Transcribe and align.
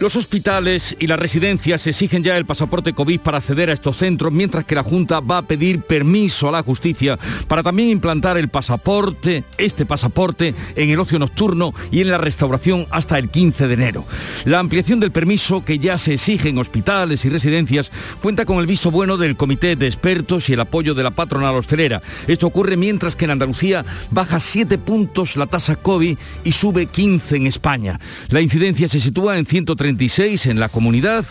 Los 0.00 0.16
hospitales 0.16 0.96
y 0.98 1.06
las 1.06 1.20
residencias 1.20 1.86
exigen 1.86 2.24
ya 2.24 2.36
el 2.36 2.44
pasaporte 2.44 2.92
COVID 2.92 3.20
para 3.20 3.38
acceder 3.38 3.70
a 3.70 3.72
estos 3.72 3.96
centros, 3.96 4.32
mientras 4.32 4.64
que 4.64 4.74
la 4.74 4.82
Junta 4.82 5.20
va 5.20 5.38
a 5.38 5.42
pedir 5.42 5.82
permiso 5.82 6.48
a 6.48 6.52
la 6.52 6.64
justicia 6.64 7.16
para 7.46 7.62
también 7.62 7.90
implantar 7.90 8.36
el 8.36 8.48
pasaporte, 8.48 9.44
este 9.56 9.86
pasaporte, 9.86 10.52
en 10.74 10.90
el 10.90 10.98
ocio 10.98 11.20
nocturno 11.20 11.72
y 11.92 12.00
en 12.00 12.10
la 12.10 12.18
restauración 12.18 12.86
hasta 12.90 13.18
el 13.18 13.30
15 13.30 13.68
de 13.68 13.74
enero. 13.74 14.04
La 14.44 14.58
ampliación 14.58 14.98
del 14.98 15.12
permiso 15.12 15.64
que 15.64 15.78
ya 15.78 15.96
se 15.96 16.14
exige 16.14 16.48
en 16.48 16.58
hospitales 16.58 17.24
y 17.24 17.28
residencias 17.28 17.92
cuenta 18.20 18.44
con 18.44 18.58
el 18.58 18.66
visto 18.66 18.90
bueno 18.90 19.16
del 19.16 19.36
Comité 19.36 19.76
de 19.76 19.86
Expertos 19.86 20.48
y 20.48 20.54
el 20.54 20.60
apoyo 20.60 20.94
de 20.94 21.04
la 21.04 21.12
patronal 21.12 21.54
hostelera. 21.54 22.02
Esto 22.26 22.48
ocurre 22.48 22.76
mientras 22.76 23.14
que 23.14 23.26
en 23.26 23.30
Andalucía 23.30 23.84
baja 24.10 24.40
7 24.40 24.76
puntos 24.76 25.36
la 25.36 25.46
tasa 25.46 25.76
COVID 25.76 26.18
y 26.42 26.52
sube 26.52 26.86
15 26.86 27.36
en 27.36 27.46
España. 27.46 28.00
La 28.28 28.40
incidencia 28.40 28.88
se 28.88 28.98
sitúa 28.98 29.38
en 29.38 29.46
130 29.46 29.83
en 29.88 30.58
la 30.58 30.68
comunidad 30.68 31.26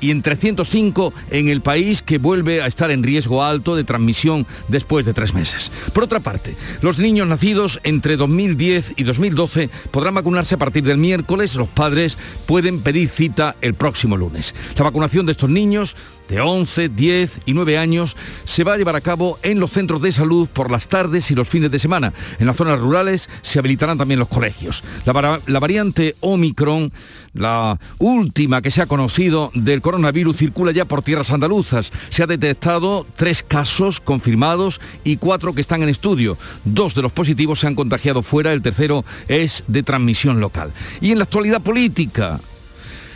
y 0.00 0.10
en 0.10 0.22
305 0.22 1.12
en 1.30 1.48
el 1.48 1.60
país 1.60 2.02
que 2.02 2.18
vuelve 2.18 2.62
a 2.62 2.66
estar 2.66 2.90
en 2.90 3.02
riesgo 3.02 3.42
alto 3.42 3.76
de 3.76 3.84
transmisión 3.84 4.46
después 4.68 5.04
de 5.04 5.12
tres 5.12 5.34
meses. 5.34 5.70
Por 5.92 6.04
otra 6.04 6.20
parte, 6.20 6.56
los 6.80 6.98
niños 6.98 7.26
nacidos 7.26 7.80
entre 7.82 8.16
2010 8.16 8.94
y 8.96 9.02
2012 9.02 9.70
podrán 9.90 10.14
vacunarse 10.14 10.54
a 10.54 10.58
partir 10.58 10.84
del 10.84 10.98
miércoles. 10.98 11.54
Los 11.54 11.68
padres 11.68 12.16
pueden 12.46 12.80
pedir 12.80 13.08
cita 13.08 13.56
el 13.60 13.74
próximo 13.74 14.16
lunes. 14.16 14.54
La 14.76 14.84
vacunación 14.84 15.26
de 15.26 15.32
estos 15.32 15.50
niños 15.50 15.96
de 16.28 16.40
11, 16.40 16.90
10 16.90 17.40
y 17.46 17.54
9 17.54 17.78
años 17.78 18.16
se 18.44 18.64
va 18.64 18.74
a 18.74 18.76
llevar 18.76 18.96
a 18.96 19.00
cabo 19.00 19.38
en 19.42 19.60
los 19.60 19.70
centros 19.70 20.02
de 20.02 20.12
salud 20.12 20.48
por 20.48 20.70
las 20.70 20.88
tardes 20.88 21.30
y 21.30 21.34
los 21.34 21.48
fines 21.48 21.70
de 21.70 21.78
semana. 21.78 22.12
En 22.38 22.46
las 22.46 22.56
zonas 22.56 22.78
rurales 22.78 23.28
se 23.42 23.58
habilitarán 23.58 23.98
también 23.98 24.20
los 24.20 24.28
colegios. 24.28 24.84
La, 25.04 25.40
la 25.46 25.58
variante 25.58 26.16
Omicron, 26.20 26.92
la 27.32 27.78
última 27.98 28.62
que 28.62 28.70
se 28.70 28.82
ha 28.82 28.86
conocido 28.86 29.50
del 29.54 29.80
coronavirus, 29.80 30.36
circula 30.36 30.72
ya 30.72 30.84
por 30.84 31.02
tierras 31.02 31.30
andaluzas. 31.30 31.92
Se 32.10 32.22
ha 32.22 32.26
detectado 32.26 33.06
tres 33.16 33.42
casos 33.42 34.00
confirmados 34.00 34.80
y 35.04 35.16
cuatro 35.16 35.54
que 35.54 35.60
están 35.60 35.82
en 35.82 35.88
estudio. 35.88 36.36
Dos 36.64 36.94
de 36.94 37.02
los 37.02 37.12
positivos 37.12 37.60
se 37.60 37.66
han 37.66 37.74
contagiado 37.74 38.22
fuera, 38.22 38.52
el 38.52 38.62
tercero 38.62 39.04
es 39.28 39.64
de 39.66 39.82
transmisión 39.82 40.40
local. 40.40 40.72
Y 41.00 41.12
en 41.12 41.18
la 41.18 41.24
actualidad 41.24 41.62
política, 41.62 42.40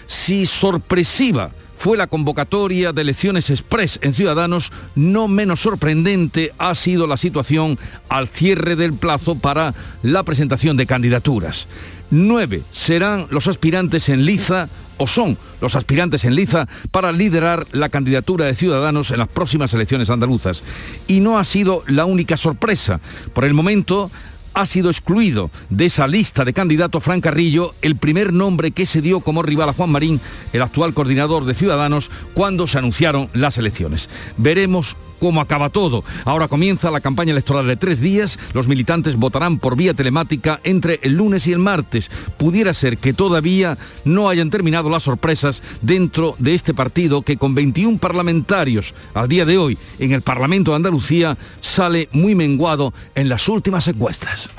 si 0.06 0.46
sorpresiva 0.46 1.50
fue 1.82 1.96
la 1.96 2.06
convocatoria 2.06 2.92
de 2.92 3.02
elecciones 3.02 3.50
express 3.50 3.98
en 4.02 4.14
Ciudadanos, 4.14 4.70
no 4.94 5.26
menos 5.26 5.62
sorprendente 5.62 6.52
ha 6.56 6.76
sido 6.76 7.08
la 7.08 7.16
situación 7.16 7.76
al 8.08 8.28
cierre 8.28 8.76
del 8.76 8.92
plazo 8.92 9.34
para 9.34 9.74
la 10.04 10.22
presentación 10.22 10.76
de 10.76 10.86
candidaturas. 10.86 11.66
Nueve 12.08 12.62
serán 12.70 13.26
los 13.30 13.48
aspirantes 13.48 14.08
en 14.10 14.24
liza 14.24 14.68
o 14.96 15.08
son 15.08 15.36
los 15.60 15.74
aspirantes 15.74 16.24
en 16.24 16.36
liza 16.36 16.68
para 16.92 17.10
liderar 17.10 17.66
la 17.72 17.88
candidatura 17.88 18.44
de 18.44 18.54
Ciudadanos 18.54 19.10
en 19.10 19.18
las 19.18 19.26
próximas 19.26 19.74
elecciones 19.74 20.08
andaluzas. 20.08 20.62
Y 21.08 21.18
no 21.18 21.36
ha 21.36 21.44
sido 21.44 21.82
la 21.88 22.04
única 22.04 22.36
sorpresa. 22.36 23.00
Por 23.32 23.44
el 23.44 23.54
momento, 23.54 24.08
ha 24.54 24.66
sido 24.66 24.90
excluido 24.90 25.50
de 25.70 25.86
esa 25.86 26.06
lista 26.06 26.44
de 26.44 26.52
candidatos 26.52 27.02
Fran 27.02 27.20
Carrillo, 27.20 27.74
el 27.82 27.96
primer 27.96 28.32
nombre 28.32 28.70
que 28.70 28.86
se 28.86 29.02
dio 29.02 29.20
como 29.20 29.42
rival 29.42 29.68
a 29.68 29.72
Juan 29.72 29.90
Marín, 29.90 30.20
el 30.52 30.62
actual 30.62 30.94
coordinador 30.94 31.44
de 31.44 31.54
Ciudadanos, 31.54 32.10
cuando 32.34 32.66
se 32.66 32.78
anunciaron 32.78 33.28
las 33.32 33.58
elecciones. 33.58 34.08
Veremos 34.36 34.96
cómo 35.22 35.40
acaba 35.40 35.70
todo. 35.70 36.02
Ahora 36.24 36.48
comienza 36.48 36.90
la 36.90 37.00
campaña 37.00 37.30
electoral 37.30 37.68
de 37.68 37.76
tres 37.76 38.00
días. 38.00 38.40
Los 38.54 38.66
militantes 38.66 39.14
votarán 39.14 39.60
por 39.60 39.76
vía 39.76 39.94
telemática 39.94 40.58
entre 40.64 40.98
el 41.04 41.12
lunes 41.12 41.46
y 41.46 41.52
el 41.52 41.60
martes. 41.60 42.10
Pudiera 42.38 42.74
ser 42.74 42.98
que 42.98 43.12
todavía 43.12 43.78
no 44.04 44.28
hayan 44.28 44.50
terminado 44.50 44.90
las 44.90 45.04
sorpresas 45.04 45.62
dentro 45.80 46.34
de 46.40 46.56
este 46.56 46.74
partido 46.74 47.22
que 47.22 47.36
con 47.36 47.54
21 47.54 47.98
parlamentarios 47.98 48.94
al 49.14 49.28
día 49.28 49.44
de 49.44 49.58
hoy 49.58 49.78
en 50.00 50.10
el 50.10 50.22
Parlamento 50.22 50.72
de 50.72 50.78
Andalucía 50.78 51.38
sale 51.60 52.08
muy 52.10 52.34
menguado 52.34 52.92
en 53.14 53.28
las 53.28 53.48
últimas 53.48 53.86
encuestas. 53.86 54.50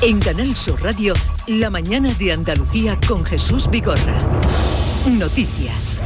En 0.00 0.20
Canal 0.20 0.54
Sur 0.54 0.80
Radio, 0.80 1.14
la 1.48 1.70
mañana 1.70 2.12
de 2.20 2.30
Andalucía 2.30 2.96
con 3.08 3.24
Jesús 3.24 3.68
Vigorra. 3.68 4.14
Noticias. 5.18 6.02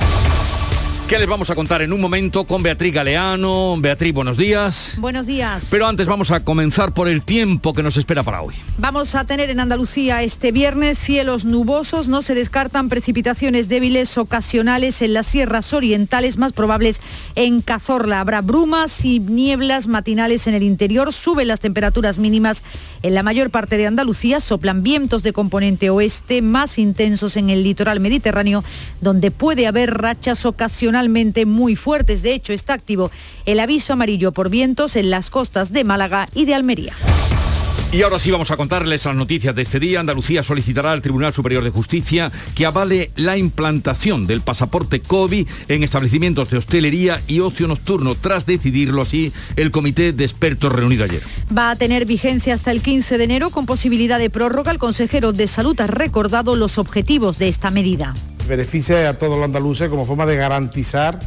¿Qué 1.08 1.19
les 1.19 1.26
vamos 1.26 1.48
a 1.48 1.54
contar 1.54 1.80
en 1.80 1.94
un 1.94 2.02
momento 2.02 2.44
con 2.44 2.62
Beatriz 2.62 2.92
Galeano? 2.92 3.76
Beatriz, 3.78 4.12
buenos 4.12 4.36
días. 4.36 4.92
Buenos 4.98 5.24
días. 5.24 5.69
Pero 5.70 5.86
antes 5.86 6.06
vamos 6.06 6.30
a 6.30 6.44
comenzar 6.44 6.92
por 6.92 7.08
el 7.08 7.22
tiempo 7.22 7.72
que 7.72 7.82
nos 7.82 7.96
espera 7.96 8.22
para 8.22 8.42
hoy. 8.42 8.54
Vamos 8.76 9.14
a 9.14 9.24
tener 9.24 9.48
en 9.48 9.58
Andalucía 9.58 10.22
este 10.22 10.52
viernes 10.52 10.98
cielos 10.98 11.47
nubosos, 11.47 12.08
no 12.08 12.20
se 12.20 12.34
descartan 12.34 12.91
precipitaciones 12.91 13.70
débiles 13.70 14.18
ocasionales 14.18 15.00
en 15.00 15.14
las 15.14 15.26
sierras 15.26 15.72
orientales 15.72 16.36
más 16.36 16.52
probables 16.52 17.00
en 17.36 17.62
Cazorla. 17.62 18.20
Habrá 18.20 18.42
brumas 18.42 19.02
y 19.06 19.18
nieblas 19.18 19.86
matinales 19.86 20.47
en 20.47 20.52
el 20.52 20.62
interior, 20.62 21.14
suben 21.14 21.48
las 21.48 21.60
temperaturas 21.60 22.18
mínimas 22.18 22.62
en 23.02 23.14
la 23.14 23.22
mayor 23.22 23.48
parte 23.48 23.78
de 23.78 23.86
Andalucía, 23.86 24.41
soplan 24.41 24.82
vientos 24.82 25.22
de 25.22 25.32
componente 25.32 25.88
oeste 25.88 26.42
más 26.42 26.78
intensos 26.78 27.38
en 27.38 27.48
el 27.48 27.62
litoral 27.62 27.98
mediterráneo, 27.98 28.62
donde 29.00 29.30
puede 29.30 29.66
haber 29.66 29.94
rachas 29.94 30.44
ocasionales 30.44 30.97
muy 31.47 31.76
fuertes. 31.76 32.22
De 32.22 32.32
hecho, 32.32 32.53
está 32.53 32.75
activo 32.75 33.10
el 33.47 33.60
aviso 33.60 33.92
amarillo 33.92 34.32
por 34.32 34.50
vientos 34.50 34.97
en 34.97 35.10
las 35.10 35.31
costas 35.31 35.72
de 35.72 35.84
Málaga 35.84 36.28
y 36.34 36.44
de 36.44 36.54
Almería. 36.54 36.94
Y 37.91 38.03
ahora 38.03 38.19
sí 38.19 38.31
vamos 38.31 38.50
a 38.50 38.59
contarles 38.59 39.06
las 39.06 39.16
noticias 39.16 39.54
de 39.54 39.62
este 39.62 39.81
día. 39.81 40.00
Andalucía 40.00 40.42
solicitará 40.42 40.92
al 40.92 41.00
Tribunal 41.00 41.32
Superior 41.32 41.64
de 41.64 41.70
Justicia 41.70 42.31
que 42.54 42.66
avale 42.66 43.12
la 43.16 43.38
implantación 43.38 44.26
del 44.26 44.42
pasaporte 44.42 45.00
COVID 45.00 45.48
en 45.69 45.82
establecimientos 45.82 46.50
de 46.50 46.59
hostelería 46.59 47.22
y 47.26 47.41
ocio 47.41 47.66
nocturno, 47.66 48.15
tras 48.15 48.44
decidirlo 48.44 49.00
así 49.00 49.32
el 49.56 49.70
Comité 49.70 50.12
de 50.12 50.25
Expertos 50.25 50.70
reunido 50.70 51.04
ayer. 51.04 51.22
Va 51.56 51.70
a 51.70 51.76
tener 51.76 52.04
vigencia 52.04 52.53
hasta 52.53 52.72
el 52.72 52.82
15 52.82 53.16
de 53.16 53.25
enero 53.25 53.48
con 53.48 53.65
posibilidad 53.65 54.19
de 54.19 54.28
prórroga. 54.28 54.70
El 54.70 54.78
consejero 54.78 55.32
de 55.32 55.47
Salud 55.47 55.80
ha 55.80 55.86
recordado 55.86 56.56
los 56.56 56.76
objetivos 56.76 57.38
de 57.38 57.48
esta 57.48 57.70
medida 57.70 58.12
beneficia 58.48 59.09
a 59.09 59.14
todos 59.14 59.36
los 59.36 59.44
andaluces 59.44 59.88
como 59.88 60.04
forma 60.04 60.26
de 60.26 60.36
garantizar 60.36 61.20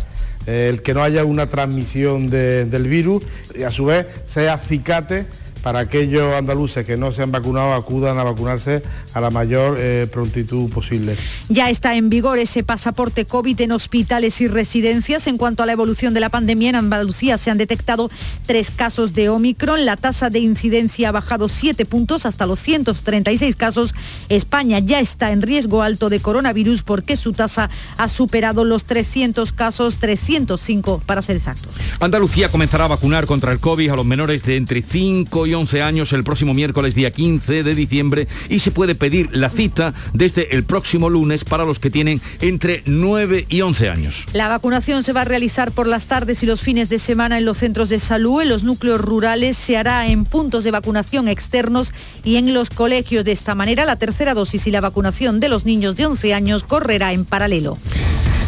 eh, 0.47 0.67
el 0.69 0.81
que 0.81 0.93
no 0.93 1.03
haya 1.03 1.23
una 1.23 1.47
transmisión 1.47 2.29
del 2.29 2.87
virus 2.87 3.23
y 3.55 3.63
a 3.63 3.71
su 3.71 3.85
vez 3.85 4.07
sea 4.25 4.53
acicate 4.53 5.25
para 5.61 5.79
aquellos 5.79 6.33
andaluces 6.33 6.85
que 6.85 6.97
no 6.97 7.11
se 7.11 7.21
han 7.21 7.31
vacunado 7.31 7.73
acudan 7.73 8.17
a 8.19 8.23
vacunarse 8.23 8.83
a 9.13 9.21
la 9.21 9.29
mayor 9.29 9.77
eh, 9.79 10.07
prontitud 10.11 10.69
posible. 10.69 11.15
Ya 11.49 11.69
está 11.69 11.95
en 11.95 12.09
vigor 12.09 12.39
ese 12.39 12.63
pasaporte 12.63 13.25
COVID 13.25 13.59
en 13.61 13.71
hospitales 13.71 14.41
y 14.41 14.47
residencias. 14.47 15.27
En 15.27 15.37
cuanto 15.37 15.63
a 15.63 15.65
la 15.65 15.71
evolución 15.71 16.13
de 16.13 16.19
la 16.19 16.29
pandemia 16.29 16.69
en 16.69 16.75
Andalucía 16.75 17.37
se 17.37 17.51
han 17.51 17.57
detectado 17.57 18.09
tres 18.45 18.71
casos 18.71 19.13
de 19.13 19.29
Omicron. 19.29 19.85
La 19.85 19.97
tasa 19.97 20.29
de 20.29 20.39
incidencia 20.39 21.09
ha 21.09 21.11
bajado 21.11 21.47
siete 21.47 21.85
puntos 21.85 22.25
hasta 22.25 22.45
los 22.45 22.59
136 22.59 23.55
casos. 23.55 23.93
España 24.29 24.79
ya 24.79 24.99
está 24.99 25.31
en 25.31 25.41
riesgo 25.41 25.81
alto 25.83 26.09
de 26.09 26.19
coronavirus 26.19 26.83
porque 26.83 27.15
su 27.15 27.33
tasa 27.33 27.69
ha 27.97 28.09
superado 28.09 28.63
los 28.63 28.85
300 28.85 29.51
casos, 29.53 29.97
305 29.97 31.01
para 31.05 31.21
ser 31.21 31.35
exactos. 31.35 31.73
Andalucía 31.99 32.49
comenzará 32.49 32.85
a 32.85 32.89
vacunar 32.89 33.25
contra 33.25 33.51
el 33.51 33.59
COVID 33.59 33.89
a 33.89 33.95
los 33.95 34.05
menores 34.05 34.43
de 34.43 34.57
entre 34.57 34.81
5 34.81 35.47
y 35.47 35.50
11 35.53 35.81
años 35.81 36.13
el 36.13 36.23
próximo 36.23 36.53
miércoles 36.53 36.95
día 36.95 37.11
15 37.11 37.63
de 37.63 37.75
diciembre 37.75 38.27
y 38.49 38.59
se 38.59 38.71
puede 38.71 38.95
pedir 38.95 39.29
la 39.31 39.49
cita 39.49 39.93
desde 40.13 40.55
el 40.55 40.63
próximo 40.63 41.09
lunes 41.09 41.43
para 41.43 41.65
los 41.65 41.79
que 41.79 41.89
tienen 41.89 42.21
entre 42.39 42.83
9 42.85 43.45
y 43.49 43.61
11 43.61 43.89
años. 43.89 44.25
La 44.33 44.47
vacunación 44.47 45.03
se 45.03 45.13
va 45.13 45.21
a 45.21 45.25
realizar 45.25 45.71
por 45.71 45.87
las 45.87 46.07
tardes 46.07 46.43
y 46.43 46.45
los 46.45 46.61
fines 46.61 46.89
de 46.89 46.99
semana 46.99 47.37
en 47.37 47.45
los 47.45 47.59
centros 47.59 47.89
de 47.89 47.99
salud, 47.99 48.41
en 48.41 48.49
los 48.49 48.63
núcleos 48.63 49.01
rurales, 49.01 49.57
se 49.57 49.77
hará 49.77 50.07
en 50.07 50.25
puntos 50.25 50.63
de 50.63 50.71
vacunación 50.71 51.27
externos 51.27 51.93
y 52.23 52.37
en 52.37 52.53
los 52.53 52.69
colegios. 52.69 53.25
De 53.25 53.31
esta 53.31 53.55
manera, 53.55 53.85
la 53.85 53.95
tercera 53.95 54.33
dosis 54.33 54.67
y 54.67 54.71
la 54.71 54.81
vacunación 54.81 55.39
de 55.39 55.49
los 55.49 55.65
niños 55.65 55.95
de 55.95 56.05
11 56.05 56.33
años 56.33 56.63
correrá 56.63 57.13
en 57.13 57.25
paralelo. 57.25 57.77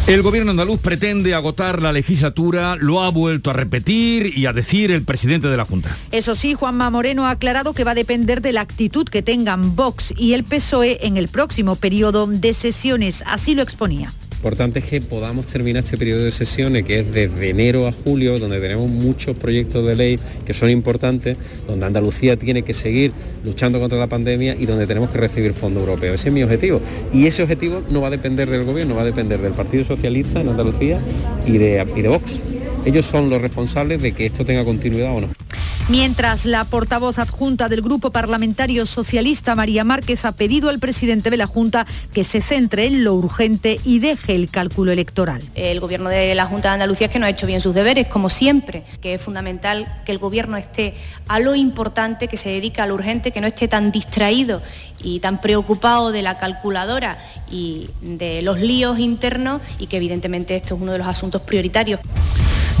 El 0.06 0.20
gobierno 0.20 0.50
andaluz 0.50 0.80
pretende 0.80 1.32
agotar 1.32 1.80
la 1.80 1.90
legislatura, 1.90 2.76
lo 2.76 3.00
ha 3.00 3.10
vuelto 3.10 3.48
a 3.48 3.54
repetir 3.54 4.36
y 4.36 4.44
a 4.44 4.52
decir 4.52 4.90
el 4.90 5.02
presidente 5.02 5.48
de 5.48 5.56
la 5.56 5.64
Junta. 5.64 5.96
Eso 6.10 6.34
sí, 6.34 6.52
Juanma 6.52 6.90
Moreno 6.90 7.24
ha 7.26 7.30
aclarado 7.30 7.72
que 7.72 7.84
va 7.84 7.92
a 7.92 7.94
depender 7.94 8.42
de 8.42 8.52
la 8.52 8.60
actitud 8.60 9.08
que 9.08 9.22
tengan 9.22 9.74
Vox 9.74 10.12
y 10.14 10.34
el 10.34 10.44
PSOE 10.44 11.06
en 11.06 11.16
el 11.16 11.28
próximo 11.28 11.74
periodo 11.74 12.26
de 12.26 12.52
sesiones. 12.52 13.24
Así 13.26 13.54
lo 13.54 13.62
exponía 13.62 14.12
importante 14.44 14.80
es 14.80 14.84
que 14.84 15.00
podamos 15.00 15.46
terminar 15.46 15.84
este 15.84 15.96
periodo 15.96 16.22
de 16.22 16.30
sesiones 16.30 16.84
que 16.84 17.00
es 17.00 17.10
desde 17.10 17.48
enero 17.48 17.88
a 17.88 17.92
julio, 17.92 18.38
donde 18.38 18.60
tenemos 18.60 18.86
muchos 18.90 19.34
proyectos 19.34 19.86
de 19.86 19.94
ley 19.96 20.18
que 20.44 20.52
son 20.52 20.68
importantes, 20.68 21.38
donde 21.66 21.86
Andalucía 21.86 22.36
tiene 22.36 22.60
que 22.60 22.74
seguir 22.74 23.12
luchando 23.42 23.80
contra 23.80 23.98
la 23.98 24.06
pandemia 24.06 24.54
y 24.54 24.66
donde 24.66 24.86
tenemos 24.86 25.08
que 25.08 25.16
recibir 25.16 25.54
fondos 25.54 25.84
europeos. 25.84 26.16
Ese 26.16 26.28
es 26.28 26.34
mi 26.34 26.42
objetivo. 26.42 26.82
Y 27.10 27.26
ese 27.26 27.42
objetivo 27.42 27.80
no 27.88 28.02
va 28.02 28.08
a 28.08 28.10
depender 28.10 28.50
del 28.50 28.64
gobierno, 28.64 28.94
va 28.94 29.00
a 29.00 29.06
depender 29.06 29.40
del 29.40 29.52
Partido 29.52 29.82
Socialista 29.82 30.42
en 30.42 30.50
Andalucía 30.50 31.00
y 31.46 31.56
de 31.56 31.82
Vox. 32.06 32.42
Ellos 32.84 33.06
son 33.06 33.30
los 33.30 33.40
responsables 33.40 34.02
de 34.02 34.12
que 34.12 34.26
esto 34.26 34.44
tenga 34.44 34.64
continuidad 34.64 35.14
o 35.14 35.22
no. 35.22 35.28
Mientras 35.88 36.46
la 36.46 36.64
portavoz 36.64 37.18
adjunta 37.18 37.68
del 37.68 37.82
Grupo 37.82 38.10
Parlamentario 38.10 38.86
Socialista, 38.86 39.54
María 39.54 39.84
Márquez, 39.84 40.24
ha 40.24 40.32
pedido 40.32 40.70
al 40.70 40.78
presidente 40.78 41.28
de 41.28 41.36
la 41.36 41.46
Junta 41.46 41.86
que 42.12 42.24
se 42.24 42.40
centre 42.40 42.86
en 42.86 43.04
lo 43.04 43.14
urgente 43.14 43.78
y 43.84 43.98
deje 43.98 44.34
el 44.34 44.50
cálculo 44.50 44.92
electoral. 44.92 45.42
El 45.54 45.80
Gobierno 45.80 46.08
de 46.08 46.34
la 46.34 46.46
Junta 46.46 46.68
de 46.68 46.74
Andalucía 46.74 47.08
es 47.08 47.12
que 47.12 47.18
no 47.18 47.26
ha 47.26 47.30
hecho 47.30 47.46
bien 47.46 47.60
sus 47.60 47.74
deberes, 47.74 48.08
como 48.08 48.30
siempre, 48.30 48.84
que 49.02 49.14
es 49.14 49.20
fundamental 49.20 50.02
que 50.06 50.12
el 50.12 50.18
Gobierno 50.18 50.56
esté 50.56 50.94
a 51.28 51.38
lo 51.38 51.54
importante, 51.54 52.28
que 52.28 52.38
se 52.38 52.48
dedique 52.48 52.80
a 52.80 52.86
lo 52.86 52.94
urgente, 52.94 53.30
que 53.30 53.42
no 53.42 53.46
esté 53.46 53.68
tan 53.68 53.92
distraído 53.92 54.62
y 55.02 55.20
tan 55.20 55.40
preocupado 55.40 56.12
de 56.12 56.22
la 56.22 56.38
calculadora 56.38 57.18
y 57.50 57.88
de 58.00 58.40
los 58.40 58.58
líos 58.58 58.98
internos 58.98 59.60
y 59.78 59.86
que 59.86 59.98
evidentemente 59.98 60.56
esto 60.56 60.76
es 60.76 60.80
uno 60.80 60.92
de 60.92 60.98
los 60.98 61.06
asuntos 61.06 61.42
prioritarios. 61.42 62.00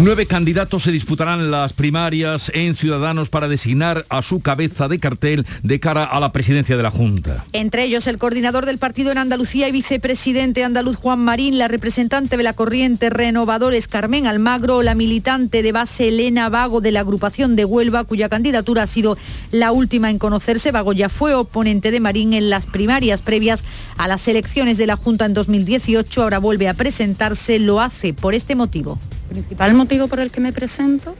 Nueve 0.00 0.26
candidatos 0.26 0.82
se 0.82 0.90
disputarán 0.90 1.52
las 1.52 1.72
primarias 1.72 2.50
en 2.52 2.74
Ciudadanos 2.74 3.28
para 3.28 3.46
designar 3.46 4.04
a 4.08 4.22
su 4.22 4.40
cabeza 4.40 4.88
de 4.88 4.98
cartel 4.98 5.46
de 5.62 5.78
cara 5.78 6.02
a 6.02 6.18
la 6.18 6.32
presidencia 6.32 6.76
de 6.76 6.82
la 6.82 6.90
Junta. 6.90 7.46
Entre 7.52 7.84
ellos 7.84 8.08
el 8.08 8.18
coordinador 8.18 8.66
del 8.66 8.78
partido 8.78 9.12
en 9.12 9.18
Andalucía 9.18 9.68
y 9.68 9.72
vicepresidente 9.72 10.64
andaluz 10.64 10.96
Juan 10.96 11.20
Marín, 11.20 11.58
la 11.58 11.68
representante 11.68 12.36
de 12.36 12.42
la 12.42 12.54
corriente 12.54 13.08
Renovadores 13.08 13.86
Carmen 13.86 14.26
Almagro, 14.26 14.82
la 14.82 14.96
militante 14.96 15.62
de 15.62 15.70
base 15.70 16.08
Elena 16.08 16.48
Vago 16.48 16.80
de 16.80 16.90
la 16.90 16.98
agrupación 16.98 17.54
de 17.54 17.64
Huelva, 17.64 18.02
cuya 18.02 18.28
candidatura 18.28 18.82
ha 18.82 18.88
sido 18.88 19.16
la 19.52 19.70
última 19.70 20.10
en 20.10 20.18
conocerse. 20.18 20.72
Vago 20.72 20.92
ya 20.92 21.08
fue 21.08 21.34
oponente 21.34 21.92
de 21.92 22.00
Marín 22.00 22.34
en 22.34 22.50
las 22.50 22.66
primarias 22.66 23.22
previas 23.22 23.64
a 23.96 24.08
las 24.08 24.26
elecciones 24.26 24.76
de 24.76 24.88
la 24.88 24.96
Junta 24.96 25.24
en 25.24 25.34
2018. 25.34 26.20
Ahora 26.20 26.38
vuelve 26.38 26.68
a 26.68 26.74
presentarse, 26.74 27.60
lo 27.60 27.80
hace 27.80 28.12
por 28.12 28.34
este 28.34 28.56
motivo. 28.56 28.98
El 29.28 29.36
principal 29.36 29.74
motivo 29.74 30.08
por 30.08 30.20
el 30.20 30.30
que 30.30 30.40
me 30.40 30.52
presento 30.52 31.16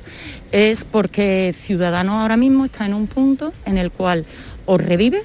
es 0.52 0.84
porque 0.84 1.54
Ciudadanos 1.58 2.20
ahora 2.20 2.36
mismo 2.36 2.64
está 2.64 2.86
en 2.86 2.94
un 2.94 3.06
punto 3.06 3.52
en 3.64 3.78
el 3.78 3.90
cual 3.90 4.24
o 4.66 4.78
revive 4.78 5.22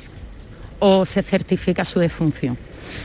o 0.79 1.05
se 1.05 1.21
certifica 1.21 1.85
su 1.85 1.99
defunción. 1.99 2.57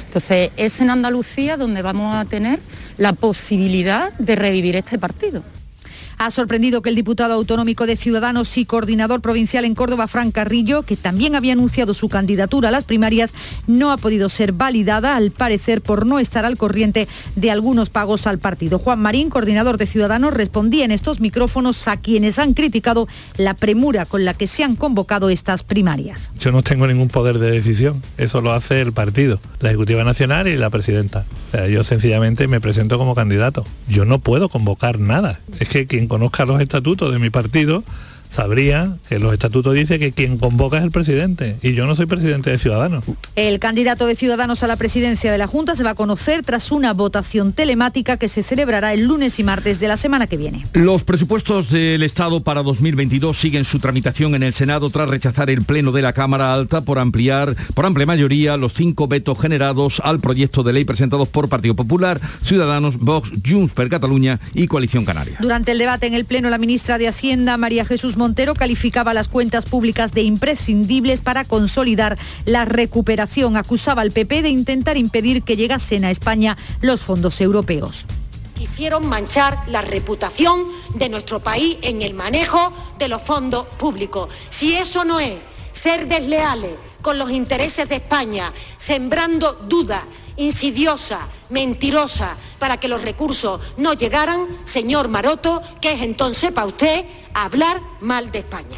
Entonces 0.07 0.51
es 0.57 0.81
en 0.81 0.91
Andalucía 0.91 1.57
donde 1.57 1.83
vamos 1.83 2.15
a 2.15 2.25
tener 2.25 2.61
la 2.99 3.13
posibilidad 3.13 4.13
de 4.15 4.37
revivir 4.37 4.77
este 4.77 4.99
partido. 4.99 5.43
Ha 6.19 6.31
sorprendido 6.31 6.83
que 6.83 6.91
el 6.91 6.95
diputado 6.95 7.35
autonómico 7.35 7.87
de 7.87 7.97
Ciudadanos 7.97 8.57
y 8.59 8.65
coordinador 8.65 9.21
provincial 9.21 9.65
en 9.65 9.75
Córdoba, 9.75 10.09
Fran 10.09 10.31
Carrillo, 10.31 10.83
que 10.83 10.97
también 10.97 11.35
había 11.35 11.53
anunciado 11.53 11.95
su 11.95 12.09
candidatura 12.09 12.69
a 12.69 12.73
las 12.73 12.85
primarias, 12.85 13.35
no 13.67 13.91
ha 13.91 13.97
podido 13.97 14.29
ser 14.29 14.53
validada, 14.53 15.17
al 15.17 15.31
parecer 15.31 15.83
por 15.83 16.07
no 16.07 16.19
estar 16.19 16.45
al 16.45 16.57
corriente 16.57 17.09
de 17.37 17.51
algunos 17.51 17.91
pagos 17.91 18.27
al 18.27 18.39
partido. 18.39 18.79
Juan 18.79 19.01
Marín, 19.01 19.31
coordinador 19.31 19.77
de 19.77 19.87
Ciudadanos, 19.87 20.35
respondía 20.35 20.85
en 20.85 20.91
estos 20.91 21.21
micrófonos 21.21 21.89
a 21.89 21.97
quienes 21.97 22.39
han 22.39 22.55
criticado 22.55 23.09
la 23.37 23.55
premura 23.55 24.07
con 24.07 24.25
la 24.25 24.35
que 24.35 24.47
se 24.47 24.65
han 24.65 24.77
convocado 24.77 25.31
estas 25.31 25.63
primarias. 25.63 26.31
Yo 26.39 26.53
no 26.53 26.63
tengo 26.63 26.87
ningún 26.87 27.09
poder 27.09 27.39
de 27.39 27.51
decisión, 27.51 28.03
eso 28.19 28.41
lo 28.41 28.53
hace 28.53 28.81
el 28.81 28.93
partido, 28.93 29.41
la 29.61 29.71
Ejecutiva 29.71 30.05
Nacional 30.05 30.49
y 30.49 30.57
la 30.57 30.71
Presidenta. 30.71 31.25
yo 31.71 31.85
sencillamente 31.85 32.49
me 32.49 32.61
presento 32.61 32.99
como 32.99 33.15
candidato. 33.15 33.65
Yo 33.89 34.05
no 34.05 34.19
puedo 34.19 34.49
convocar 34.49 34.99
nada. 34.99 35.41
Es 35.61 35.69
que 35.69 35.87
quien 35.87 36.04
conozca 36.09 36.45
los 36.45 36.61
estatutos 36.61 37.13
de 37.13 37.19
mi 37.19 37.31
partido 37.31 37.85
sabría 38.35 38.97
que 39.09 39.21
los 39.21 39.33
estatutos 39.33 39.75
dice 39.75 40.01
que 40.01 40.11
quien 40.11 40.39
convoca 40.39 40.79
es 40.79 40.85
el 40.85 40.91
presidente 40.91 41.57
y 41.63 41.75
yo 41.75 41.87
no 41.87 41.95
soy 41.95 42.07
presidente 42.07 42.51
de 42.51 42.59
Ciudadanos. 42.59 43.05
El 43.37 43.61
candidato 43.61 44.07
de 44.07 44.17
Ciudadanos 44.17 44.65
a 44.65 44.67
la 44.67 44.75
presidencia 44.75 45.31
de 45.31 45.39
la 45.39 45.47
Junta 45.47 45.77
se 45.77 45.85
va 45.85 45.91
a 45.91 45.95
conocer 45.95 46.43
tras 46.43 46.73
una 46.73 46.93
votación 46.93 47.53
telemática 47.53 48.17
que 48.17 48.27
se 48.27 48.43
celebrará 48.43 48.93
el 48.93 49.05
lunes 49.05 49.39
y 49.39 49.45
martes 49.45 49.79
de 49.79 49.87
la 49.87 49.97
semana 49.97 50.27
que 50.27 50.37
viene. 50.37 50.65
Los 50.73 51.05
presupuestos 51.05 51.71
del 51.71 52.03
Estado 52.03 52.43
para 52.43 52.65
2022 52.65 53.39
siguen 53.39 53.65
su 53.65 53.79
tramitación 53.79 54.35
en 54.35 54.43
el 54.43 54.53
Senado 54.53 54.91
tras 54.91 55.09
rechazar 55.09 55.49
el 55.49 55.63
Pleno 55.63 55.93
de 55.93 56.03
la 56.03 56.13
Cámara 56.13 56.53
Alta 56.55 56.81
por 56.81 56.99
ampliar 56.99 57.55
por 57.75 57.87
amplia 57.87 58.07
mayoría 58.07 58.57
los 58.57 58.75
cinco 58.75 59.07
vetos 59.07 59.41
generados 59.41 60.03
al 60.05 60.19
proyecto 60.19 60.65
de 60.65 60.73
ley 60.73 60.85
presentados 60.85 61.29
por 61.29 61.49
Partido 61.49 61.77
Popular, 61.77 62.21
Ciudadanos, 62.43 62.99
Vox, 62.99 63.31
Junts 63.47 63.75
per 63.75 63.89
Cataluña 63.89 64.41
y 64.55 64.67
Coalición 64.67 65.05
Canaria. 65.05 65.39
Durante 65.41 65.71
el 65.71 65.79
debate 65.79 66.09
en 66.09 66.15
el 66.15 66.25
Pleno, 66.25 66.51
la 66.51 66.59
ministra 66.59 66.99
de 66.99 67.07
Hacienda, 67.07 67.57
María 67.57 67.85
Jesús 67.85 68.17
Montero 68.25 68.55
calificaba 68.55 69.13
las 69.13 69.29
cuentas 69.29 69.67
públicas 69.67 70.13
de 70.13 70.23
imprescindibles 70.23 71.21
para 71.21 71.45
consolidar 71.45 72.17
la 72.47 72.65
recuperación. 72.65 73.59
Acusaba 73.59 74.01
al 74.01 74.13
PP 74.13 74.41
de 74.41 74.49
intentar 74.49 74.97
impedir 74.97 75.43
que 75.43 75.57
llegasen 75.57 76.07
a 76.07 76.11
España 76.11 76.57
los 76.81 77.03
fondos 77.03 77.43
europeos 77.43 78.07
quisieron 78.55 79.07
manchar 79.09 79.59
la 79.67 79.83
reputación 79.83 80.69
de 80.95 81.09
nuestro 81.11 81.41
país 81.41 81.77
en 81.83 82.01
el 82.01 82.15
manejo 82.15 82.73
de 82.99 83.09
los 83.09 83.21
fondos 83.21 83.67
públicos. 83.77 84.31
Si 84.49 84.75
eso 84.75 85.05
no 85.05 85.21
es 85.21 85.35
ser 85.73 86.07
desleales 86.09 86.77
con 87.03 87.19
los 87.19 87.31
intereses 87.31 87.87
de 87.89 87.97
España, 87.97 88.53
sembrando 88.79 89.53
dudas 89.69 90.05
insidiosa, 90.37 91.21
mentirosa, 91.51 92.37
para 92.59 92.79
que 92.79 92.89
los 92.89 93.03
recursos 93.03 93.61
no 93.77 93.95
llegaran, 93.95 94.47
señor 94.65 95.09
Maroto, 95.09 95.63
que 95.81 95.93
es 95.93 96.03
entonces 96.03 96.51
para 96.53 96.67
usted 96.67 97.05
hablar 97.35 97.81
mal 98.01 98.31
de 98.33 98.41
España. 98.41 98.77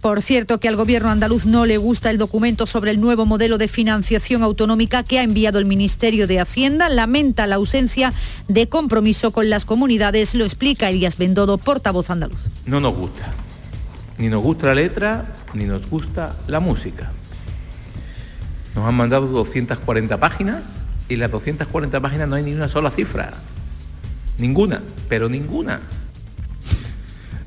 Por 0.00 0.22
cierto, 0.22 0.60
que 0.60 0.68
al 0.68 0.76
gobierno 0.76 1.10
andaluz 1.10 1.44
no 1.44 1.66
le 1.66 1.76
gusta 1.76 2.10
el 2.10 2.18
documento 2.18 2.66
sobre 2.66 2.92
el 2.92 3.00
nuevo 3.00 3.26
modelo 3.26 3.58
de 3.58 3.66
financiación 3.66 4.44
autonómica 4.44 5.02
que 5.02 5.18
ha 5.18 5.24
enviado 5.24 5.58
el 5.58 5.64
Ministerio 5.64 6.28
de 6.28 6.38
Hacienda. 6.38 6.88
Lamenta 6.88 7.48
la 7.48 7.56
ausencia 7.56 8.12
de 8.46 8.68
compromiso 8.68 9.32
con 9.32 9.50
las 9.50 9.64
comunidades, 9.64 10.36
lo 10.36 10.44
explica 10.44 10.88
Elías 10.88 11.18
Bendodo, 11.18 11.58
portavoz 11.58 12.10
andaluz. 12.10 12.46
No 12.64 12.80
nos 12.80 12.94
gusta. 12.94 13.34
Ni 14.18 14.28
nos 14.28 14.42
gusta 14.42 14.68
la 14.68 14.74
letra, 14.74 15.36
ni 15.54 15.64
nos 15.64 15.88
gusta 15.90 16.36
la 16.46 16.60
música. 16.60 17.10
Nos 18.76 18.86
han 18.86 18.94
mandado 18.94 19.26
240 19.26 20.20
páginas 20.20 20.62
y 21.08 21.16
las 21.16 21.30
240 21.30 22.00
páginas 22.00 22.28
no 22.28 22.36
hay 22.36 22.42
ni 22.42 22.52
una 22.52 22.68
sola 22.68 22.90
cifra. 22.90 23.32
Ninguna, 24.38 24.82
pero 25.08 25.28
ninguna. 25.28 25.80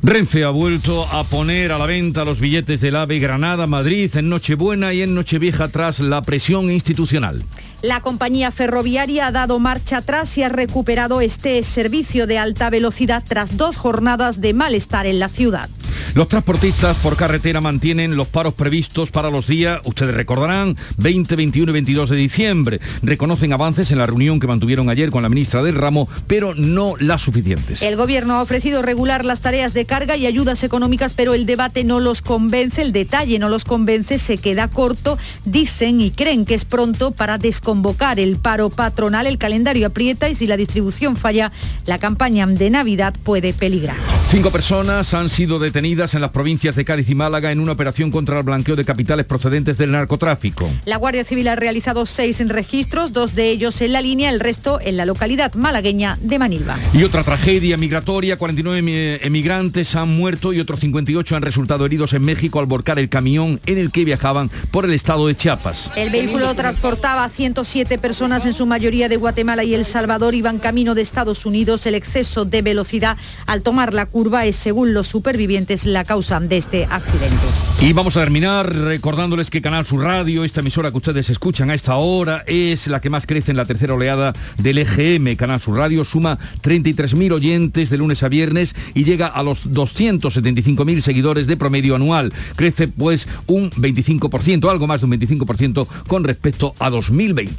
Renfe 0.04 0.44
ha 0.44 0.50
vuelto 0.50 1.06
a 1.06 1.24
poner 1.24 1.72
a 1.72 1.78
la 1.78 1.86
venta 1.86 2.26
los 2.26 2.40
billetes 2.40 2.82
del 2.82 2.96
AVE 2.96 3.20
Granada-Madrid 3.20 4.10
en 4.16 4.30
Nochebuena 4.30 4.94
y 4.94 5.04
en 5.04 5.14
Nochevieja 5.14 5.68
tras 5.68 6.00
la 6.00 6.24
presión 6.24 6.72
institucional. 6.72 7.44
La 7.82 8.00
compañía 8.02 8.52
ferroviaria 8.52 9.28
ha 9.28 9.32
dado 9.32 9.58
marcha 9.58 9.98
atrás 9.98 10.38
y 10.38 10.44
ha 10.44 10.50
recuperado 10.50 11.20
este 11.20 11.64
servicio 11.64 12.28
de 12.28 12.38
alta 12.38 12.70
velocidad 12.70 13.24
tras 13.28 13.58
dos 13.58 13.78
jornadas 13.78 14.40
de 14.40 14.54
malestar 14.54 15.08
en 15.08 15.20
la 15.20 15.30
ciudad. 15.30 15.68
Los 16.14 16.28
transportistas 16.28 16.98
por 16.98 17.16
carretera 17.16 17.62
mantienen 17.62 18.18
los 18.18 18.28
paros 18.28 18.54
previstos 18.54 19.12
para 19.12 19.30
los 19.30 19.48
días, 19.48 19.80
ustedes 19.86 20.14
recordarán, 20.14 20.76
20, 20.98 21.36
21 21.36 21.72
y 21.72 21.74
22 21.74 22.10
de 22.10 22.16
diciembre. 22.18 22.80
Reconocen 23.02 23.54
avances 23.54 23.92
en 23.92 23.98
la 23.98 24.06
reunión 24.06 24.40
que 24.40 24.48
mantuvieron 24.48 24.90
ayer 24.90 25.10
con 25.10 25.24
la 25.24 25.30
ministra 25.30 25.64
del 25.64 25.76
ramo, 25.76 26.10
pero 26.28 26.54
no 26.54 26.96
las 27.00 27.22
suficientes. 27.22 27.82
El 27.82 27.96
gobierno 27.96 28.36
ha 28.36 28.42
ofrecido 28.42 28.82
regular 28.82 29.24
las 29.24 29.40
tareas 29.40 29.74
de 29.74 29.86
carga 29.86 30.18
y 30.18 30.26
ayudas 30.26 30.64
económicas, 30.64 31.14
pero 31.14 31.34
el 31.34 31.46
debate 31.46 31.84
no 31.84 32.00
los 32.00 32.22
convence, 32.22 32.82
el 32.82 32.92
detalle 32.92 33.40
no 33.40 33.48
los 33.48 33.64
convence, 33.64 34.18
se 34.18 34.38
queda 34.38 34.68
corto, 34.68 35.18
dicen 35.46 36.02
y 36.02 36.12
creen 36.12 36.46
que 36.46 36.56
es 36.56 36.66
pronto 36.66 37.12
para 37.12 37.38
desconvocar 37.72 38.20
el 38.20 38.36
paro 38.36 38.70
patronal. 38.70 39.28
El 39.28 39.38
calendario 39.38 39.88
aprieta 39.88 40.28
y 40.28 40.36
si 40.36 40.46
la 40.46 40.58
distribución 40.58 41.16
falla, 41.16 41.54
la 41.86 42.00
campaña 42.00 42.46
de 42.46 42.70
Navidad 42.70 43.14
puede 43.24 43.54
peligrar. 43.54 43.96
Cinco 44.30 44.50
personas 44.50 45.14
han 45.14 45.30
sido 45.30 45.60
detenidas 45.60 46.14
en 46.14 46.22
las 46.22 46.32
provincias 46.32 46.76
de 46.76 46.86
Cádiz 46.86 47.10
y 47.10 47.16
Málaga 47.16 47.52
en 47.52 47.60
una 47.60 47.74
operación 47.74 48.12
contra 48.12 48.38
el 48.38 48.44
blanqueo 48.44 48.76
de 48.76 48.86
capitales 48.86 49.26
procedentes 49.26 49.78
del 49.78 49.92
narcotráfico. 49.92 50.70
La 50.86 50.98
Guardia 50.98 51.24
Civil 51.24 51.48
ha 51.50 51.56
realizado 51.56 52.06
seis 52.06 52.46
registros, 52.48 53.14
dos 53.14 53.36
de 53.36 53.50
ellos 53.50 53.82
en 53.82 53.92
la 53.94 54.02
línea, 54.02 54.30
el 54.30 54.40
resto 54.40 54.80
en 54.82 54.98
la 54.98 55.06
localidad 55.06 55.54
malagueña 55.54 56.18
de 56.22 56.40
Manilva. 56.40 56.78
Y 56.94 57.04
otra 57.04 57.24
tragedia 57.24 57.78
migratoria, 57.78 58.38
49 58.38 59.20
emigrantes 59.26 59.96
han 59.96 60.10
muerto 60.10 60.54
y 60.54 60.60
otros 60.60 60.80
58 60.80 61.36
han 61.36 61.42
resultado 61.42 61.86
heridos 61.86 62.14
en 62.14 62.24
México 62.24 62.60
al 62.60 62.66
volcar 62.66 63.00
el 63.00 63.10
camión 63.10 63.60
en 63.66 63.78
el 63.78 63.92
que 63.92 64.06
viajaban 64.06 64.50
por 64.72 64.86
el 64.86 64.94
estado 64.94 65.28
de 65.28 65.36
Chiapas. 65.36 65.90
El 65.96 66.10
vehículo 66.10 66.54
transportaba 66.56 67.26
a 67.26 67.30
107 67.64 68.00
personas, 68.00 68.46
en 68.46 68.54
su 68.54 68.66
mayoría 68.66 69.08
de 69.08 69.18
Guatemala 69.18 69.64
y 69.64 69.76
El 69.76 69.86
Salvador, 69.86 70.34
iban 70.34 70.58
camino 70.58 70.96
de 70.96 71.02
Estados 71.02 71.46
Unidos. 71.46 71.86
El 71.86 71.94
exceso 71.96 72.44
de 72.44 72.62
velocidad 72.62 73.18
al 73.46 73.62
tomar 73.62 73.94
la 73.94 74.08
curva 74.08 74.46
es, 74.46 74.56
según 74.56 74.94
los 74.94 75.08
supervivientes, 75.08 75.86
la 75.86 76.04
causa 76.04 76.40
de 76.40 76.58
este 76.58 76.86
accidente. 76.90 77.46
Y 77.80 77.94
vamos 77.94 78.18
a 78.18 78.22
terminar 78.22 78.74
recordándoles 78.74 79.50
que 79.50 79.62
Canal 79.62 79.86
Sur 79.86 80.04
Radio, 80.04 80.44
esta 80.44 80.62
emisora 80.62 80.92
que 80.92 80.98
ustedes 80.98 81.30
escuchan 81.30 81.70
a 81.70 81.76
esta 81.76 81.96
hora, 81.98 82.44
es 82.48 82.88
la 82.88 83.00
que 83.00 83.10
más 83.10 83.26
crece 83.26 83.52
en 83.52 83.58
la 83.58 83.66
tercera 83.66 83.94
oleada 83.94 84.34
del 84.58 84.80
EGM. 84.80 85.36
Canal 85.36 85.62
Sur 85.62 85.78
Radio 85.78 86.04
suma 86.04 86.40
33.000 86.64 87.32
oyentes 87.32 87.90
de 87.90 87.98
lunes 87.98 88.24
a 88.24 88.30
viernes 88.30 88.76
y 88.96 89.04
llega 89.04 89.28
a 89.28 89.44
los 89.44 89.68
275.000 89.68 91.02
seguidores 91.02 91.48
de 91.48 91.58
promedio 91.58 91.96
anual. 91.96 92.34
Crece 92.56 92.88
pues 92.88 93.28
un 93.46 93.70
25%, 93.72 94.70
algo 94.70 94.88
más 94.88 95.02
de 95.02 95.06
un 95.06 95.12
25% 95.14 95.88
con 96.08 96.24
respecto 96.24 96.74
a 96.80 96.90
2020. 96.90 97.51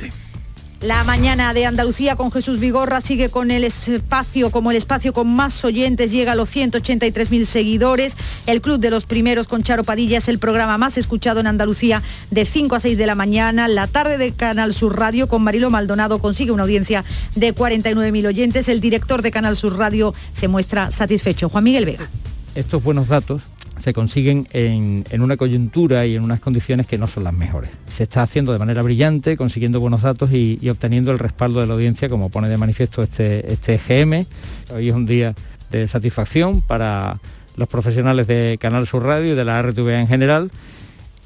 La 0.82 1.04
mañana 1.04 1.54
de 1.54 1.64
Andalucía 1.64 2.16
con 2.16 2.32
Jesús 2.32 2.58
Vigorra 2.58 3.00
sigue 3.00 3.28
con 3.28 3.52
el 3.52 3.62
espacio 3.62 4.50
como 4.50 4.72
el 4.72 4.76
espacio 4.76 5.12
con 5.12 5.28
más 5.28 5.64
oyentes, 5.64 6.10
llega 6.10 6.32
a 6.32 6.34
los 6.34 6.52
183.000 6.52 7.44
seguidores. 7.44 8.16
El 8.46 8.60
Club 8.60 8.80
de 8.80 8.90
los 8.90 9.06
Primeros 9.06 9.46
con 9.46 9.62
Charo 9.62 9.84
Padilla 9.84 10.18
es 10.18 10.26
el 10.26 10.40
programa 10.40 10.78
más 10.78 10.98
escuchado 10.98 11.38
en 11.38 11.46
Andalucía 11.46 12.02
de 12.32 12.44
5 12.46 12.74
a 12.74 12.80
6 12.80 12.98
de 12.98 13.06
la 13.06 13.14
mañana. 13.14 13.68
La 13.68 13.86
tarde 13.86 14.18
de 14.18 14.32
Canal 14.32 14.72
Sur 14.72 14.98
Radio 14.98 15.28
con 15.28 15.44
Marilo 15.44 15.70
Maldonado 15.70 16.18
consigue 16.18 16.50
una 16.50 16.64
audiencia 16.64 17.04
de 17.36 17.54
49.000 17.54 18.26
oyentes. 18.26 18.68
El 18.68 18.80
director 18.80 19.22
de 19.22 19.30
Canal 19.30 19.54
Sur 19.54 19.78
Radio 19.78 20.12
se 20.32 20.48
muestra 20.48 20.90
satisfecho. 20.90 21.48
Juan 21.48 21.62
Miguel 21.62 21.86
Vega. 21.86 22.08
Estos 22.56 22.82
buenos 22.82 23.06
datos 23.06 23.42
se 23.82 23.92
consiguen 23.92 24.48
en, 24.52 25.04
una 25.20 25.36
coyuntura 25.36 26.06
y 26.06 26.14
en 26.14 26.22
unas 26.22 26.40
condiciones 26.40 26.86
que 26.86 26.98
no 26.98 27.08
son 27.08 27.24
las 27.24 27.34
mejores. 27.34 27.70
Se 27.88 28.04
está 28.04 28.22
haciendo 28.22 28.52
de 28.52 28.58
manera 28.58 28.82
brillante, 28.82 29.36
consiguiendo 29.36 29.80
buenos 29.80 30.02
datos 30.02 30.32
y, 30.32 30.68
obteniendo 30.68 31.10
el 31.10 31.18
respaldo 31.18 31.60
de 31.60 31.66
la 31.66 31.74
audiencia, 31.74 32.08
como 32.08 32.28
pone 32.28 32.48
de 32.48 32.56
manifiesto 32.56 33.02
este, 33.02 33.52
este 33.52 33.78
GM. 33.78 34.26
Hoy 34.74 34.88
es 34.88 34.94
un 34.94 35.06
día 35.06 35.34
de 35.70 35.88
satisfacción 35.88 36.60
para 36.60 37.18
los 37.56 37.68
profesionales 37.68 38.26
de 38.28 38.56
Canal 38.60 38.86
Sur 38.86 39.02
Radio 39.02 39.32
y 39.32 39.36
de 39.36 39.44
la 39.44 39.60
RTVA 39.60 40.00
en 40.00 40.08
general 40.08 40.50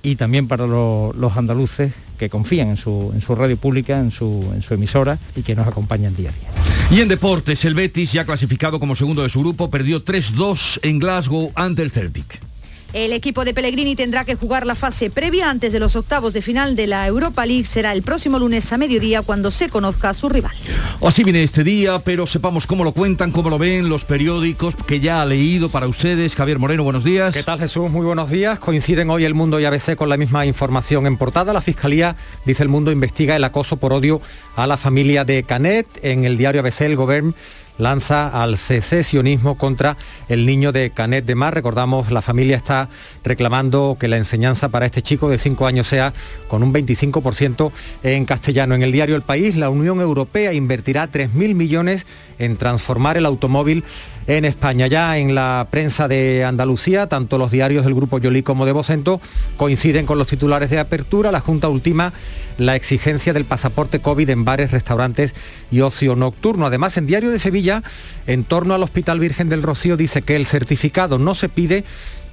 y 0.02 0.16
también 0.16 0.48
para 0.48 0.66
los 0.66 1.36
andaluces 1.36 1.92
que 2.16 2.30
confían 2.30 2.68
en 2.68 2.76
su, 2.76 3.12
radio 3.36 3.56
pública, 3.56 3.98
en 3.98 4.10
su, 4.10 4.50
en 4.54 4.62
su 4.62 4.72
emisora 4.74 5.18
y 5.34 5.42
que 5.42 5.54
nos 5.54 5.66
acompañan 5.66 6.14
día 6.16 6.30
a 6.30 6.32
día. 6.32 6.66
Y 6.90 7.00
en 7.00 7.08
deportes, 7.08 7.64
el 7.64 7.74
Betis, 7.74 8.12
ya 8.12 8.24
clasificado 8.24 8.78
como 8.78 8.94
segundo 8.94 9.22
de 9.22 9.28
su 9.28 9.40
grupo, 9.40 9.70
perdió 9.70 10.04
3-2 10.04 10.78
en 10.82 11.00
Glasgow 11.00 11.50
ante 11.56 11.82
el 11.82 11.90
Celtic. 11.90 12.45
El 12.92 13.12
equipo 13.12 13.44
de 13.44 13.52
Pellegrini 13.52 13.94
tendrá 13.96 14.24
que 14.24 14.36
jugar 14.36 14.66
la 14.66 14.74
fase 14.74 15.10
previa 15.10 15.50
antes 15.50 15.72
de 15.72 15.80
los 15.80 15.96
octavos 15.96 16.32
de 16.32 16.40
final 16.40 16.76
de 16.76 16.86
la 16.86 17.06
Europa 17.06 17.44
League. 17.44 17.64
Será 17.64 17.92
el 17.92 18.02
próximo 18.02 18.38
lunes 18.38 18.72
a 18.72 18.78
mediodía 18.78 19.22
cuando 19.22 19.50
se 19.50 19.68
conozca 19.68 20.10
a 20.10 20.14
su 20.14 20.28
rival. 20.28 20.54
Así 21.02 21.24
viene 21.24 21.42
este 21.42 21.62
día, 21.62 21.98
pero 21.98 22.26
sepamos 22.26 22.66
cómo 22.66 22.84
lo 22.84 22.92
cuentan, 22.92 23.32
cómo 23.32 23.50
lo 23.50 23.58
ven 23.58 23.88
los 23.88 24.04
periódicos 24.04 24.74
que 24.86 25.00
ya 25.00 25.20
ha 25.20 25.26
leído 25.26 25.68
para 25.68 25.88
ustedes. 25.88 26.34
Javier 26.34 26.58
Moreno, 26.58 26.84
buenos 26.84 27.04
días. 27.04 27.34
¿Qué 27.34 27.42
tal 27.42 27.58
Jesús? 27.58 27.90
Muy 27.90 28.06
buenos 28.06 28.30
días. 28.30 28.58
Coinciden 28.58 29.10
hoy 29.10 29.24
El 29.24 29.34
Mundo 29.34 29.60
y 29.60 29.64
ABC 29.64 29.94
con 29.96 30.08
la 30.08 30.16
misma 30.16 30.46
información 30.46 31.06
en 31.06 31.16
portada. 31.16 31.52
La 31.52 31.60
Fiscalía, 31.60 32.16
dice 32.44 32.62
El 32.62 32.68
Mundo, 32.68 32.92
investiga 32.92 33.36
el 33.36 33.44
acoso 33.44 33.76
por 33.76 33.92
odio 33.92 34.20
a 34.54 34.66
la 34.66 34.76
familia 34.76 35.24
de 35.24 35.42
Canet. 35.42 35.86
En 36.02 36.24
el 36.24 36.38
diario 36.38 36.60
ABC 36.60 36.82
el 36.82 36.96
Gobierno 36.96 37.34
lanza 37.78 38.28
al 38.28 38.56
secesionismo 38.56 39.56
contra 39.56 39.96
el 40.28 40.46
niño 40.46 40.72
de 40.72 40.90
Canet 40.90 41.24
de 41.24 41.34
Mar. 41.34 41.54
Recordamos, 41.54 42.10
la 42.10 42.22
familia 42.22 42.56
está 42.56 42.88
reclamando 43.24 43.96
que 43.98 44.08
la 44.08 44.16
enseñanza 44.16 44.68
para 44.68 44.86
este 44.86 45.02
chico 45.02 45.28
de 45.28 45.38
5 45.38 45.66
años 45.66 45.86
sea 45.86 46.12
con 46.48 46.62
un 46.62 46.72
25% 46.72 47.72
en 48.02 48.24
castellano. 48.24 48.74
En 48.74 48.82
el 48.82 48.92
diario 48.92 49.16
El 49.16 49.22
País, 49.22 49.56
la 49.56 49.70
Unión 49.70 50.00
Europea 50.00 50.52
invertirá 50.52 51.10
3.000 51.10 51.54
millones 51.54 52.06
en 52.38 52.56
transformar 52.56 53.16
el 53.16 53.26
automóvil 53.26 53.84
en 54.26 54.44
España. 54.44 54.86
Ya 54.86 55.18
en 55.18 55.34
la 55.34 55.66
prensa 55.70 56.08
de 56.08 56.44
Andalucía, 56.44 57.06
tanto 57.06 57.38
los 57.38 57.50
diarios 57.50 57.84
del 57.84 57.94
Grupo 57.94 58.18
Yolí 58.18 58.42
como 58.42 58.66
de 58.66 58.72
Bocento 58.72 59.20
coinciden 59.56 60.06
con 60.06 60.18
los 60.18 60.26
titulares 60.26 60.70
de 60.70 60.78
apertura. 60.78 61.30
La 61.32 61.40
Junta 61.40 61.68
última 61.68 62.12
la 62.58 62.74
exigencia 62.74 63.32
del 63.32 63.44
pasaporte 63.44 64.00
COVID 64.00 64.30
en 64.30 64.44
bares, 64.44 64.70
restaurantes 64.70 65.34
y 65.70 65.80
ocio 65.80 66.16
nocturno. 66.16 66.66
Además, 66.66 66.96
en 66.96 67.06
Diario 67.06 67.30
de 67.30 67.38
Sevilla, 67.38 67.82
en 68.26 68.44
torno 68.44 68.74
al 68.74 68.82
Hospital 68.82 69.20
Virgen 69.20 69.48
del 69.48 69.62
Rocío, 69.62 69.96
dice 69.96 70.22
que 70.22 70.36
el 70.36 70.46
certificado 70.46 71.18
no 71.18 71.34
se 71.34 71.48
pide 71.48 71.84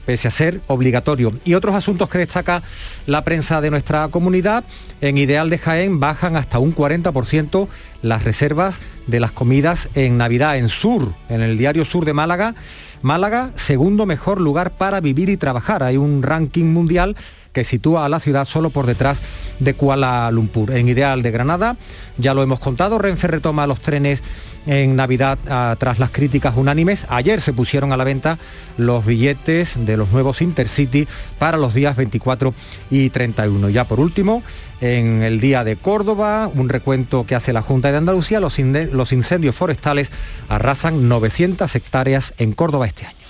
pese 0.06 0.28
a 0.28 0.32
ser 0.32 0.62
obligatorio. 0.68 1.32
Y 1.46 1.54
otros 1.54 1.76
asuntos 1.76 2.10
que 2.10 2.18
destaca 2.18 2.64
la 3.08 3.24
prensa 3.24 3.62
de 3.62 3.72
nuestra 3.72 4.08
comunidad, 4.10 4.64
en 5.02 5.18
Ideal 5.18 5.50
de 5.50 5.58
Jaén 5.58 6.00
bajan 6.00 6.36
hasta 6.36 6.60
un 6.60 6.76
40% 6.76 7.68
las 8.02 8.24
reservas 8.24 8.80
de 9.08 9.20
las 9.20 9.32
comidas 9.32 9.90
en 9.96 10.18
Navidad 10.18 10.58
en 10.58 10.70
Sur, 10.70 11.14
en 11.30 11.42
el 11.42 11.58
diario 11.58 11.86
Sur 11.86 12.06
de 12.06 12.14
Málaga. 12.14 12.56
Málaga, 13.02 13.52
segundo 13.56 14.06
mejor 14.06 14.40
lugar 14.40 14.72
para 14.72 15.02
vivir 15.02 15.30
y 15.30 15.38
trabajar. 15.38 15.84
Hay 15.84 15.98
un 15.98 16.24
ranking 16.24 16.66
mundial 16.66 17.18
que 17.52 17.64
sitúa 17.64 18.06
a 18.06 18.10
la 18.10 18.20
ciudad 18.20 18.46
solo 18.46 18.72
por 18.72 18.86
detrás 18.86 19.20
de 19.60 19.74
Kuala 19.76 20.30
Lumpur. 20.32 20.72
En 20.72 20.90
Ideal 20.90 21.22
de 21.22 21.32
Granada, 21.32 21.78
ya 22.18 22.34
lo 22.34 22.42
hemos 22.44 22.60
contado, 22.60 22.98
Renfe 22.98 23.28
retoma 23.28 23.68
los 23.68 23.80
trenes 23.80 24.22
en 24.66 24.96
Navidad 24.96 25.38
ah, 25.50 25.76
tras 25.80 26.00
las 26.00 26.10
críticas 26.10 26.56
unánimes. 26.56 27.06
Ayer 27.10 27.42
se 27.42 27.54
pusieron 27.54 27.92
a 27.92 27.98
la 27.98 28.04
venta 28.04 28.38
los 28.78 29.06
billetes 29.06 29.86
de 29.86 29.98
los 29.98 30.12
nuevos 30.12 30.42
Intercity 30.42 31.08
para 31.40 31.58
los 31.58 31.74
días 31.74 31.96
24 31.96 32.54
y 32.90 33.10
31. 33.10 33.70
Ya 33.70 33.86
por 33.86 34.00
último, 34.00 34.44
en 34.82 35.24
el 35.24 35.40
día 35.40 35.64
de 35.64 35.76
Córdoba, 35.76 36.50
un 36.54 36.70
recuento 36.70 37.26
que 37.26 37.36
hace 37.36 37.54
la 37.54 37.62
Junta 37.62 37.92
de 37.92 37.98
Andalucía, 37.98 38.40
los, 38.40 38.60
los 38.60 39.14
incendios 39.14 39.56
forestales 39.56 40.12
arrasan 40.50 41.08
900 41.08 41.76
hectáreas 41.76 42.34
en 42.38 42.54
Córdoba 42.54 42.88
este 42.88 43.06
año. 43.06 43.23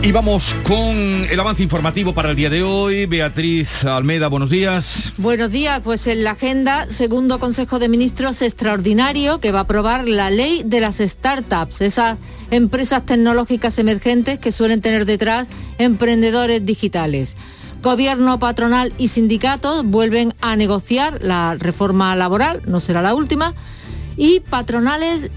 Y 0.00 0.12
vamos 0.12 0.54
con 0.62 1.26
el 1.28 1.40
avance 1.40 1.62
informativo 1.62 2.14
para 2.14 2.30
el 2.30 2.36
día 2.36 2.48
de 2.48 2.62
hoy. 2.62 3.06
Beatriz 3.06 3.84
Almeda, 3.84 4.28
buenos 4.28 4.48
días. 4.48 5.12
Buenos 5.18 5.50
días, 5.50 5.80
pues 5.82 6.06
en 6.06 6.22
la 6.22 6.30
agenda, 6.30 6.86
segundo 6.88 7.40
Consejo 7.40 7.80
de 7.80 7.88
Ministros 7.88 8.40
extraordinario 8.40 9.40
que 9.40 9.50
va 9.50 9.58
a 9.58 9.62
aprobar 9.62 10.08
la 10.08 10.30
ley 10.30 10.62
de 10.64 10.80
las 10.80 10.98
startups, 10.98 11.80
esas 11.80 12.16
empresas 12.52 13.04
tecnológicas 13.04 13.78
emergentes 13.80 14.38
que 14.38 14.52
suelen 14.52 14.80
tener 14.80 15.04
detrás 15.04 15.48
emprendedores 15.78 16.64
digitales. 16.64 17.34
Gobierno, 17.82 18.38
patronal 18.38 18.92
y 18.98 19.08
sindicatos 19.08 19.84
vuelven 19.84 20.32
a 20.40 20.54
negociar 20.54 21.18
la 21.22 21.56
reforma 21.58 22.14
laboral, 22.14 22.62
no 22.66 22.80
será 22.80 23.02
la 23.02 23.14
última, 23.14 23.54
y 24.16 24.40
patronales 24.40 25.30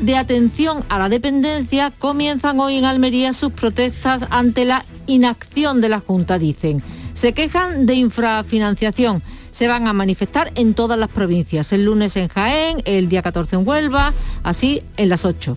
de 0.00 0.16
atención 0.16 0.84
a 0.88 0.98
la 0.98 1.08
dependencia 1.08 1.90
comienzan 1.90 2.60
hoy 2.60 2.76
en 2.76 2.84
Almería 2.84 3.32
sus 3.32 3.52
protestas 3.52 4.22
ante 4.30 4.64
la 4.64 4.84
inacción 5.06 5.80
de 5.80 5.88
la 5.88 6.00
Junta, 6.00 6.38
dicen. 6.38 6.82
Se 7.14 7.32
quejan 7.32 7.86
de 7.86 7.94
infrafinanciación. 7.94 9.22
Se 9.50 9.66
van 9.66 9.88
a 9.88 9.92
manifestar 9.92 10.52
en 10.54 10.74
todas 10.74 10.98
las 10.98 11.08
provincias. 11.08 11.72
El 11.72 11.84
lunes 11.84 12.16
en 12.16 12.28
Jaén, 12.28 12.82
el 12.84 13.08
día 13.08 13.22
14 13.22 13.56
en 13.56 13.66
Huelva, 13.66 14.12
así 14.44 14.82
en 14.96 15.08
las 15.08 15.24
8. 15.24 15.56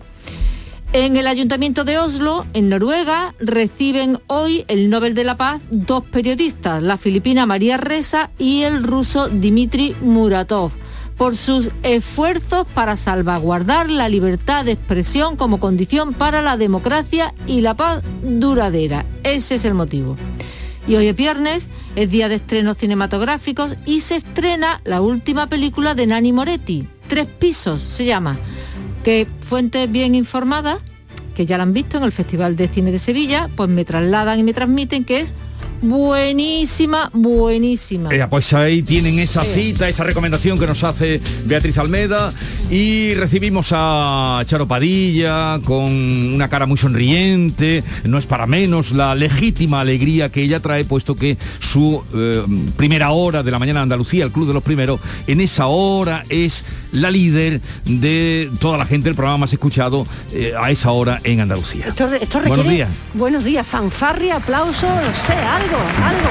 En 0.92 1.16
el 1.16 1.26
Ayuntamiento 1.26 1.84
de 1.84 1.98
Oslo, 1.98 2.44
en 2.52 2.68
Noruega, 2.68 3.34
reciben 3.38 4.18
hoy 4.26 4.64
el 4.68 4.90
Nobel 4.90 5.14
de 5.14 5.24
la 5.24 5.36
Paz 5.36 5.62
dos 5.70 6.04
periodistas, 6.04 6.82
la 6.82 6.98
filipina 6.98 7.46
María 7.46 7.76
Reza 7.76 8.30
y 8.38 8.62
el 8.62 8.82
ruso 8.82 9.28
Dmitry 9.28 9.94
Muratov 10.02 10.72
por 11.16 11.36
sus 11.36 11.70
esfuerzos 11.82 12.66
para 12.74 12.96
salvaguardar 12.96 13.90
la 13.90 14.08
libertad 14.08 14.64
de 14.64 14.72
expresión 14.72 15.36
como 15.36 15.60
condición 15.60 16.14
para 16.14 16.42
la 16.42 16.56
democracia 16.56 17.34
y 17.46 17.60
la 17.60 17.74
paz 17.74 18.02
duradera. 18.22 19.06
Ese 19.22 19.56
es 19.56 19.64
el 19.64 19.74
motivo. 19.74 20.16
Y 20.86 20.96
hoy 20.96 21.06
es 21.06 21.16
viernes, 21.16 21.68
es 21.94 22.10
día 22.10 22.28
de 22.28 22.36
estrenos 22.36 22.76
cinematográficos 22.76 23.76
y 23.86 24.00
se 24.00 24.16
estrena 24.16 24.80
la 24.84 25.00
última 25.00 25.46
película 25.46 25.94
de 25.94 26.06
Nani 26.06 26.32
Moretti, 26.32 26.88
Tres 27.06 27.28
Pisos 27.38 27.82
se 27.82 28.04
llama, 28.04 28.38
que 29.04 29.28
fuentes 29.48 29.90
bien 29.90 30.14
informadas, 30.14 30.78
que 31.36 31.46
ya 31.46 31.56
la 31.56 31.62
han 31.62 31.72
visto 31.72 31.98
en 31.98 32.04
el 32.04 32.12
Festival 32.12 32.56
de 32.56 32.68
Cine 32.68 32.90
de 32.90 32.98
Sevilla, 32.98 33.48
pues 33.54 33.68
me 33.68 33.84
trasladan 33.84 34.38
y 34.38 34.42
me 34.42 34.54
transmiten 34.54 35.04
que 35.04 35.20
es 35.20 35.34
buenísima, 35.82 37.10
buenísima. 37.12 38.10
pues 38.30 38.52
ahí 38.54 38.82
tienen 38.82 39.18
esa 39.18 39.42
cita, 39.42 39.88
esa 39.88 40.04
recomendación 40.04 40.58
que 40.58 40.66
nos 40.66 40.82
hace 40.84 41.20
Beatriz 41.44 41.78
Almeda. 41.78 42.32
Y 42.70 43.14
recibimos 43.14 43.68
a 43.72 44.42
Charo 44.46 44.66
Padilla 44.66 45.60
con 45.64 45.92
una 46.34 46.48
cara 46.48 46.66
muy 46.66 46.78
sonriente, 46.78 47.84
no 48.04 48.16
es 48.16 48.24
para 48.24 48.46
menos 48.46 48.92
la 48.92 49.14
legítima 49.14 49.80
alegría 49.80 50.30
que 50.30 50.42
ella 50.42 50.60
trae, 50.60 50.84
puesto 50.84 51.14
que 51.14 51.36
su 51.60 52.02
eh, 52.14 52.42
primera 52.76 53.10
hora 53.10 53.42
de 53.42 53.50
la 53.50 53.58
mañana 53.58 53.82
Andalucía, 53.82 54.24
el 54.24 54.32
Club 54.32 54.48
de 54.48 54.54
los 54.54 54.62
Primeros, 54.62 55.00
en 55.26 55.40
esa 55.40 55.66
hora 55.66 56.24
es 56.28 56.64
la 56.92 57.10
líder 57.10 57.60
de 57.84 58.50
toda 58.60 58.78
la 58.78 58.86
gente, 58.86 59.08
el 59.08 59.14
programa 59.14 59.38
más 59.38 59.52
escuchado 59.52 60.06
eh, 60.32 60.52
a 60.58 60.70
esa 60.70 60.90
hora 60.92 61.20
en 61.24 61.40
Andalucía. 61.40 61.86
Esto, 61.88 62.08
requiere, 62.08 62.46
buenos 62.46 62.68
días. 62.68 62.88
Buenos 63.14 63.44
días, 63.44 63.66
fanfarria, 63.66 64.36
aplauso, 64.36 64.86
no 64.86 65.14
sé, 65.14 65.32
algo, 65.32 65.78
algo. 66.04 66.30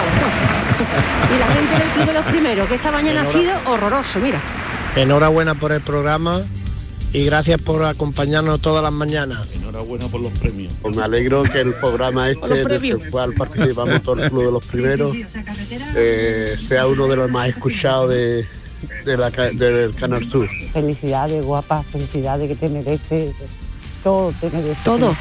y 1.36 1.39
la 1.39 1.48
gente 1.48 1.74
del 1.74 1.94
Club 1.94 2.06
de 2.06 2.13
los 2.13 2.25
Primeros, 2.25 2.68
que 2.68 2.75
esta 2.75 2.91
mañana 2.91 3.22
ha 3.24 3.25
sido 3.25 3.53
horroroso, 3.65 4.20
mira. 4.20 4.39
Enhorabuena 4.96 5.56
por 5.56 5.72
el 5.72 5.82
programa 5.82 6.41
y 7.13 7.24
gracias 7.24 7.62
por 7.62 7.84
acompañarnos 7.84 8.62
todas 8.62 8.84
las 8.84 8.91
mañanas. 8.91 9.48
Enhorabuena 9.56 10.08
por 10.08 10.22
los 10.22 10.32
premios. 10.34 10.74
Pues 10.82 10.96
me 10.96 11.03
alegro 11.03 11.44
que 11.44 11.62
el 11.62 11.74
programa 11.74 12.30
este, 12.30 12.63
del 12.63 13.10
cual 13.10 13.34
participamos 13.34 14.01
todo 14.01 14.24
el 14.24 14.30
club 14.30 14.46
de 14.46 14.51
los 14.51 14.65
primeros, 14.65 15.18
eh, 15.96 16.58
sea 16.68 16.88
uno 16.88 17.08
de 17.08 17.15
los 17.15 17.30
más 17.30 17.50
escuchados 17.50 18.10
de, 18.12 18.46
de 19.05 19.17
del 19.53 19.95
Canal 19.95 20.23
Sur. 20.25 20.47
Felicidades, 20.73 21.43
guapa, 21.43 21.83
felicidades 21.83 22.50
que 22.50 22.55
te 22.55 22.69
mereces. 22.69 23.33
Todo 24.03 24.34
mereces. 24.41 24.84
Todo. 24.84 25.15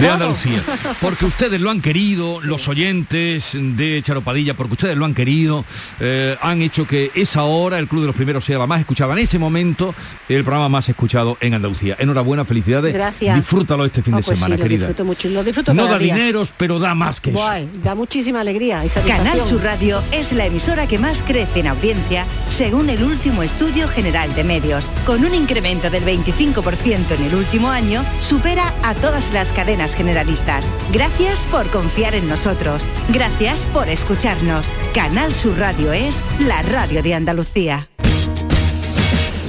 de 0.00 0.08
Andalucía. 0.08 0.62
Porque 1.00 1.24
ustedes 1.26 1.60
lo 1.60 1.70
han 1.70 1.80
querido, 1.80 2.40
los 2.42 2.66
oyentes 2.68 3.50
de 3.54 4.00
Charopadilla, 4.02 4.54
porque 4.54 4.72
ustedes 4.72 4.96
lo 4.96 5.04
han 5.04 5.14
querido, 5.14 5.64
eh, 6.00 6.36
han 6.40 6.62
hecho 6.62 6.86
que 6.86 7.10
esa 7.14 7.42
hora 7.44 7.78
el 7.78 7.86
Club 7.88 8.02
de 8.02 8.06
los 8.08 8.16
Primeros 8.16 8.44
sea 8.44 8.58
la 8.58 8.66
más 8.66 8.80
escuchada. 8.80 9.12
En 9.12 9.18
ese 9.20 9.38
momento, 9.38 9.94
el 10.28 10.42
programa 10.44 10.68
más 10.68 10.88
escuchado 10.88 11.36
en 11.40 11.54
Andalucía. 11.54 11.96
Enhorabuena, 11.98 12.44
felicidades. 12.44 12.92
Gracias. 12.94 13.36
Disfrútalo 13.36 13.84
este 13.84 14.02
fin 14.02 14.14
Ah, 14.14 14.18
de 14.18 14.22
pues 14.22 14.38
semana, 14.38 14.54
sí, 14.56 14.58
lo 14.60 14.64
querida. 14.64 14.86
disfruto 14.86 15.04
mucho, 15.04 15.28
lo 15.28 15.44
disfruto 15.44 15.74
No 15.74 15.86
da 15.86 15.98
día. 15.98 16.14
dineros, 16.14 16.52
pero 16.56 16.78
da 16.78 16.94
más 16.94 17.20
que 17.20 17.30
eso. 17.30 17.40
Da 17.82 17.94
muchísima 17.94 18.40
alegría 18.40 18.84
y. 18.84 18.88
Canal 19.06 19.40
Sur 19.42 19.62
Radio 19.62 20.02
es 20.12 20.32
la 20.32 20.46
emisora 20.46 20.86
que 20.86 20.98
más 20.98 21.22
crece 21.22 21.60
en 21.60 21.66
audiencia 21.68 22.24
según 22.48 22.88
el 22.90 23.02
último 23.04 23.42
estudio 23.42 23.88
general 23.88 24.34
de 24.34 24.44
medios. 24.44 24.90
Con 25.04 25.24
un 25.24 25.34
incremento 25.34 25.90
del 25.90 26.04
25% 26.04 27.10
en 27.18 27.24
el 27.24 27.34
último 27.34 27.73
año, 27.74 28.04
supera 28.20 28.72
a 28.82 28.94
todas 28.94 29.30
las 29.32 29.52
cadenas 29.52 29.94
generalistas. 29.94 30.66
Gracias 30.92 31.40
por 31.50 31.68
confiar 31.70 32.14
en 32.14 32.28
nosotros. 32.28 32.84
Gracias 33.10 33.66
por 33.66 33.88
escucharnos. 33.88 34.68
Canal 34.94 35.34
Sur 35.34 35.58
Radio 35.58 35.92
es 35.92 36.22
la 36.38 36.62
radio 36.62 37.02
de 37.02 37.14
Andalucía. 37.14 37.88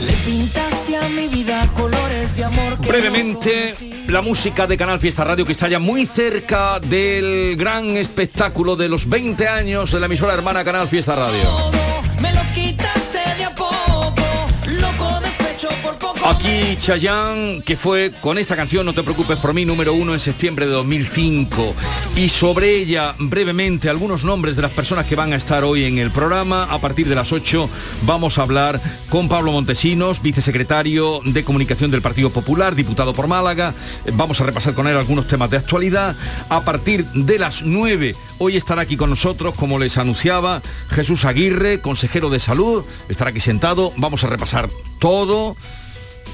Le 0.05 0.13
pintaste 0.13 0.98
a 0.98 1.08
mi 1.10 1.27
vida 1.27 1.67
colores 1.75 2.36
de 2.36 2.44
amor. 2.44 2.77
Brevemente, 2.79 3.74
la 4.08 4.22
música 4.22 4.67
de 4.67 4.77
Canal 4.77 5.00
Fiesta 5.00 5.24
Radio 5.24 5.46
que 5.46 5.51
está 5.51 5.67
ya 5.67 5.79
muy 5.79 6.05
cerca 6.05 6.79
del 6.79 7.55
gran 7.58 7.96
espectáculo 7.98 8.75
de 8.75 8.89
los 8.89 9.08
20 9.08 9.48
años 9.48 9.91
de 9.91 10.00
la 10.00 10.08
emisora 10.08 10.34
hermana 10.34 10.63
Canal 10.63 10.88
Fiesta 10.88 11.15
Radio. 11.15 11.50
Me 12.22 12.34
lo 12.34 12.41
quitaste 12.53 13.05
Aquí 16.25 16.75
Chayanne, 16.79 17.62
que 17.62 17.77
fue 17.77 18.12
con 18.19 18.39
esta 18.39 18.55
canción 18.55 18.84
No 18.84 18.93
te 18.93 19.03
preocupes 19.03 19.38
por 19.39 19.53
mí, 19.53 19.63
número 19.63 19.93
uno 19.93 20.13
en 20.13 20.19
septiembre 20.19 20.65
de 20.65 20.72
2005. 20.72 21.75
Y 22.15 22.29
sobre 22.29 22.77
ella, 22.77 23.15
brevemente, 23.19 23.89
algunos 23.89 24.24
nombres 24.24 24.55
de 24.55 24.63
las 24.63 24.74
personas 24.74 25.05
que 25.05 25.15
van 25.15 25.34
a 25.34 25.36
estar 25.36 25.63
hoy 25.63 25.84
en 25.84 26.00
el 26.00 26.10
programa. 26.10 26.63
A 26.63 26.79
partir 26.79 27.07
de 27.07 27.13
las 27.13 27.31
8 27.31 27.69
vamos 28.07 28.39
a 28.39 28.41
hablar 28.41 28.81
con 29.10 29.29
Pablo 29.29 29.51
Montesinos, 29.51 30.22
vicesecretario 30.22 31.22
de 31.25 31.43
Comunicación 31.43 31.91
del 31.91 32.01
Partido 32.01 32.31
Popular, 32.31 32.75
diputado 32.75 33.13
por 33.13 33.27
Málaga. 33.27 33.75
Vamos 34.13 34.41
a 34.41 34.45
repasar 34.45 34.74
con 34.74 34.88
él 34.88 34.98
algunos 34.98 35.27
temas 35.27 35.51
de 35.51 35.57
actualidad. 35.57 36.15
A 36.50 36.65
partir 36.65 37.05
de 37.05 37.38
las 37.38 37.62
9, 37.62 38.15
hoy 38.39 38.57
estará 38.57 38.81
aquí 38.81 38.98
con 38.98 39.12
nosotros, 39.12 39.53
como 39.55 39.77
les 39.77 39.98
anunciaba, 40.00 40.62
Jesús 40.89 41.25
Aguirre, 41.25 41.81
consejero 41.81 42.31
de 42.31 42.39
salud, 42.39 42.84
estará 43.10 43.29
aquí 43.29 43.39
sentado. 43.39 43.93
Vamos 43.98 44.24
a 44.24 44.27
repasar 44.27 44.69
todo 45.00 45.55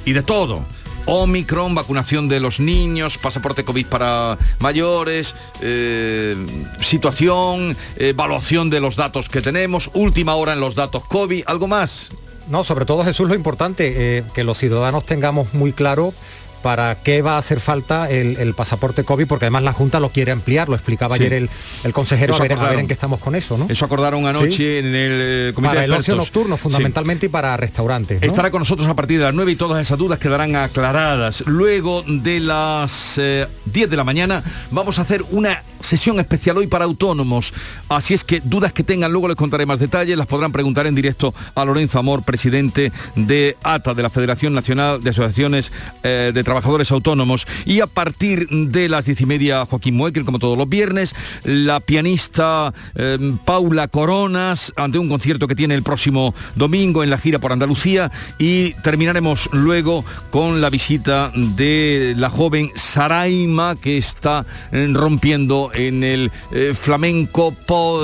y 0.06 0.14
de 0.14 0.22
todo. 0.22 0.66
Omicron, 1.06 1.74
vacunación 1.74 2.28
de 2.28 2.40
los 2.40 2.60
niños, 2.60 3.18
pasaporte 3.18 3.64
COVID 3.64 3.88
para 3.88 4.38
mayores, 4.60 5.34
eh, 5.62 6.36
situación, 6.80 7.76
evaluación 7.98 8.70
de 8.70 8.80
los 8.80 8.96
datos 8.96 9.28
que 9.28 9.42
tenemos, 9.42 9.90
última 9.94 10.36
hora 10.36 10.54
en 10.54 10.60
los 10.60 10.76
datos 10.76 11.04
COVID, 11.06 11.44
¿algo 11.48 11.68
más? 11.68 12.10
No, 12.50 12.64
sobre 12.64 12.86
todo 12.86 13.04
Jesús, 13.04 13.28
lo 13.30 13.36
importante, 13.36 14.18
eh, 14.18 14.24
que 14.34 14.44
los 14.44 14.58
ciudadanos 14.58 15.06
tengamos 15.06 15.54
muy 15.54 15.74
claro 15.74 16.14
para 16.62 16.96
qué 16.96 17.22
va 17.22 17.36
a 17.36 17.38
hacer 17.40 17.60
falta 17.60 18.10
el, 18.10 18.38
el 18.38 18.54
pasaporte 18.54 19.04
COVID, 19.04 19.28
porque 19.28 19.46
además 19.46 19.64
la 19.64 19.74
Junta 19.74 20.00
lo 20.00 20.10
quiere 20.10 20.32
ampliar, 20.32 20.70
lo 20.70 20.76
explicaba 20.76 21.16
Sí. 21.18 21.24
ayer 21.24 21.34
el, 21.34 21.50
el 21.84 21.94
consejero, 21.94 22.36
a 22.36 22.40
ver, 22.40 22.44
a 22.44 22.48
ver 22.48 22.58
acordaron. 22.58 22.80
en 22.82 22.88
qué 22.88 22.94
estamos 22.94 23.20
con 23.20 23.36
eso, 23.36 23.58
¿no? 23.58 23.66
Eso 23.70 23.86
acordaron 23.86 24.26
anoche 24.28 24.52
Sí. 24.52 24.64
en 24.78 24.86
el 24.88 24.94
eh, 24.96 25.52
comité 25.56 25.70
Para 25.70 25.80
de 25.82 25.86
el 25.88 25.94
ocio 25.94 26.16
nocturno, 26.16 26.56
Sí. 26.58 26.64
fundamentalmente, 26.64 27.26
y 27.26 27.30
para 27.30 27.56
restaurantes. 27.58 28.22
¿no? 28.22 28.28
Estará 28.28 28.52
con 28.52 28.60
nosotros 28.60 28.88
a 28.88 28.96
partir 28.96 29.18
de 29.20 29.26
las 29.26 29.34
9 29.34 29.52
y 29.52 29.56
todas 29.56 29.82
esas 29.82 29.98
dudas 29.98 30.20
quedarán 30.20 30.56
aclaradas. 30.56 31.44
Luego 31.48 32.04
de 32.08 32.40
las 32.40 33.16
eh, 33.18 33.48
10 33.66 33.90
de 33.90 33.98
la 33.98 34.04
mañana 34.04 34.44
vamos 34.72 35.00
a 35.00 35.04
hacer 35.04 35.22
una 35.32 35.64
sesión 35.82 36.20
especial 36.20 36.58
hoy 36.58 36.68
para 36.68 36.86
autónomos. 36.86 37.54
Así 37.90 38.14
es 38.14 38.24
que 38.24 38.42
dudas 38.42 38.74
que 38.74 38.84
tengan, 38.84 39.12
luego 39.12 39.28
les 39.28 39.38
contaré 39.38 39.66
más 39.66 39.80
detalles, 39.80 40.18
las 40.18 40.28
podrán 40.28 40.52
preguntar 40.52 40.88
en 40.88 40.96
directo 40.96 41.34
a 41.56 41.66
Lorenzo 41.66 42.00
Amor, 42.00 42.24
presidente 42.24 42.92
de 43.16 43.58
ATA, 43.64 43.94
de 43.94 44.04
la 44.04 44.10
Federación 44.10 44.54
Nacional 44.54 45.04
de 45.04 45.10
Asociaciones 45.10 45.72
eh, 46.04 46.32
de 46.34 46.44
Trabajadores 46.44 46.92
Autónomos. 46.92 47.46
Y 47.66 47.82
a 47.82 47.88
partir 47.88 48.48
de 48.50 48.90
las 48.90 49.06
10 49.06 49.22
y 49.22 49.26
media, 49.26 49.66
Joaquín 49.66 49.96
Moekel, 49.96 50.26
como 50.26 50.40
todos 50.40 50.58
los 50.58 50.70
viernes, 50.70 51.16
la 51.44 51.80
pianista 51.80 52.74
eh, 52.96 53.18
Paula 53.46 53.88
Coronas, 53.88 54.74
ante 54.76 54.98
un 54.98 55.10
concierto 55.10 55.48
que 55.48 55.56
tiene 55.56 55.76
el 55.76 55.84
próximo 55.84 56.34
domingo 56.56 57.04
en 57.04 57.10
la 57.10 57.18
gira 57.18 57.40
por 57.40 57.52
Andalucía. 57.52 58.12
Y 58.38 58.74
terminaremos 58.84 59.50
luego 59.52 60.06
con 60.30 60.62
la 60.62 60.70
visita 60.70 61.32
de 61.36 62.14
la 62.18 62.30
joven 62.30 62.72
Saraima, 62.76 63.76
que 63.76 63.98
está 63.98 64.46
eh, 64.72 64.90
rompiendo 64.94 65.71
en 65.74 66.04
el 66.04 66.32
eh, 66.52 66.74
flamenco, 66.74 67.54
pop, 67.66 68.02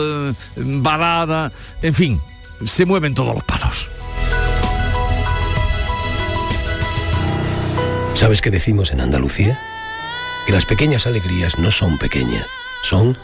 balada, 0.56 1.52
en 1.82 1.94
fin, 1.94 2.22
se 2.66 2.86
mueven 2.86 3.14
todos 3.14 3.36
los 3.36 3.44
palos. 3.44 3.88
¿Sabes 8.14 8.42
qué 8.42 8.50
decimos 8.50 8.92
en 8.92 9.02
Andalucía? 9.02 9.60
Que 10.48 10.54
las 10.54 10.66
pequeñas 10.66 11.06
alegrías 11.06 11.60
no 11.60 11.70
son 11.70 12.00
pequeñas, 12.00 12.48
son 12.82 13.18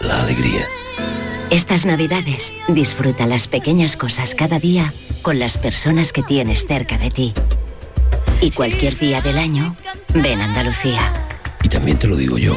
la 0.00 0.20
alegría. 0.20 0.64
Estas 1.50 1.86
navidades 1.86 2.54
disfruta 2.68 3.26
las 3.26 3.48
pequeñas 3.48 3.96
cosas 3.96 4.34
cada 4.34 4.58
día 4.58 4.92
con 5.22 5.38
las 5.38 5.58
personas 5.58 6.12
que 6.12 6.22
tienes 6.22 6.66
cerca 6.66 6.98
de 6.98 7.10
ti. 7.10 7.34
Y 8.40 8.52
cualquier 8.52 8.96
día 8.98 9.20
del 9.22 9.38
año, 9.38 9.76
ven 10.14 10.40
a 10.40 10.44
Andalucía. 10.44 11.12
Y 11.64 11.68
también 11.68 11.98
te 11.98 12.06
lo 12.06 12.14
digo 12.14 12.38
yo, 12.38 12.56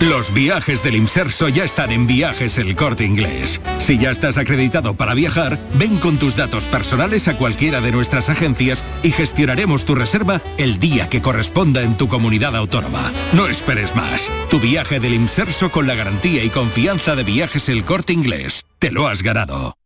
Los 0.00 0.34
viajes 0.34 0.82
del 0.82 0.96
Imserso 0.96 1.48
ya 1.48 1.64
están 1.64 1.92
en 1.92 2.06
Viajes 2.06 2.58
El 2.58 2.74
Corte 2.74 3.04
Inglés. 3.04 3.60
Si 3.78 3.98
ya 3.98 4.10
estás 4.10 4.38
acreditado 4.38 4.94
para 4.94 5.14
viajar, 5.14 5.58
ven 5.74 5.98
con 5.98 6.18
tus 6.18 6.36
datos 6.36 6.64
personales 6.64 7.28
a 7.28 7.36
cualquiera 7.36 7.80
de 7.80 7.92
nuestras 7.92 8.28
agencias 8.28 8.84
y 9.02 9.12
gestionaremos 9.12 9.84
tu 9.84 9.94
reserva 9.94 10.42
el 10.58 10.80
día 10.80 11.08
que 11.08 11.22
corresponda 11.22 11.82
en 11.82 11.96
tu 11.96 12.08
comunidad 12.08 12.56
autónoma. 12.56 13.12
No 13.32 13.46
esperes 13.46 13.94
más. 13.94 14.30
Tu 14.50 14.58
viaje 14.58 14.98
del 15.00 15.14
Imserso 15.14 15.70
con 15.70 15.86
la 15.86 15.94
garantía 15.94 16.42
y 16.44 16.50
confianza 16.50 17.14
de 17.14 17.24
Viajes 17.24 17.68
El 17.68 17.84
Corte 17.84 18.12
Inglés. 18.12 18.64
Te 18.78 18.90
lo 18.90 19.06
has 19.06 19.22
ganado. 19.22 19.76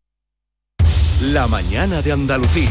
La 1.20 1.46
mañana 1.48 2.00
de 2.00 2.12
Andalucía. 2.12 2.70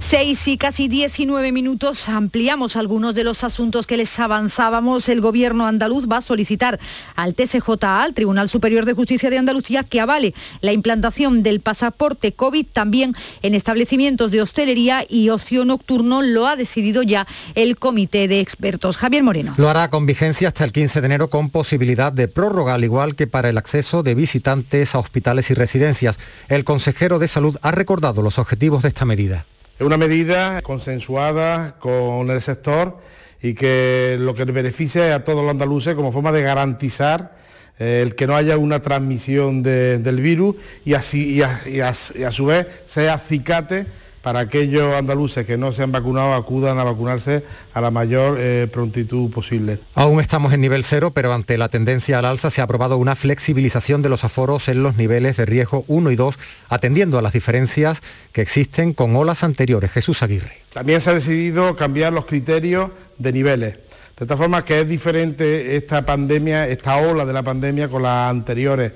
6 0.00 0.48
y 0.48 0.56
casi 0.56 0.88
19 0.88 1.52
minutos 1.52 2.08
ampliamos 2.08 2.76
algunos 2.76 3.14
de 3.14 3.24
los 3.24 3.44
asuntos 3.44 3.86
que 3.86 3.96
les 3.96 4.18
avanzábamos. 4.18 5.08
El 5.08 5.20
gobierno 5.20 5.66
andaluz 5.66 6.08
va 6.10 6.18
a 6.18 6.20
solicitar 6.22 6.78
al 7.16 7.34
TSJA, 7.34 8.02
al 8.02 8.14
Tribunal 8.14 8.48
Superior 8.48 8.84
de 8.84 8.94
Justicia 8.94 9.28
de 9.28 9.38
Andalucía, 9.38 9.82
que 9.82 10.00
avale 10.00 10.34
la 10.60 10.72
implantación 10.72 11.42
del 11.42 11.60
pasaporte 11.60 12.32
COVID 12.32 12.66
también 12.72 13.14
en 13.42 13.54
establecimientos 13.54 14.30
de 14.30 14.40
hostelería 14.40 15.04
y 15.08 15.30
ocio 15.30 15.64
nocturno. 15.64 16.22
Lo 16.22 16.46
ha 16.46 16.56
decidido 16.56 17.02
ya 17.02 17.26
el 17.54 17.76
comité 17.76 18.28
de 18.28 18.40
expertos. 18.40 18.96
Javier 18.96 19.24
Moreno. 19.24 19.54
Lo 19.56 19.68
hará 19.68 19.90
con 19.90 20.06
vigencia 20.06 20.48
hasta 20.48 20.64
el 20.64 20.72
15 20.72 21.00
de 21.00 21.06
enero 21.06 21.28
con 21.28 21.50
posibilidad 21.50 22.12
de 22.12 22.28
prórroga, 22.28 22.74
al 22.74 22.84
igual 22.84 23.16
que 23.16 23.26
para 23.26 23.48
el 23.48 23.58
acceso 23.58 24.02
de 24.02 24.14
visitantes 24.14 24.94
a 24.94 24.98
hospitales 24.98 25.50
y 25.50 25.54
residencias. 25.54 26.18
El 26.48 26.64
consejero 26.64 27.18
de 27.18 27.28
salud 27.28 27.58
ha 27.62 27.72
recordado 27.72 28.22
los 28.22 28.38
objetivos 28.38 28.82
de 28.82 28.88
esta 28.88 29.04
medida. 29.04 29.44
Es 29.78 29.86
una 29.86 29.96
medida 29.96 30.60
consensuada 30.62 31.76
con 31.78 32.30
el 32.30 32.42
sector 32.42 32.98
y 33.40 33.54
que 33.54 34.16
lo 34.18 34.34
que 34.34 34.44
beneficia 34.44 35.14
a 35.14 35.22
todos 35.24 35.42
los 35.42 35.50
andaluces 35.50 35.94
como 35.94 36.10
forma 36.10 36.32
de 36.32 36.42
garantizar 36.42 37.36
eh, 37.78 38.00
el 38.02 38.16
que 38.16 38.26
no 38.26 38.34
haya 38.34 38.58
una 38.58 38.82
transmisión 38.82 39.62
de- 39.62 39.98
del 39.98 40.20
virus 40.20 40.56
y, 40.84 40.94
así, 40.94 41.34
y 41.34 41.42
a, 41.42 41.60
y 41.66 41.78
a- 41.80 41.94
y 42.16 42.22
a 42.24 42.32
su 42.32 42.46
vez 42.46 42.66
sea 42.86 43.14
acicate 43.14 43.86
para 44.28 44.40
aquellos 44.40 44.94
andaluces 44.94 45.46
que 45.46 45.56
no 45.56 45.72
se 45.72 45.82
han 45.82 45.90
vacunado 45.90 46.34
acudan 46.34 46.78
a 46.78 46.84
vacunarse 46.84 47.44
a 47.72 47.80
la 47.80 47.90
mayor 47.90 48.36
eh, 48.38 48.68
prontitud 48.70 49.30
posible. 49.30 49.78
Aún 49.94 50.20
estamos 50.20 50.52
en 50.52 50.60
nivel 50.60 50.84
cero, 50.84 51.12
pero 51.14 51.32
ante 51.32 51.56
la 51.56 51.70
tendencia 51.70 52.18
al 52.18 52.26
alza 52.26 52.50
se 52.50 52.60
ha 52.60 52.64
aprobado 52.64 52.98
una 52.98 53.16
flexibilización 53.16 54.02
de 54.02 54.10
los 54.10 54.24
aforos 54.24 54.68
en 54.68 54.82
los 54.82 54.98
niveles 54.98 55.38
de 55.38 55.46
riesgo 55.46 55.86
1 55.88 56.10
y 56.10 56.16
2, 56.16 56.38
atendiendo 56.68 57.18
a 57.18 57.22
las 57.22 57.32
diferencias 57.32 58.02
que 58.32 58.42
existen 58.42 58.92
con 58.92 59.16
olas 59.16 59.44
anteriores. 59.44 59.92
Jesús 59.92 60.22
Aguirre. 60.22 60.58
También 60.74 61.00
se 61.00 61.08
ha 61.08 61.14
decidido 61.14 61.74
cambiar 61.74 62.12
los 62.12 62.26
criterios 62.26 62.90
de 63.16 63.32
niveles. 63.32 63.78
De 64.18 64.26
tal 64.26 64.36
forma 64.36 64.62
que 64.62 64.82
es 64.82 64.86
diferente 64.86 65.74
esta 65.74 66.04
pandemia, 66.04 66.68
esta 66.68 66.98
ola 66.98 67.24
de 67.24 67.32
la 67.32 67.42
pandemia 67.42 67.88
con 67.88 68.02
las 68.02 68.30
anteriores 68.30 68.92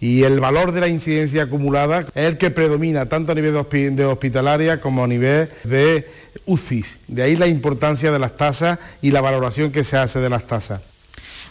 y 0.00 0.24
el 0.24 0.40
valor 0.40 0.72
de 0.72 0.80
la 0.80 0.88
incidencia 0.88 1.44
acumulada 1.44 2.06
es 2.14 2.26
el 2.26 2.38
que 2.38 2.50
predomina 2.50 3.08
tanto 3.08 3.32
a 3.32 3.34
nivel 3.34 3.54
de 3.96 4.04
hospitalaria 4.04 4.80
como 4.80 5.04
a 5.04 5.06
nivel 5.06 5.48
de 5.64 6.06
UCIs. 6.44 6.98
De 7.08 7.22
ahí 7.22 7.36
la 7.36 7.46
importancia 7.46 8.10
de 8.10 8.18
las 8.18 8.36
tasas 8.36 8.78
y 9.00 9.10
la 9.10 9.20
valoración 9.20 9.72
que 9.72 9.84
se 9.84 9.96
hace 9.96 10.20
de 10.20 10.28
las 10.28 10.46
tasas 10.46 10.80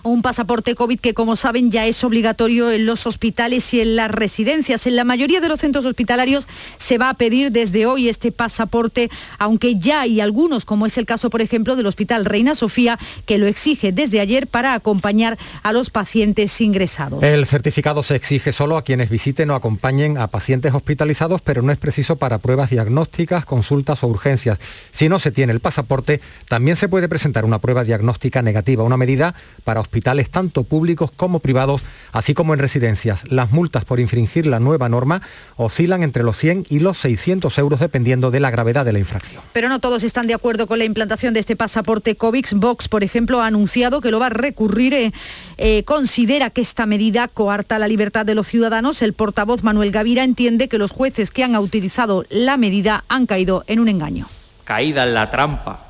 un 0.06 0.22
pasaporte 0.22 0.76
COVID 0.76 1.00
que, 1.00 1.14
como 1.14 1.36
saben, 1.36 1.72
ya 1.72 1.86
es 1.86 2.04
obligatorio 2.04 2.72
en 2.72 2.86
los 2.86 3.06
hospitales 3.08 3.74
y 3.74 3.82
en 3.82 3.96
las 3.96 4.12
residencias. 4.12 4.88
En 4.88 4.96
la 4.96 5.04
mayoría 5.04 5.42
de 5.42 5.50
los 5.50 5.60
centros 5.60 5.86
hospitalarios 5.86 6.48
se 6.78 6.98
va 6.98 7.10
a 7.10 7.14
pedir 7.16 7.52
desde 7.52 7.86
hoy 7.86 8.08
este 8.08 8.32
pasaporte, 8.32 9.10
aunque 9.40 9.76
ya 9.78 10.02
hay 10.02 10.22
algunos, 10.22 10.66
como 10.66 10.86
es 10.86 10.98
el 10.98 11.06
caso, 11.06 11.30
por 11.30 11.42
ejemplo, 11.42 11.76
del 11.76 11.88
Hospital 11.88 12.26
Reina 12.26 12.56
Sofía, 12.56 13.00
que 13.26 13.38
lo 13.38 13.48
exige 13.48 13.92
desde 13.92 14.20
ayer 14.20 14.48
para 14.48 14.74
acompañar 14.74 15.38
a 15.64 15.72
los 15.72 15.90
pacientes 15.90 16.62
ingresados. 16.62 17.24
El 17.24 17.46
certificado 17.46 18.04
se 18.04 18.16
exige 18.16 18.52
solo 18.52 18.78
a 18.78 18.84
quienes 18.84 19.10
visiten 19.10 19.50
o 19.50 19.56
acompañen 19.56 20.18
a 20.18 20.28
pacientes 20.28 20.74
hospitalizados, 20.74 21.42
pero 21.42 21.62
no 21.62 21.72
es 21.72 21.78
preciso 21.78 22.18
para 22.18 22.38
pruebas 22.38 22.70
diagnósticas, 22.70 23.46
consultas 23.46 24.04
o 24.04 24.08
urgencias. 24.08 24.60
Si 24.92 25.10
no 25.10 25.20
se 25.20 25.32
tiene 25.32 25.54
el 25.54 25.60
pasaporte, 25.60 26.22
también 26.48 26.78
se 26.78 26.90
puede 26.90 27.10
presentar 27.10 27.46
una 27.46 27.60
prueba 27.60 27.84
diagnóstica 27.84 28.42
negativa, 28.42 28.84
una 28.84 28.98
medida 28.98 29.36
para 29.64 29.80
hospitales 29.96 30.30
tanto 30.30 30.66
públicos 30.66 31.10
como 31.16 31.40
privados, 31.40 31.82
así 32.12 32.34
como 32.34 32.54
en 32.54 32.60
residencias. 32.60 33.32
Las 33.32 33.52
multas 33.52 33.86
por 33.86 34.02
infringir 34.02 34.46
la 34.46 34.60
nueva 34.60 34.90
norma 34.90 35.22
oscilan 35.56 36.04
entre 36.04 36.22
los 36.22 36.38
100 36.38 36.66
y 36.70 36.80
los 36.80 36.98
600 36.98 37.58
euros 37.60 37.80
dependiendo 37.80 38.30
de 38.30 38.42
la 38.42 38.52
gravedad 38.52 38.84
de 38.84 38.92
la 38.92 39.00
infracción. 39.00 39.42
Pero 39.54 39.70
no 39.70 39.80
todos 39.80 40.04
están 40.04 40.28
de 40.28 40.34
acuerdo 40.34 40.68
con 40.68 40.80
la 40.80 40.84
implantación 40.84 41.34
de 41.34 41.40
este 41.40 41.56
pasaporte 41.56 42.18
COVID. 42.18 42.46
Vox, 42.56 42.90
por 42.90 43.06
ejemplo, 43.06 43.42
ha 43.42 43.48
anunciado 43.48 44.02
que 44.02 44.12
lo 44.12 44.20
va 44.20 44.26
a 44.26 44.32
recurrir. 44.32 44.94
Eh, 44.94 45.14
eh, 45.58 45.84
considera 45.86 46.50
que 46.50 46.60
esta 46.60 46.86
medida 46.86 47.30
coarta 47.30 47.80
la 47.80 47.88
libertad 47.88 48.26
de 48.26 48.36
los 48.36 48.48
ciudadanos. 48.48 49.02
El 49.02 49.14
portavoz 49.14 49.64
Manuel 49.64 49.92
Gavira 49.92 50.26
entiende 50.26 50.68
que 50.68 50.78
los 50.78 50.92
jueces 50.92 51.32
que 51.32 51.46
han 51.46 51.56
utilizado 51.56 52.26
la 52.30 52.58
medida 52.58 53.06
han 53.08 53.28
caído 53.28 53.64
en 53.68 53.80
un 53.80 53.88
engaño. 53.88 54.28
Caída 54.66 55.04
en 55.04 55.14
la 55.14 55.32
trampa 55.32 55.86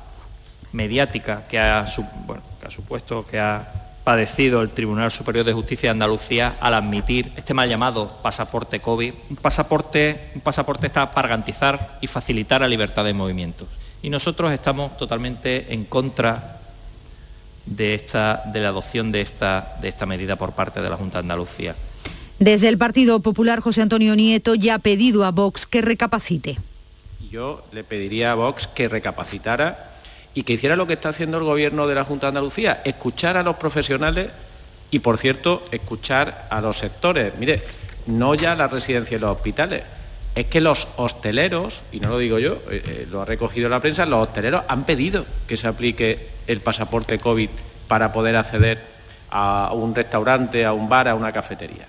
mediática 0.72 1.42
que 1.48 1.58
ha, 1.58 1.84
que 2.60 2.66
ha 2.66 2.70
supuesto, 2.70 3.26
que 3.26 3.40
ha 3.40 3.85
padecido 4.06 4.62
el 4.62 4.70
Tribunal 4.70 5.10
Superior 5.10 5.44
de 5.44 5.52
Justicia 5.52 5.88
de 5.88 5.90
Andalucía 5.90 6.54
al 6.60 6.74
admitir 6.74 7.32
este 7.36 7.54
mal 7.54 7.68
llamado 7.68 8.08
pasaporte 8.22 8.78
COVID. 8.78 9.12
Un 9.30 9.34
pasaporte, 9.34 10.30
un 10.32 10.42
pasaporte 10.42 10.86
está 10.86 11.10
para 11.10 11.26
garantizar 11.26 11.98
y 12.00 12.06
facilitar 12.06 12.60
la 12.60 12.68
libertad 12.68 13.04
de 13.04 13.12
movimientos. 13.14 13.66
Y 14.04 14.08
nosotros 14.08 14.52
estamos 14.52 14.96
totalmente 14.96 15.74
en 15.74 15.86
contra 15.86 16.60
de, 17.66 17.94
esta, 17.96 18.44
de 18.46 18.60
la 18.60 18.68
adopción 18.68 19.10
de 19.10 19.22
esta, 19.22 19.76
de 19.82 19.88
esta 19.88 20.06
medida 20.06 20.36
por 20.36 20.52
parte 20.52 20.80
de 20.80 20.88
la 20.88 20.96
Junta 20.96 21.18
de 21.18 21.22
Andalucía. 21.22 21.74
Desde 22.38 22.68
el 22.68 22.78
Partido 22.78 23.18
Popular, 23.18 23.58
José 23.58 23.82
Antonio 23.82 24.14
Nieto 24.14 24.54
ya 24.54 24.76
ha 24.76 24.78
pedido 24.78 25.24
a 25.24 25.32
Vox 25.32 25.66
que 25.66 25.82
recapacite. 25.82 26.58
Yo 27.28 27.66
le 27.72 27.82
pediría 27.82 28.30
a 28.30 28.34
Vox 28.36 28.68
que 28.68 28.86
recapacitara 28.86 29.95
y 30.36 30.42
que 30.42 30.52
hiciera 30.52 30.76
lo 30.76 30.86
que 30.86 30.92
está 30.92 31.08
haciendo 31.08 31.38
el 31.38 31.44
gobierno 31.44 31.86
de 31.86 31.94
la 31.94 32.04
Junta 32.04 32.26
de 32.26 32.28
Andalucía, 32.28 32.82
escuchar 32.84 33.38
a 33.38 33.42
los 33.42 33.56
profesionales 33.56 34.28
y, 34.90 34.98
por 34.98 35.16
cierto, 35.16 35.64
escuchar 35.70 36.46
a 36.50 36.60
los 36.60 36.76
sectores. 36.76 37.32
Mire, 37.38 37.62
no 38.04 38.34
ya 38.34 38.54
las 38.54 38.70
residencias 38.70 39.18
y 39.18 39.22
los 39.22 39.34
hospitales, 39.34 39.82
es 40.34 40.44
que 40.44 40.60
los 40.60 40.88
hosteleros, 40.96 41.80
y 41.90 42.00
no 42.00 42.10
lo 42.10 42.18
digo 42.18 42.38
yo, 42.38 42.56
eh, 42.70 42.82
eh, 42.84 43.06
lo 43.10 43.22
ha 43.22 43.24
recogido 43.24 43.70
la 43.70 43.80
prensa, 43.80 44.04
los 44.04 44.28
hosteleros 44.28 44.64
han 44.68 44.84
pedido 44.84 45.24
que 45.48 45.56
se 45.56 45.68
aplique 45.68 46.28
el 46.46 46.60
pasaporte 46.60 47.18
COVID 47.18 47.48
para 47.88 48.12
poder 48.12 48.36
acceder 48.36 48.78
a 49.30 49.70
un 49.72 49.94
restaurante, 49.94 50.66
a 50.66 50.74
un 50.74 50.86
bar, 50.86 51.08
a 51.08 51.14
una 51.14 51.32
cafetería. 51.32 51.88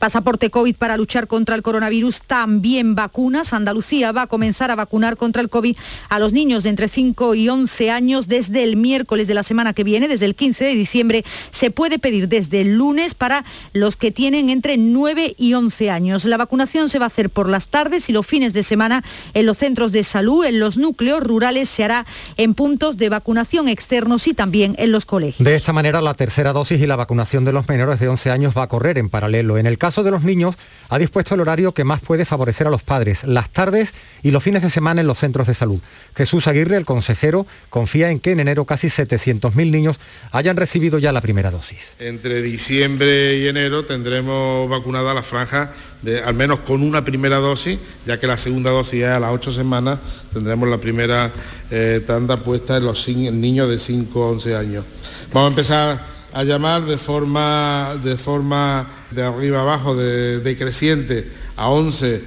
Pasaporte 0.00 0.48
COVID 0.48 0.76
para 0.76 0.96
luchar 0.96 1.26
contra 1.26 1.54
el 1.54 1.62
coronavirus, 1.62 2.22
también 2.22 2.94
vacunas. 2.94 3.52
Andalucía 3.52 4.12
va 4.12 4.22
a 4.22 4.26
comenzar 4.28 4.70
a 4.70 4.74
vacunar 4.74 5.18
contra 5.18 5.42
el 5.42 5.50
COVID 5.50 5.76
a 6.08 6.18
los 6.18 6.32
niños 6.32 6.62
de 6.62 6.70
entre 6.70 6.88
5 6.88 7.34
y 7.34 7.50
11 7.50 7.90
años 7.90 8.26
desde 8.26 8.64
el 8.64 8.76
miércoles 8.76 9.28
de 9.28 9.34
la 9.34 9.42
semana 9.42 9.74
que 9.74 9.84
viene, 9.84 10.08
desde 10.08 10.24
el 10.24 10.34
15 10.34 10.64
de 10.64 10.74
diciembre. 10.74 11.24
Se 11.50 11.70
puede 11.70 11.98
pedir 11.98 12.28
desde 12.28 12.62
el 12.62 12.78
lunes 12.78 13.12
para 13.12 13.44
los 13.74 13.96
que 13.96 14.10
tienen 14.10 14.48
entre 14.48 14.78
9 14.78 15.34
y 15.36 15.52
11 15.52 15.90
años. 15.90 16.24
La 16.24 16.38
vacunación 16.38 16.88
se 16.88 16.98
va 16.98 17.04
a 17.04 17.08
hacer 17.08 17.28
por 17.28 17.50
las 17.50 17.68
tardes 17.68 18.08
y 18.08 18.12
los 18.12 18.26
fines 18.26 18.54
de 18.54 18.62
semana 18.62 19.04
en 19.34 19.44
los 19.44 19.58
centros 19.58 19.92
de 19.92 20.02
salud, 20.02 20.46
en 20.46 20.60
los 20.60 20.78
núcleos 20.78 21.22
rurales, 21.22 21.68
se 21.68 21.84
hará 21.84 22.06
en 22.38 22.54
puntos 22.54 22.96
de 22.96 23.10
vacunación 23.10 23.68
externos 23.68 24.26
y 24.28 24.32
también 24.32 24.74
en 24.78 24.92
los 24.92 25.04
colegios. 25.04 25.44
De 25.44 25.54
esta 25.54 25.74
manera, 25.74 26.00
la 26.00 26.14
tercera 26.14 26.54
dosis 26.54 26.80
y 26.80 26.86
la 26.86 26.96
vacunación 26.96 27.44
de 27.44 27.52
los 27.52 27.68
menores 27.68 28.00
de 28.00 28.08
11 28.08 28.30
años 28.30 28.54
va 28.56 28.62
a 28.62 28.68
correr 28.68 28.96
en 28.96 29.10
paralelo. 29.10 29.58
En 29.58 29.66
el 29.66 29.76
caso 29.76 29.89
de 29.96 30.10
los 30.10 30.22
niños, 30.22 30.56
ha 30.88 30.98
dispuesto 30.98 31.34
el 31.34 31.40
horario 31.40 31.72
que 31.72 31.84
más 31.84 32.00
puede 32.00 32.24
favorecer 32.24 32.66
a 32.66 32.70
los 32.70 32.82
padres, 32.82 33.24
las 33.24 33.50
tardes 33.50 33.92
y 34.22 34.30
los 34.30 34.42
fines 34.42 34.62
de 34.62 34.70
semana 34.70 35.00
en 35.00 35.06
los 35.06 35.18
centros 35.18 35.46
de 35.46 35.54
salud. 35.54 35.80
Jesús 36.14 36.46
Aguirre, 36.46 36.76
el 36.76 36.84
consejero, 36.84 37.46
confía 37.68 38.10
en 38.10 38.20
que 38.20 38.32
en 38.32 38.40
enero 38.40 38.64
casi 38.64 38.86
700.000 38.88 39.70
niños 39.70 39.98
hayan 40.32 40.56
recibido 40.56 40.98
ya 40.98 41.12
la 41.12 41.20
primera 41.20 41.50
dosis. 41.50 41.78
Entre 41.98 42.42
diciembre 42.42 43.36
y 43.36 43.48
enero 43.48 43.84
tendremos 43.84 44.68
vacunada 44.68 45.12
la 45.12 45.22
franja 45.22 45.72
de, 46.02 46.20
al 46.20 46.34
menos 46.34 46.60
con 46.60 46.82
una 46.82 47.04
primera 47.04 47.36
dosis, 47.36 47.78
ya 48.06 48.18
que 48.18 48.26
la 48.26 48.36
segunda 48.36 48.70
dosis 48.70 49.02
es 49.02 49.16
a 49.16 49.20
las 49.20 49.32
8 49.32 49.50
semanas, 49.50 49.98
tendremos 50.32 50.68
la 50.68 50.78
primera 50.78 51.30
eh, 51.70 52.02
tanda 52.06 52.38
puesta 52.38 52.78
en 52.78 52.86
los 52.86 53.06
niños 53.08 53.68
de 53.68 53.78
5 53.78 54.24
a 54.24 54.28
11 54.30 54.56
años. 54.56 54.84
Vamos 55.32 55.48
a 55.48 55.50
empezar 55.50 56.19
a 56.32 56.44
llamar 56.44 56.84
de 56.84 56.96
forma 56.96 57.98
de, 58.02 58.16
forma 58.16 58.86
de 59.10 59.22
arriba 59.22 59.60
abajo, 59.60 59.96
de, 59.96 60.40
decreciente, 60.40 61.30
a 61.56 61.68
11, 61.68 62.22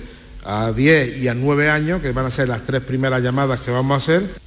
a 0.46 0.72
10 0.72 1.22
y 1.22 1.28
a 1.28 1.34
9 1.34 1.70
años, 1.70 2.02
que 2.02 2.12
van 2.12 2.26
a 2.26 2.32
ser 2.32 2.50
las 2.50 2.64
tres 2.64 2.82
primeras 2.82 3.22
llamadas 3.22 3.62
que 3.62 3.72
vamos 3.72 3.96
a 3.96 3.98
hacer. 3.98 4.43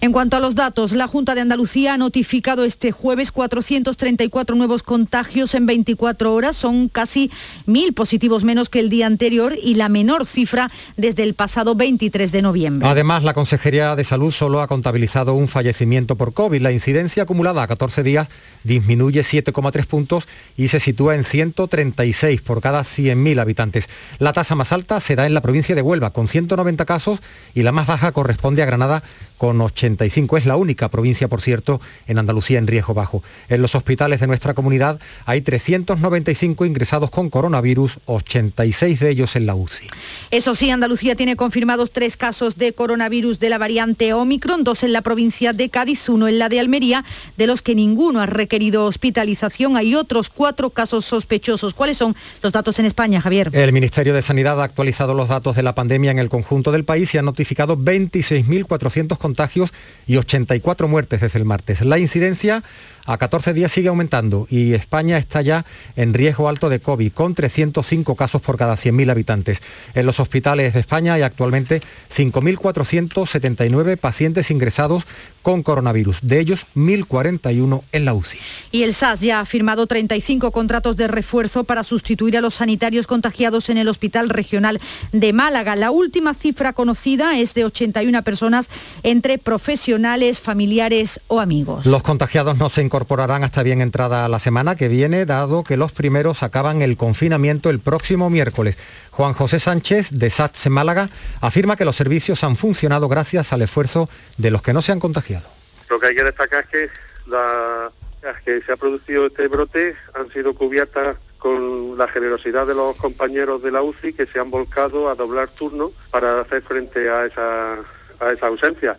En 0.00 0.12
cuanto 0.12 0.36
a 0.36 0.40
los 0.40 0.54
datos, 0.54 0.92
la 0.92 1.06
Junta 1.06 1.34
de 1.34 1.40
Andalucía 1.40 1.94
ha 1.94 1.98
notificado 1.98 2.64
este 2.64 2.92
jueves 2.92 3.32
434 3.32 4.54
nuevos 4.54 4.82
contagios 4.82 5.54
en 5.54 5.66
24 5.66 6.34
horas. 6.34 6.56
Son 6.56 6.88
casi 6.88 7.30
mil 7.64 7.94
positivos 7.94 8.44
menos 8.44 8.68
que 8.68 8.80
el 8.80 8.90
día 8.90 9.06
anterior 9.06 9.54
y 9.60 9.74
la 9.74 9.88
menor 9.88 10.26
cifra 10.26 10.70
desde 10.96 11.22
el 11.22 11.34
pasado 11.34 11.74
23 11.74 12.30
de 12.30 12.42
noviembre. 12.42 12.88
Además, 12.88 13.24
la 13.24 13.32
Consejería 13.32 13.96
de 13.96 14.04
Salud 14.04 14.32
solo 14.32 14.60
ha 14.60 14.68
contabilizado 14.68 15.34
un 15.34 15.48
fallecimiento 15.48 16.16
por 16.16 16.34
COVID. 16.34 16.60
La 16.60 16.72
incidencia 16.72 17.22
acumulada 17.22 17.62
a 17.62 17.66
14 17.66 18.02
días 18.02 18.28
disminuye 18.64 19.22
7,3 19.22 19.86
puntos 19.86 20.28
y 20.56 20.68
se 20.68 20.80
sitúa 20.80 21.14
en 21.14 21.24
136 21.24 22.42
por 22.42 22.60
cada 22.60 22.82
100.000 22.82 23.40
habitantes. 23.40 23.88
La 24.18 24.32
tasa 24.32 24.54
más 24.54 24.72
alta 24.72 25.00
se 25.00 25.16
da 25.16 25.26
en 25.26 25.34
la 25.34 25.40
provincia 25.40 25.74
de 25.74 25.82
Huelva, 25.82 26.10
con 26.10 26.28
190 26.28 26.84
casos, 26.84 27.20
y 27.54 27.62
la 27.62 27.72
más 27.72 27.86
baja 27.86 28.12
corresponde 28.12 28.62
a 28.62 28.66
Granada, 28.66 29.02
con 29.38 29.60
85. 29.86 30.36
Es 30.36 30.46
la 30.46 30.56
única 30.56 30.88
provincia, 30.88 31.28
por 31.28 31.40
cierto, 31.40 31.80
en 32.06 32.18
Andalucía 32.18 32.58
en 32.58 32.66
riesgo 32.66 32.94
bajo. 32.94 33.22
En 33.48 33.62
los 33.62 33.74
hospitales 33.74 34.20
de 34.20 34.26
nuestra 34.26 34.54
comunidad 34.54 34.98
hay 35.24 35.40
395 35.40 36.66
ingresados 36.66 37.10
con 37.10 37.30
coronavirus, 37.30 37.98
86 38.06 39.00
de 39.00 39.10
ellos 39.10 39.36
en 39.36 39.46
la 39.46 39.54
UCI. 39.54 39.86
Eso 40.30 40.54
sí, 40.54 40.70
Andalucía 40.70 41.14
tiene 41.14 41.36
confirmados 41.36 41.92
tres 41.92 42.16
casos 42.16 42.56
de 42.56 42.72
coronavirus 42.72 43.38
de 43.38 43.48
la 43.48 43.58
variante 43.58 44.12
Omicron, 44.12 44.64
dos 44.64 44.82
en 44.82 44.92
la 44.92 45.02
provincia 45.02 45.52
de 45.52 45.68
Cádiz, 45.70 46.08
uno 46.08 46.28
en 46.28 46.38
la 46.38 46.48
de 46.48 46.60
Almería, 46.60 47.04
de 47.36 47.46
los 47.46 47.62
que 47.62 47.74
ninguno 47.74 48.20
ha 48.20 48.26
requerido 48.26 48.84
hospitalización. 48.84 49.76
Hay 49.76 49.94
otros 49.94 50.30
cuatro 50.30 50.70
casos 50.70 51.04
sospechosos. 51.04 51.74
¿Cuáles 51.74 51.96
son 51.96 52.16
los 52.42 52.52
datos 52.52 52.78
en 52.78 52.86
España, 52.86 53.20
Javier? 53.20 53.50
El 53.52 53.72
Ministerio 53.72 54.14
de 54.14 54.22
Sanidad 54.22 54.60
ha 54.60 54.64
actualizado 54.64 55.14
los 55.14 55.28
datos 55.28 55.56
de 55.56 55.62
la 55.62 55.74
pandemia 55.74 56.10
en 56.10 56.18
el 56.18 56.28
conjunto 56.28 56.72
del 56.72 56.84
país 56.84 57.14
y 57.14 57.18
ha 57.18 57.22
notificado 57.22 57.76
26.400 57.76 59.16
contagios 59.18 59.70
y 60.06 60.16
84 60.16 60.88
muertes 60.88 61.20
desde 61.20 61.38
el 61.38 61.44
martes. 61.44 61.80
La 61.82 61.98
incidencia 61.98 62.62
a 63.06 63.16
14 63.18 63.54
días 63.54 63.72
sigue 63.72 63.88
aumentando 63.88 64.46
y 64.50 64.74
España 64.74 65.16
está 65.18 65.42
ya 65.42 65.64
en 65.96 66.12
riesgo 66.12 66.48
alto 66.48 66.68
de 66.68 66.80
COVID, 66.80 67.12
con 67.12 67.34
305 67.34 68.16
casos 68.16 68.42
por 68.42 68.56
cada 68.56 68.74
100.000 68.74 69.10
habitantes. 69.10 69.62
En 69.94 70.06
los 70.06 70.20
hospitales 70.20 70.74
de 70.74 70.80
España 70.80 71.14
hay 71.14 71.22
actualmente 71.22 71.80
5.479 72.14 73.96
pacientes 73.96 74.50
ingresados 74.50 75.04
con 75.42 75.62
coronavirus, 75.62 76.18
de 76.22 76.40
ellos 76.40 76.66
1.041 76.74 77.82
en 77.92 78.04
la 78.04 78.14
UCI. 78.14 78.38
Y 78.72 78.82
el 78.82 78.94
SAS 78.94 79.20
ya 79.20 79.40
ha 79.40 79.44
firmado 79.44 79.86
35 79.86 80.50
contratos 80.50 80.96
de 80.96 81.06
refuerzo 81.06 81.64
para 81.64 81.84
sustituir 81.84 82.36
a 82.36 82.40
los 82.40 82.54
sanitarios 82.54 83.06
contagiados 83.06 83.68
en 83.68 83.78
el 83.78 83.88
Hospital 83.88 84.28
Regional 84.28 84.80
de 85.12 85.32
Málaga. 85.32 85.76
La 85.76 85.92
última 85.92 86.34
cifra 86.34 86.72
conocida 86.72 87.38
es 87.38 87.54
de 87.54 87.64
81 87.64 88.22
personas 88.22 88.68
entre 89.04 89.38
profesionales, 89.38 90.40
familiares 90.40 91.20
o 91.28 91.40
amigos. 91.40 91.86
Los 91.86 92.02
contagiados 92.02 92.56
no 92.58 92.68
se 92.68 92.82
incorporarán 92.96 93.44
hasta 93.44 93.62
bien 93.62 93.82
entrada 93.82 94.26
la 94.26 94.38
semana 94.38 94.74
que 94.74 94.88
viene, 94.88 95.26
dado 95.26 95.64
que 95.64 95.76
los 95.76 95.92
primeros 95.92 96.42
acaban 96.42 96.80
el 96.80 96.96
confinamiento 96.96 97.68
el 97.68 97.78
próximo 97.78 98.30
miércoles. 98.30 98.78
Juan 99.10 99.34
José 99.34 99.60
Sánchez, 99.60 100.12
de 100.12 100.30
SATS 100.30 100.70
Málaga, 100.70 101.10
afirma 101.42 101.76
que 101.76 101.84
los 101.84 101.94
servicios 101.94 102.42
han 102.42 102.56
funcionado 102.56 103.06
gracias 103.10 103.52
al 103.52 103.60
esfuerzo 103.60 104.08
de 104.38 104.50
los 104.50 104.62
que 104.62 104.72
no 104.72 104.80
se 104.80 104.92
han 104.92 105.00
contagiado. 105.00 105.46
Lo 105.90 106.00
que 106.00 106.06
hay 106.06 106.14
que 106.14 106.24
destacar 106.24 106.64
es 106.64 106.70
que 106.70 106.88
las 107.26 108.42
que 108.46 108.62
se 108.62 108.72
ha 108.72 108.78
producido 108.78 109.26
este 109.26 109.46
brote 109.48 109.94
han 110.14 110.32
sido 110.32 110.54
cubiertas 110.54 111.18
con 111.36 111.98
la 111.98 112.08
generosidad 112.08 112.66
de 112.66 112.74
los 112.74 112.96
compañeros 112.96 113.62
de 113.62 113.72
la 113.72 113.82
UCI 113.82 114.14
que 114.14 114.24
se 114.24 114.40
han 114.40 114.50
volcado 114.50 115.10
a 115.10 115.14
doblar 115.14 115.48
turnos 115.48 115.92
para 116.10 116.40
hacer 116.40 116.62
frente 116.62 117.10
a 117.10 117.26
esa, 117.26 117.74
a 118.20 118.32
esa 118.32 118.46
ausencia 118.46 118.98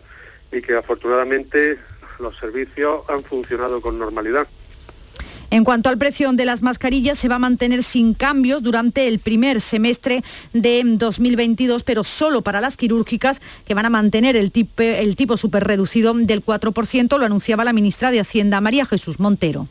y 0.52 0.62
que 0.62 0.76
afortunadamente 0.76 1.78
los 2.20 2.36
servicios 2.38 3.02
han 3.08 3.22
funcionado 3.22 3.80
con 3.80 3.98
normalidad. 3.98 4.46
En 5.50 5.64
cuanto 5.64 5.88
al 5.88 5.96
precio 5.96 6.30
de 6.32 6.44
las 6.44 6.60
mascarillas, 6.60 7.18
se 7.18 7.28
va 7.28 7.36
a 7.36 7.38
mantener 7.38 7.82
sin 7.82 8.12
cambios 8.12 8.62
durante 8.62 9.08
el 9.08 9.18
primer 9.18 9.62
semestre 9.62 10.22
de 10.52 10.82
2022, 10.84 11.84
pero 11.84 12.04
solo 12.04 12.42
para 12.42 12.60
las 12.60 12.76
quirúrgicas, 12.76 13.40
que 13.66 13.72
van 13.72 13.86
a 13.86 13.90
mantener 13.90 14.36
el 14.36 14.52
tipo, 14.52 14.82
el 14.82 15.16
tipo 15.16 15.38
super 15.38 15.64
reducido 15.64 16.12
del 16.12 16.44
4%, 16.44 17.18
lo 17.18 17.24
anunciaba 17.24 17.64
la 17.64 17.72
ministra 17.72 18.10
de 18.10 18.20
Hacienda, 18.20 18.60
María 18.60 18.84
Jesús 18.84 19.20
Montero. 19.20 19.68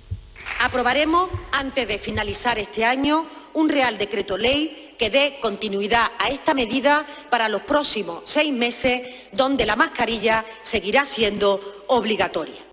Aprobaremos, 0.61 1.29
antes 1.51 1.87
de 1.87 1.99
finalizar 1.99 2.57
este 2.57 2.83
año, 2.83 3.27
un 3.53 3.69
Real 3.69 3.99
Decreto 3.99 4.37
Ley 4.37 4.86
que 4.97 5.09
dé 5.09 5.39
continuidad 5.39 6.11
a 6.19 6.29
esta 6.29 6.53
medida 6.53 7.05
para 7.29 7.49
los 7.49 7.61
próximos 7.61 8.23
seis 8.25 8.53
meses, 8.53 9.01
donde 9.31 9.65
la 9.65 9.75
mascarilla 9.75 10.45
seguirá 10.63 11.05
siendo 11.05 11.83
obligatoria. 11.87 12.66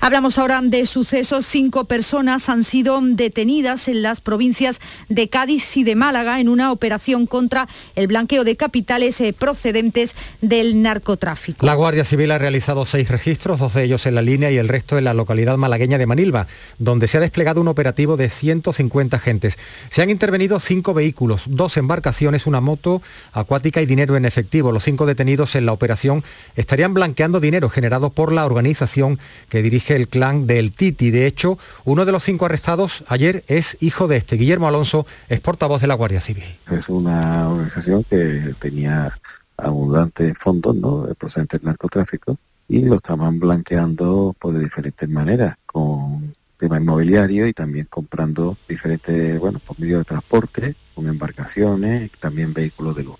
Hablamos 0.00 0.38
ahora 0.38 0.60
de 0.62 0.86
sucesos. 0.86 1.46
Cinco 1.46 1.84
personas 1.84 2.48
han 2.48 2.64
sido 2.64 3.00
detenidas 3.02 3.88
en 3.88 4.02
las 4.02 4.20
provincias 4.20 4.80
de 5.08 5.28
Cádiz 5.28 5.76
y 5.76 5.84
de 5.84 5.96
Málaga 5.96 6.40
en 6.40 6.48
una 6.48 6.72
operación 6.72 7.26
contra 7.26 7.68
el 7.94 8.06
blanqueo 8.06 8.44
de 8.44 8.56
capitales 8.56 9.20
eh, 9.20 9.32
procedentes 9.32 10.14
del 10.40 10.82
narcotráfico. 10.82 11.64
La 11.66 11.74
Guardia 11.74 12.04
Civil 12.04 12.30
ha 12.30 12.38
realizado 12.38 12.86
seis 12.86 13.08
registros, 13.08 13.58
dos 13.58 13.74
de 13.74 13.84
ellos 13.84 14.06
en 14.06 14.14
la 14.14 14.22
línea 14.22 14.50
y 14.50 14.58
el 14.58 14.68
resto 14.68 14.98
en 14.98 15.04
la 15.04 15.14
localidad 15.14 15.56
malagueña 15.56 15.98
de 15.98 16.06
Manilva, 16.06 16.46
donde 16.78 17.08
se 17.08 17.18
ha 17.18 17.20
desplegado 17.20 17.60
un 17.60 17.68
operativo 17.68 18.16
de 18.16 18.30
150 18.30 19.16
agentes. 19.16 19.58
Se 19.90 20.02
han 20.02 20.10
intervenido 20.10 20.60
cinco 20.60 20.94
vehículos, 20.94 21.42
dos 21.46 21.76
embarcaciones, 21.76 22.46
una 22.46 22.60
moto 22.60 23.02
acuática 23.32 23.80
y 23.80 23.86
dinero 23.86 24.16
en 24.16 24.24
efectivo. 24.24 24.72
Los 24.72 24.84
cinco 24.84 25.06
detenidos 25.06 25.54
en 25.54 25.66
la 25.66 25.72
operación 25.72 26.24
estarían 26.56 26.94
blanqueando 26.94 27.40
dinero 27.40 27.68
generado 27.68 28.10
por 28.10 28.32
la 28.32 28.44
organización 28.44 29.18
que 29.48 29.62
dirige 29.62 29.71
el 29.96 30.08
clan 30.08 30.46
del 30.46 30.72
Titi. 30.72 31.10
De 31.10 31.26
hecho, 31.26 31.58
uno 31.84 32.04
de 32.04 32.12
los 32.12 32.22
cinco 32.22 32.46
arrestados 32.46 33.04
ayer 33.08 33.44
es 33.46 33.76
hijo 33.80 34.08
de 34.08 34.18
este. 34.18 34.36
Guillermo 34.36 34.68
Alonso 34.68 35.06
es 35.28 35.40
portavoz 35.40 35.80
de 35.80 35.86
la 35.86 35.94
Guardia 35.94 36.20
Civil. 36.20 36.44
Es 36.70 36.88
una 36.88 37.48
organización 37.48 38.04
que 38.04 38.54
tenía 38.58 39.18
abundantes 39.56 40.36
fondos 40.38 40.76
¿no? 40.76 41.06
procedentes 41.18 41.60
del 41.60 41.68
narcotráfico 41.68 42.36
y 42.68 42.84
lo 42.84 42.96
estaban 42.96 43.38
blanqueando 43.38 44.34
por 44.38 44.54
de 44.54 44.60
diferentes 44.60 45.08
maneras, 45.08 45.56
con 45.66 46.34
tema 46.58 46.78
inmobiliario 46.78 47.46
y 47.46 47.52
también 47.52 47.86
comprando 47.90 48.56
diferentes, 48.68 49.38
bueno, 49.40 49.58
por 49.58 49.78
medio 49.80 49.98
de 49.98 50.04
transporte, 50.04 50.74
con 50.94 51.08
embarcaciones, 51.08 52.10
también 52.20 52.52
vehículos 52.52 52.94
de 52.96 53.04
luz. 53.04 53.16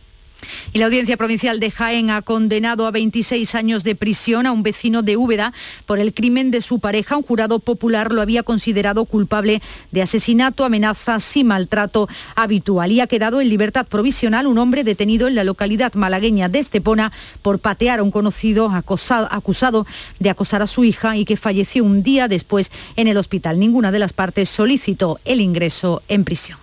Y 0.72 0.78
la 0.78 0.86
Audiencia 0.86 1.16
Provincial 1.16 1.60
de 1.60 1.70
Jaén 1.70 2.10
ha 2.10 2.22
condenado 2.22 2.86
a 2.86 2.90
26 2.90 3.54
años 3.54 3.84
de 3.84 3.94
prisión 3.94 4.46
a 4.46 4.52
un 4.52 4.62
vecino 4.62 5.02
de 5.02 5.16
Úbeda 5.16 5.52
por 5.86 5.98
el 5.98 6.14
crimen 6.14 6.50
de 6.50 6.60
su 6.60 6.78
pareja. 6.78 7.16
Un 7.16 7.22
jurado 7.22 7.58
popular 7.58 8.12
lo 8.12 8.22
había 8.22 8.42
considerado 8.42 9.04
culpable 9.04 9.60
de 9.90 10.02
asesinato, 10.02 10.64
amenazas 10.64 11.36
y 11.36 11.44
maltrato 11.44 12.08
habitual. 12.36 12.92
Y 12.92 13.00
ha 13.00 13.06
quedado 13.06 13.40
en 13.40 13.48
libertad 13.48 13.86
provisional 13.86 14.46
un 14.46 14.58
hombre 14.58 14.84
detenido 14.84 15.28
en 15.28 15.34
la 15.34 15.44
localidad 15.44 15.94
malagueña 15.94 16.48
de 16.48 16.60
Estepona 16.60 17.12
por 17.42 17.58
patear 17.58 17.98
a 17.98 18.02
un 18.02 18.10
conocido 18.10 18.70
acosado, 18.70 19.28
acusado 19.30 19.86
de 20.18 20.30
acosar 20.30 20.62
a 20.62 20.66
su 20.66 20.84
hija 20.84 21.16
y 21.16 21.24
que 21.24 21.36
falleció 21.36 21.84
un 21.84 22.02
día 22.02 22.28
después 22.28 22.70
en 22.96 23.08
el 23.08 23.16
hospital. 23.16 23.58
Ninguna 23.58 23.90
de 23.90 23.98
las 23.98 24.12
partes 24.12 24.48
solicitó 24.48 25.18
el 25.24 25.40
ingreso 25.40 26.02
en 26.08 26.24
prisión. 26.24 26.58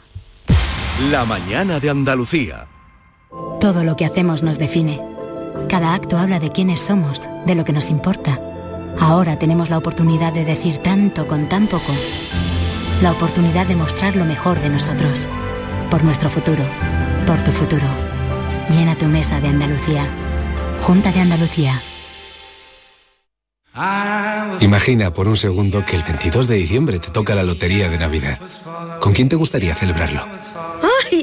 La 1.12 1.26
mañana 1.26 1.80
de 1.80 1.90
Andalucía. 1.90 2.69
Todo 3.60 3.84
lo 3.84 3.96
que 3.96 4.06
hacemos 4.06 4.44
nos 4.44 4.58
define. 4.58 5.02
Cada 5.68 5.94
acto 5.94 6.18
habla 6.18 6.40
de 6.40 6.52
quiénes 6.52 6.82
somos, 6.82 7.30
de 7.46 7.56
lo 7.56 7.64
que 7.64 7.74
nos 7.74 7.90
importa. 7.90 8.40
Ahora 9.00 9.38
tenemos 9.38 9.70
la 9.70 9.78
oportunidad 9.78 10.34
de 10.34 10.46
decir 10.46 10.80
tanto 10.80 11.28
con 11.28 11.48
tan 11.48 11.68
poco. 11.68 11.94
La 13.02 13.12
oportunidad 13.12 13.68
de 13.68 13.76
mostrar 13.76 14.16
lo 14.16 14.26
mejor 14.26 14.60
de 14.60 14.70
nosotros. 14.70 15.28
Por 15.92 16.04
nuestro 16.04 16.30
futuro. 16.30 16.64
Por 17.28 17.44
tu 17.44 17.52
futuro. 17.52 17.86
Llena 18.70 18.96
tu 18.96 19.06
mesa 19.06 19.40
de 19.40 19.50
Andalucía. 19.50 20.08
Junta 20.82 21.12
de 21.12 21.22
Andalucía. 21.22 21.82
Imagina 24.60 25.14
por 25.14 25.28
un 25.28 25.38
segundo 25.38 25.86
que 25.86 25.96
el 25.96 26.04
22 26.04 26.48
de 26.48 26.56
diciembre 26.56 27.00
te 27.00 27.12
toca 27.12 27.36
la 27.36 27.44
lotería 27.44 27.90
de 27.90 27.98
Navidad. 27.98 28.40
¿Con 29.00 29.14
quién 29.14 29.30
te 29.30 29.36
gustaría 29.36 29.76
celebrarlo? 29.76 30.26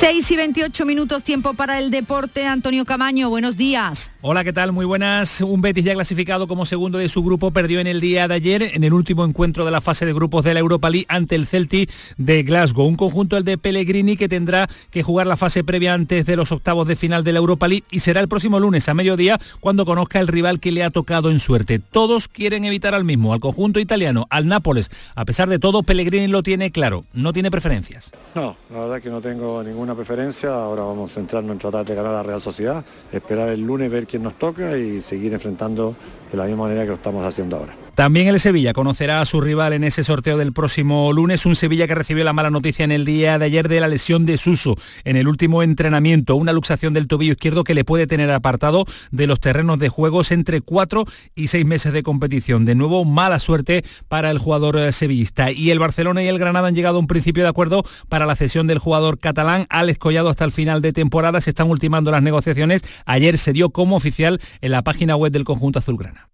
6 0.00 0.28
y 0.32 0.36
28 0.36 0.86
minutos 0.86 1.22
tiempo 1.22 1.54
para 1.54 1.78
el 1.78 1.92
deporte. 1.92 2.48
Antonio 2.48 2.84
Camaño, 2.84 3.30
buenos 3.30 3.56
días. 3.56 4.10
Hola, 4.22 4.42
¿qué 4.42 4.52
tal? 4.52 4.72
Muy 4.72 4.84
buenas. 4.84 5.40
Un 5.40 5.60
Betis 5.60 5.84
ya 5.84 5.94
clasificado 5.94 6.48
como 6.48 6.66
segundo 6.66 6.98
de 6.98 7.08
su 7.08 7.22
grupo 7.22 7.52
perdió 7.52 7.78
en 7.78 7.86
el 7.86 8.00
día 8.00 8.26
de 8.26 8.34
ayer 8.34 8.62
en 8.74 8.82
el 8.82 8.92
último 8.92 9.24
encuentro 9.24 9.64
de 9.64 9.70
la 9.70 9.80
fase 9.80 10.04
de 10.04 10.12
grupos 10.12 10.44
de 10.44 10.52
la 10.52 10.58
Europa 10.58 10.90
League 10.90 11.06
ante 11.08 11.36
el 11.36 11.46
Celtic 11.46 11.92
de 12.18 12.42
Glasgow. 12.42 12.88
Un 12.88 12.96
conjunto 12.96 13.36
el 13.36 13.44
de 13.44 13.56
Pellegrini 13.56 14.16
que 14.16 14.28
tendrá 14.28 14.68
que 14.90 15.04
jugar 15.04 15.28
la 15.28 15.36
fase 15.36 15.62
previa 15.62 15.94
antes 15.94 16.26
de 16.26 16.34
los 16.34 16.50
octavos 16.50 16.88
de 16.88 16.96
final 16.96 17.22
de 17.22 17.32
la 17.32 17.38
Europa 17.38 17.68
League 17.68 17.84
y 17.92 18.00
será 18.00 18.20
el 18.20 18.26
próximo 18.26 18.58
lunes 18.58 18.88
a 18.88 18.94
mediodía 18.94 19.38
cuando 19.60 19.86
conozca 19.86 20.18
el 20.18 20.26
rival 20.26 20.58
que 20.58 20.72
le 20.72 20.82
ha 20.82 20.90
tocado 20.90 21.30
en 21.30 21.38
suerte. 21.38 21.78
Todos 21.78 22.26
quieren 22.26 22.64
evitar 22.64 22.96
al 22.96 23.04
mismo, 23.04 23.32
al 23.32 23.38
conjunto 23.38 23.78
italiano, 23.78 24.26
al 24.28 24.48
Nápoles. 24.48 24.90
A 25.14 25.24
pesar 25.24 25.48
de 25.48 25.60
todo, 25.60 25.84
Pellegrini 25.84 26.26
lo 26.26 26.42
tiene 26.42 26.72
claro, 26.72 27.04
no 27.12 27.32
tiene 27.32 27.52
preferencias. 27.52 28.10
No, 28.34 28.56
la 28.70 28.80
verdad 28.80 29.00
que 29.00 29.10
no 29.10 29.20
tengo 29.20 29.62
ninguna 29.62 29.93
preferencia. 29.94 30.54
Ahora 30.54 30.82
vamos 30.82 31.10
a 31.10 31.14
centrarnos 31.14 31.52
en 31.52 31.58
tratar 31.58 31.84
de 31.84 31.94
ganar 31.94 32.12
a 32.12 32.16
la 32.16 32.22
Real 32.22 32.40
Sociedad, 32.40 32.84
esperar 33.12 33.48
el 33.48 33.60
lunes, 33.60 33.90
ver 33.90 34.06
quién 34.06 34.22
nos 34.22 34.34
toca 34.34 34.76
y 34.76 35.00
seguir 35.00 35.32
enfrentando 35.32 35.94
de 36.30 36.36
la 36.36 36.44
misma 36.44 36.64
manera 36.64 36.82
que 36.82 36.88
lo 36.88 36.94
estamos 36.94 37.24
haciendo 37.24 37.56
ahora. 37.56 37.83
También 37.94 38.26
el 38.26 38.40
Sevilla 38.40 38.72
conocerá 38.72 39.20
a 39.20 39.24
su 39.24 39.40
rival 39.40 39.72
en 39.72 39.84
ese 39.84 40.02
sorteo 40.02 40.36
del 40.36 40.52
próximo 40.52 41.12
lunes, 41.12 41.46
un 41.46 41.54
Sevilla 41.54 41.86
que 41.86 41.94
recibió 41.94 42.24
la 42.24 42.32
mala 42.32 42.50
noticia 42.50 42.84
en 42.84 42.90
el 42.90 43.04
día 43.04 43.38
de 43.38 43.44
ayer 43.44 43.68
de 43.68 43.78
la 43.78 43.86
lesión 43.86 44.26
de 44.26 44.36
Suso 44.36 44.76
en 45.04 45.16
el 45.16 45.28
último 45.28 45.62
entrenamiento, 45.62 46.34
una 46.34 46.52
luxación 46.52 46.92
del 46.92 47.06
tobillo 47.06 47.34
izquierdo 47.34 47.62
que 47.62 47.72
le 47.72 47.84
puede 47.84 48.08
tener 48.08 48.32
apartado 48.32 48.84
de 49.12 49.28
los 49.28 49.38
terrenos 49.38 49.78
de 49.78 49.90
juegos 49.90 50.32
entre 50.32 50.60
cuatro 50.60 51.04
y 51.36 51.46
seis 51.46 51.64
meses 51.66 51.92
de 51.92 52.02
competición. 52.02 52.64
De 52.64 52.74
nuevo, 52.74 53.04
mala 53.04 53.38
suerte 53.38 53.84
para 54.08 54.32
el 54.32 54.38
jugador 54.38 54.76
eh, 54.76 54.90
sevillista. 54.90 55.52
Y 55.52 55.70
el 55.70 55.78
Barcelona 55.78 56.20
y 56.24 56.26
el 56.26 56.40
Granada 56.40 56.66
han 56.66 56.74
llegado 56.74 56.96
a 56.96 57.00
un 57.00 57.06
principio 57.06 57.44
de 57.44 57.50
acuerdo 57.50 57.84
para 58.08 58.26
la 58.26 58.34
cesión 58.34 58.66
del 58.66 58.80
jugador 58.80 59.20
catalán, 59.20 59.66
Alex 59.70 60.00
Collado, 60.00 60.30
hasta 60.30 60.44
el 60.44 60.50
final 60.50 60.82
de 60.82 60.92
temporada. 60.92 61.40
Se 61.40 61.50
están 61.50 61.70
ultimando 61.70 62.10
las 62.10 62.22
negociaciones. 62.24 62.82
Ayer 63.06 63.38
se 63.38 63.52
dio 63.52 63.70
como 63.70 63.94
oficial 63.94 64.40
en 64.62 64.72
la 64.72 64.82
página 64.82 65.14
web 65.14 65.30
del 65.30 65.44
conjunto 65.44 65.78
azulgrana. 65.78 66.33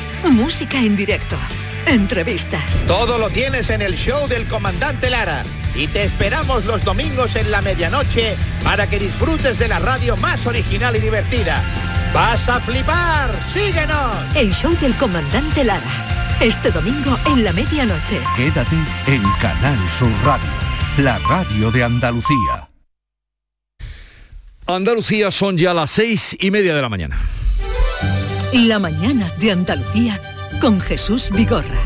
música 0.29 0.77
en 0.77 0.95
directo, 0.95 1.35
entrevistas. 1.87 2.83
Todo 2.87 3.17
lo 3.17 3.29
tienes 3.29 3.69
en 3.69 3.81
el 3.81 3.95
show 3.95 4.27
del 4.27 4.45
comandante 4.47 5.09
Lara. 5.09 5.43
Y 5.75 5.87
te 5.87 6.03
esperamos 6.03 6.65
los 6.65 6.83
domingos 6.83 7.35
en 7.35 7.49
la 7.49 7.61
medianoche 7.61 8.35
para 8.63 8.87
que 8.87 8.99
disfrutes 8.99 9.57
de 9.57 9.67
la 9.67 9.79
radio 9.79 10.17
más 10.17 10.45
original 10.45 10.95
y 10.95 10.99
divertida. 10.99 11.61
¡Vas 12.13 12.49
a 12.49 12.59
flipar! 12.59 13.31
¡Síguenos! 13.53 14.35
El 14.35 14.53
show 14.53 14.75
del 14.81 14.93
comandante 14.95 15.63
Lara. 15.63 15.81
Este 16.41 16.71
domingo 16.71 17.17
en 17.27 17.43
la 17.43 17.53
medianoche. 17.53 18.19
Quédate 18.35 18.75
en 19.07 19.21
Canal 19.41 19.77
Sur 19.89 20.11
Radio, 20.25 20.49
la 20.97 21.17
radio 21.19 21.71
de 21.71 21.83
Andalucía. 21.83 22.69
Andalucía 24.67 25.31
son 25.31 25.57
ya 25.57 25.73
las 25.73 25.91
seis 25.91 26.35
y 26.39 26.51
media 26.51 26.75
de 26.75 26.81
la 26.81 26.89
mañana. 26.89 27.19
La 28.53 28.79
mañana 28.79 29.31
de 29.39 29.51
Andalucía 29.53 30.19
con 30.59 30.81
Jesús 30.81 31.29
Vigorra. 31.31 31.79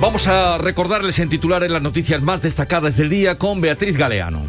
Vamos 0.00 0.26
a 0.26 0.58
recordarles 0.58 1.20
en 1.20 1.28
titulares 1.28 1.70
las 1.70 1.80
noticias 1.80 2.20
más 2.20 2.42
destacadas 2.42 2.96
del 2.96 3.08
día 3.08 3.38
con 3.38 3.60
Beatriz 3.60 3.96
Galeano. 3.96 4.42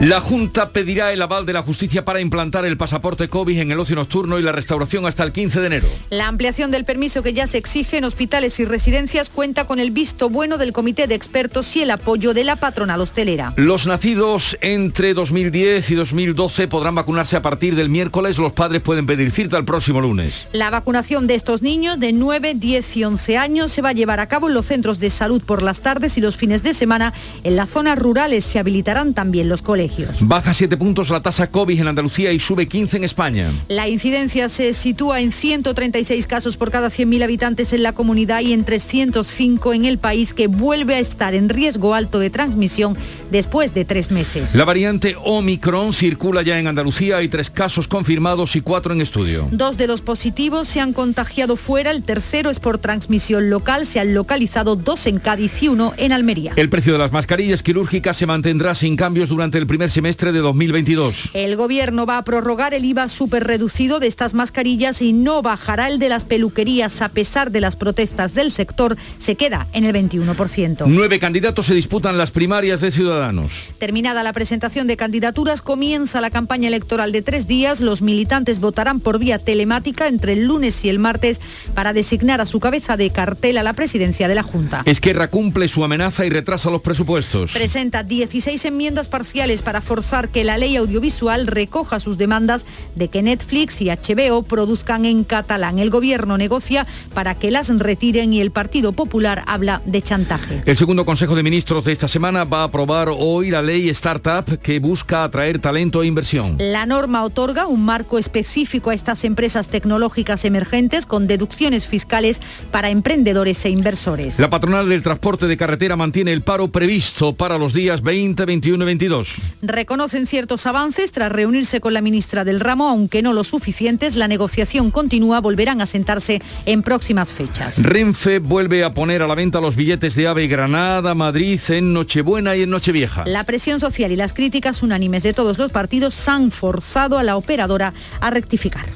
La 0.00 0.20
Junta 0.20 0.72
pedirá 0.72 1.10
el 1.14 1.22
aval 1.22 1.46
de 1.46 1.54
la 1.54 1.62
justicia 1.62 2.04
para 2.04 2.20
implantar 2.20 2.66
el 2.66 2.76
pasaporte 2.76 3.28
COVID 3.28 3.58
en 3.60 3.72
el 3.72 3.80
ocio 3.80 3.96
nocturno 3.96 4.38
y 4.38 4.42
la 4.42 4.52
restauración 4.52 5.06
hasta 5.06 5.22
el 5.22 5.32
15 5.32 5.60
de 5.60 5.66
enero. 5.66 5.88
La 6.10 6.28
ampliación 6.28 6.70
del 6.70 6.84
permiso 6.84 7.22
que 7.22 7.32
ya 7.32 7.46
se 7.46 7.56
exige 7.56 7.96
en 7.96 8.04
hospitales 8.04 8.60
y 8.60 8.66
residencias 8.66 9.30
cuenta 9.30 9.64
con 9.64 9.80
el 9.80 9.90
visto 9.90 10.28
bueno 10.28 10.58
del 10.58 10.74
comité 10.74 11.06
de 11.06 11.14
expertos 11.14 11.74
y 11.76 11.80
el 11.80 11.90
apoyo 11.90 12.34
de 12.34 12.44
la 12.44 12.56
patronal 12.56 13.00
hostelera. 13.00 13.54
Los 13.56 13.86
nacidos 13.86 14.58
entre 14.60 15.14
2010 15.14 15.90
y 15.90 15.94
2012 15.94 16.68
podrán 16.68 16.94
vacunarse 16.94 17.36
a 17.36 17.40
partir 17.40 17.74
del 17.74 17.88
miércoles. 17.88 18.36
Los 18.36 18.52
padres 18.52 18.82
pueden 18.82 19.06
pedir 19.06 19.30
cita 19.30 19.56
el 19.56 19.64
próximo 19.64 20.02
lunes. 20.02 20.46
La 20.52 20.68
vacunación 20.68 21.26
de 21.26 21.36
estos 21.36 21.62
niños 21.62 21.98
de 21.98 22.12
9, 22.12 22.52
10 22.54 22.96
y 22.98 23.04
11 23.04 23.38
años 23.38 23.72
se 23.72 23.80
va 23.80 23.88
a 23.88 23.94
llevar 23.94 24.20
a 24.20 24.28
cabo 24.28 24.48
en 24.48 24.54
los 24.54 24.66
centros 24.66 25.00
de 25.00 25.08
salud 25.08 25.40
por 25.40 25.62
las 25.62 25.80
tardes 25.80 26.18
y 26.18 26.20
los 26.20 26.36
fines 26.36 26.62
de 26.62 26.74
semana. 26.74 27.14
En 27.44 27.56
las 27.56 27.70
zonas 27.70 27.98
rurales 27.98 28.44
se 28.44 28.58
habilitarán 28.58 29.14
también 29.14 29.48
los 29.48 29.62
colegios. 29.62 29.86
Baja 30.22 30.54
7 30.54 30.76
puntos 30.76 31.10
la 31.10 31.20
tasa 31.20 31.50
COVID 31.50 31.80
en 31.80 31.88
Andalucía 31.88 32.32
y 32.32 32.40
sube 32.40 32.66
15 32.66 32.96
en 32.98 33.04
España. 33.04 33.50
La 33.68 33.88
incidencia 33.88 34.48
se 34.48 34.72
sitúa 34.72 35.20
en 35.20 35.32
136 35.32 36.26
casos 36.26 36.56
por 36.56 36.70
cada 36.70 36.88
100.000 36.88 37.22
habitantes 37.22 37.72
en 37.72 37.82
la 37.82 37.92
comunidad 37.92 38.40
y 38.40 38.52
en 38.52 38.64
305 38.64 39.74
en 39.74 39.84
el 39.84 39.98
país 39.98 40.34
que 40.34 40.46
vuelve 40.46 40.96
a 40.96 40.98
estar 40.98 41.34
en 41.34 41.48
riesgo 41.48 41.94
alto 41.94 42.18
de 42.18 42.30
transmisión 42.30 42.96
después 43.30 43.74
de 43.74 43.84
tres 43.84 44.10
meses. 44.10 44.54
La 44.54 44.64
variante 44.64 45.16
Omicron 45.22 45.92
circula 45.92 46.42
ya 46.42 46.58
en 46.58 46.66
Andalucía. 46.66 47.18
Hay 47.18 47.28
tres 47.28 47.50
casos 47.50 47.88
confirmados 47.88 48.56
y 48.56 48.60
cuatro 48.60 48.92
en 48.92 49.00
estudio. 49.00 49.48
Dos 49.50 49.76
de 49.76 49.86
los 49.86 50.00
positivos 50.02 50.68
se 50.68 50.80
han 50.80 50.92
contagiado 50.92 51.56
fuera, 51.56 51.90
el 51.90 52.02
tercero 52.02 52.50
es 52.50 52.60
por 52.60 52.78
transmisión 52.78 53.50
local. 53.50 53.86
Se 53.86 54.00
han 54.00 54.14
localizado 54.14 54.76
dos 54.76 55.06
en 55.06 55.18
Cádiz 55.18 55.62
y 55.62 55.68
uno 55.68 55.94
en 55.96 56.12
Almería. 56.12 56.52
El 56.56 56.68
precio 56.68 56.92
de 56.92 56.98
las 56.98 57.12
mascarillas 57.12 57.62
quirúrgicas 57.62 58.16
se 58.16 58.26
mantendrá 58.26 58.74
sin 58.74 58.96
cambios 58.96 59.28
durante 59.28 59.58
el 59.58 59.66
primer 59.66 59.75
semestre 59.90 60.32
de 60.32 60.40
2022. 60.40 61.30
El 61.34 61.56
gobierno 61.56 62.06
va 62.06 62.18
a 62.18 62.24
prorrogar 62.24 62.74
el 62.74 62.84
IVA 62.84 63.08
súper 63.08 63.44
reducido 63.44 64.00
de 64.00 64.06
estas 64.06 64.34
mascarillas 64.34 65.02
y 65.02 65.12
no 65.12 65.42
bajará 65.42 65.88
el 65.88 65.98
de 65.98 66.08
las 66.08 66.24
peluquerías 66.24 67.02
a 67.02 67.08
pesar 67.10 67.50
de 67.50 67.60
las 67.60 67.76
protestas 67.76 68.34
del 68.34 68.50
sector. 68.50 68.96
Se 69.18 69.36
queda 69.36 69.66
en 69.72 69.84
el 69.84 69.94
21%. 69.94 70.84
Nueve 70.86 71.18
candidatos 71.18 71.66
se 71.66 71.74
disputan 71.74 72.18
las 72.18 72.30
primarias 72.30 72.80
de 72.80 72.90
Ciudadanos. 72.90 73.52
Terminada 73.78 74.22
la 74.22 74.32
presentación 74.32 74.86
de 74.86 74.96
candidaturas, 74.96 75.62
comienza 75.62 76.20
la 76.20 76.30
campaña 76.30 76.68
electoral 76.68 77.12
de 77.12 77.22
tres 77.22 77.46
días. 77.46 77.80
Los 77.80 78.02
militantes 78.02 78.58
votarán 78.58 79.00
por 79.00 79.18
vía 79.18 79.38
telemática 79.38 80.08
entre 80.08 80.32
el 80.32 80.44
lunes 80.44 80.84
y 80.84 80.88
el 80.88 80.98
martes 80.98 81.40
para 81.74 81.92
designar 81.92 82.40
a 82.40 82.46
su 82.46 82.60
cabeza 82.60 82.96
de 82.96 83.10
cartel 83.10 83.58
a 83.58 83.62
la 83.62 83.74
presidencia 83.74 84.28
de 84.28 84.34
la 84.34 84.42
Junta. 84.42 84.82
Esquerra 84.84 85.28
cumple 85.28 85.68
su 85.68 85.84
amenaza 85.84 86.24
y 86.24 86.30
retrasa 86.30 86.70
los 86.70 86.80
presupuestos. 86.80 87.52
Presenta 87.52 88.02
16 88.02 88.64
enmiendas 88.64 89.08
parciales 89.08 89.62
para 89.66 89.80
forzar 89.80 90.28
que 90.28 90.44
la 90.44 90.58
ley 90.58 90.76
audiovisual 90.76 91.48
recoja 91.48 91.98
sus 91.98 92.16
demandas 92.16 92.64
de 92.94 93.08
que 93.08 93.20
Netflix 93.20 93.82
y 93.82 93.88
HBO 93.88 94.44
produzcan 94.44 95.04
en 95.04 95.24
catalán. 95.24 95.80
El 95.80 95.90
gobierno 95.90 96.38
negocia 96.38 96.86
para 97.14 97.34
que 97.34 97.50
las 97.50 97.68
retiren 97.76 98.32
y 98.32 98.40
el 98.40 98.52
Partido 98.52 98.92
Popular 98.92 99.42
habla 99.48 99.82
de 99.84 100.02
chantaje. 100.02 100.62
El 100.66 100.76
segundo 100.76 101.04
Consejo 101.04 101.34
de 101.34 101.42
Ministros 101.42 101.84
de 101.84 101.90
esta 101.90 102.06
semana 102.06 102.44
va 102.44 102.60
a 102.60 102.64
aprobar 102.66 103.08
hoy 103.10 103.50
la 103.50 103.60
ley 103.60 103.88
Startup 103.88 104.44
que 104.60 104.78
busca 104.78 105.24
atraer 105.24 105.58
talento 105.58 106.04
e 106.04 106.06
inversión. 106.06 106.54
La 106.60 106.86
norma 106.86 107.24
otorga 107.24 107.66
un 107.66 107.84
marco 107.84 108.18
específico 108.18 108.90
a 108.90 108.94
estas 108.94 109.24
empresas 109.24 109.66
tecnológicas 109.66 110.44
emergentes 110.44 111.06
con 111.06 111.26
deducciones 111.26 111.88
fiscales 111.88 112.40
para 112.70 112.90
emprendedores 112.90 113.64
e 113.64 113.70
inversores. 113.70 114.38
La 114.38 114.48
patronal 114.48 114.88
del 114.88 115.02
transporte 115.02 115.48
de 115.48 115.56
carretera 115.56 115.96
mantiene 115.96 116.32
el 116.32 116.42
paro 116.42 116.68
previsto 116.68 117.32
para 117.32 117.58
los 117.58 117.72
días 117.72 118.02
20, 118.02 118.44
21 118.44 118.84
y 118.84 118.86
22. 118.86 119.36
Reconocen 119.62 120.26
ciertos 120.26 120.66
avances 120.66 121.12
tras 121.12 121.32
reunirse 121.32 121.80
con 121.80 121.94
la 121.94 122.00
ministra 122.00 122.44
del 122.44 122.60
ramo, 122.60 122.88
aunque 122.88 123.22
no 123.22 123.32
los 123.32 123.48
suficientes. 123.48 124.16
La 124.16 124.28
negociación 124.28 124.90
continúa, 124.90 125.40
volverán 125.40 125.80
a 125.80 125.86
sentarse 125.86 126.40
en 126.66 126.82
próximas 126.82 127.32
fechas. 127.32 127.82
Renfe 127.82 128.38
vuelve 128.38 128.84
a 128.84 128.92
poner 128.92 129.22
a 129.22 129.26
la 129.26 129.34
venta 129.34 129.60
los 129.60 129.76
billetes 129.76 130.14
de 130.14 130.28
AVE 130.28 130.46
Granada, 130.46 131.14
Madrid 131.14 131.60
en 131.68 131.92
Nochebuena 131.92 132.56
y 132.56 132.62
en 132.62 132.70
Nochevieja. 132.70 133.24
La 133.26 133.44
presión 133.44 133.80
social 133.80 134.12
y 134.12 134.16
las 134.16 134.32
críticas 134.32 134.82
unánimes 134.82 135.22
de 135.22 135.32
todos 135.32 135.58
los 135.58 135.72
partidos 135.72 136.28
han 136.28 136.50
forzado 136.50 137.18
a 137.18 137.22
la 137.22 137.36
operadora 137.36 137.94
a 138.20 138.30
rectificar. 138.30 138.86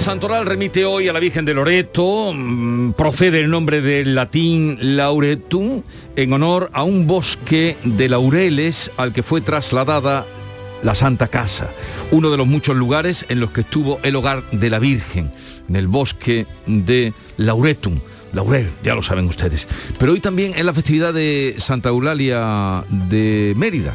Santoral 0.00 0.46
remite 0.46 0.86
hoy 0.86 1.08
a 1.08 1.12
la 1.12 1.20
Virgen 1.20 1.44
de 1.44 1.52
Loreto, 1.52 2.32
mm, 2.34 2.92
procede 2.92 3.40
el 3.40 3.50
nombre 3.50 3.82
del 3.82 4.14
latín 4.14 4.78
lauretum, 4.80 5.82
en 6.16 6.32
honor 6.32 6.70
a 6.72 6.84
un 6.84 7.06
bosque 7.06 7.76
de 7.84 8.08
laureles 8.08 8.90
al 8.96 9.12
que 9.12 9.22
fue 9.22 9.42
trasladada 9.42 10.24
la 10.82 10.94
Santa 10.94 11.28
Casa, 11.28 11.68
uno 12.10 12.30
de 12.30 12.38
los 12.38 12.46
muchos 12.46 12.76
lugares 12.76 13.26
en 13.28 13.40
los 13.40 13.50
que 13.50 13.60
estuvo 13.60 14.00
el 14.02 14.16
hogar 14.16 14.42
de 14.52 14.70
la 14.70 14.78
Virgen, 14.78 15.32
en 15.68 15.76
el 15.76 15.86
bosque 15.86 16.46
de 16.66 17.12
Lauretum. 17.36 18.00
Laurel, 18.32 18.70
ya 18.82 18.94
lo 18.94 19.02
saben 19.02 19.26
ustedes. 19.26 19.68
Pero 19.98 20.12
hoy 20.12 20.20
también 20.20 20.52
es 20.56 20.64
la 20.64 20.72
festividad 20.72 21.12
de 21.12 21.56
Santa 21.58 21.90
Eulalia 21.90 22.84
de 22.88 23.52
Mérida. 23.56 23.94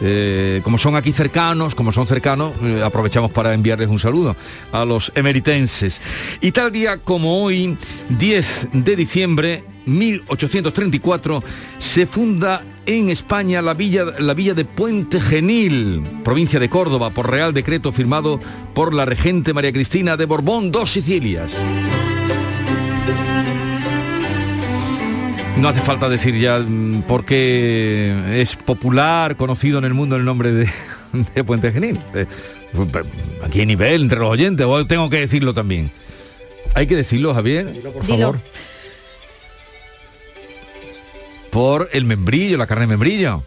Eh, 0.00 0.60
como 0.64 0.78
son 0.78 0.96
aquí 0.96 1.12
cercanos, 1.12 1.74
como 1.74 1.92
son 1.92 2.06
cercanos, 2.06 2.52
eh, 2.62 2.82
aprovechamos 2.84 3.30
para 3.30 3.52
enviarles 3.52 3.88
un 3.88 3.98
saludo 3.98 4.36
a 4.72 4.84
los 4.84 5.12
emeritenses. 5.14 6.00
Y 6.40 6.52
tal 6.52 6.72
día 6.72 6.98
como 6.98 7.42
hoy, 7.42 7.76
10 8.08 8.68
de 8.72 8.96
diciembre 8.96 9.64
1834, 9.86 11.42
se 11.78 12.06
funda 12.06 12.64
en 12.86 13.10
España 13.10 13.62
la 13.62 13.74
villa, 13.74 14.04
la 14.18 14.34
villa 14.34 14.54
de 14.54 14.64
Puente 14.64 15.20
Genil, 15.20 16.02
provincia 16.24 16.58
de 16.60 16.68
Córdoba, 16.68 17.10
por 17.10 17.30
real 17.30 17.52
decreto 17.52 17.92
firmado 17.92 18.40
por 18.74 18.94
la 18.94 19.04
regente 19.04 19.52
María 19.52 19.72
Cristina 19.72 20.16
de 20.16 20.26
Borbón, 20.26 20.72
dos 20.72 20.90
Sicilias. 20.90 21.52
No 25.60 25.68
hace 25.68 25.80
falta 25.80 26.08
decir 26.08 26.38
ya 26.38 26.58
mm, 26.58 27.02
por 27.02 27.24
qué 27.24 28.40
es 28.40 28.56
popular, 28.56 29.36
conocido 29.36 29.78
en 29.78 29.84
el 29.84 29.92
mundo 29.94 30.16
el 30.16 30.24
nombre 30.24 30.52
de, 30.52 30.70
de 31.34 31.44
Puente 31.44 31.70
Genil. 31.72 32.00
Eh, 32.14 32.26
Aquí 33.44 33.60
hay 33.60 33.66
nivel 33.66 34.02
entre 34.02 34.20
los 34.20 34.28
oyentes, 34.30 34.64
o 34.64 34.86
tengo 34.86 35.10
que 35.10 35.18
decirlo 35.18 35.52
también. 35.52 35.90
Hay 36.74 36.86
que 36.86 36.94
decirlo, 36.94 37.34
Javier, 37.34 37.66
por 37.92 38.06
Dilo. 38.06 38.18
favor. 38.18 38.38
Por 41.50 41.90
el 41.92 42.04
membrillo, 42.04 42.56
la 42.56 42.68
carne 42.68 42.82
de 42.84 42.88
membrillo. 42.88 43.42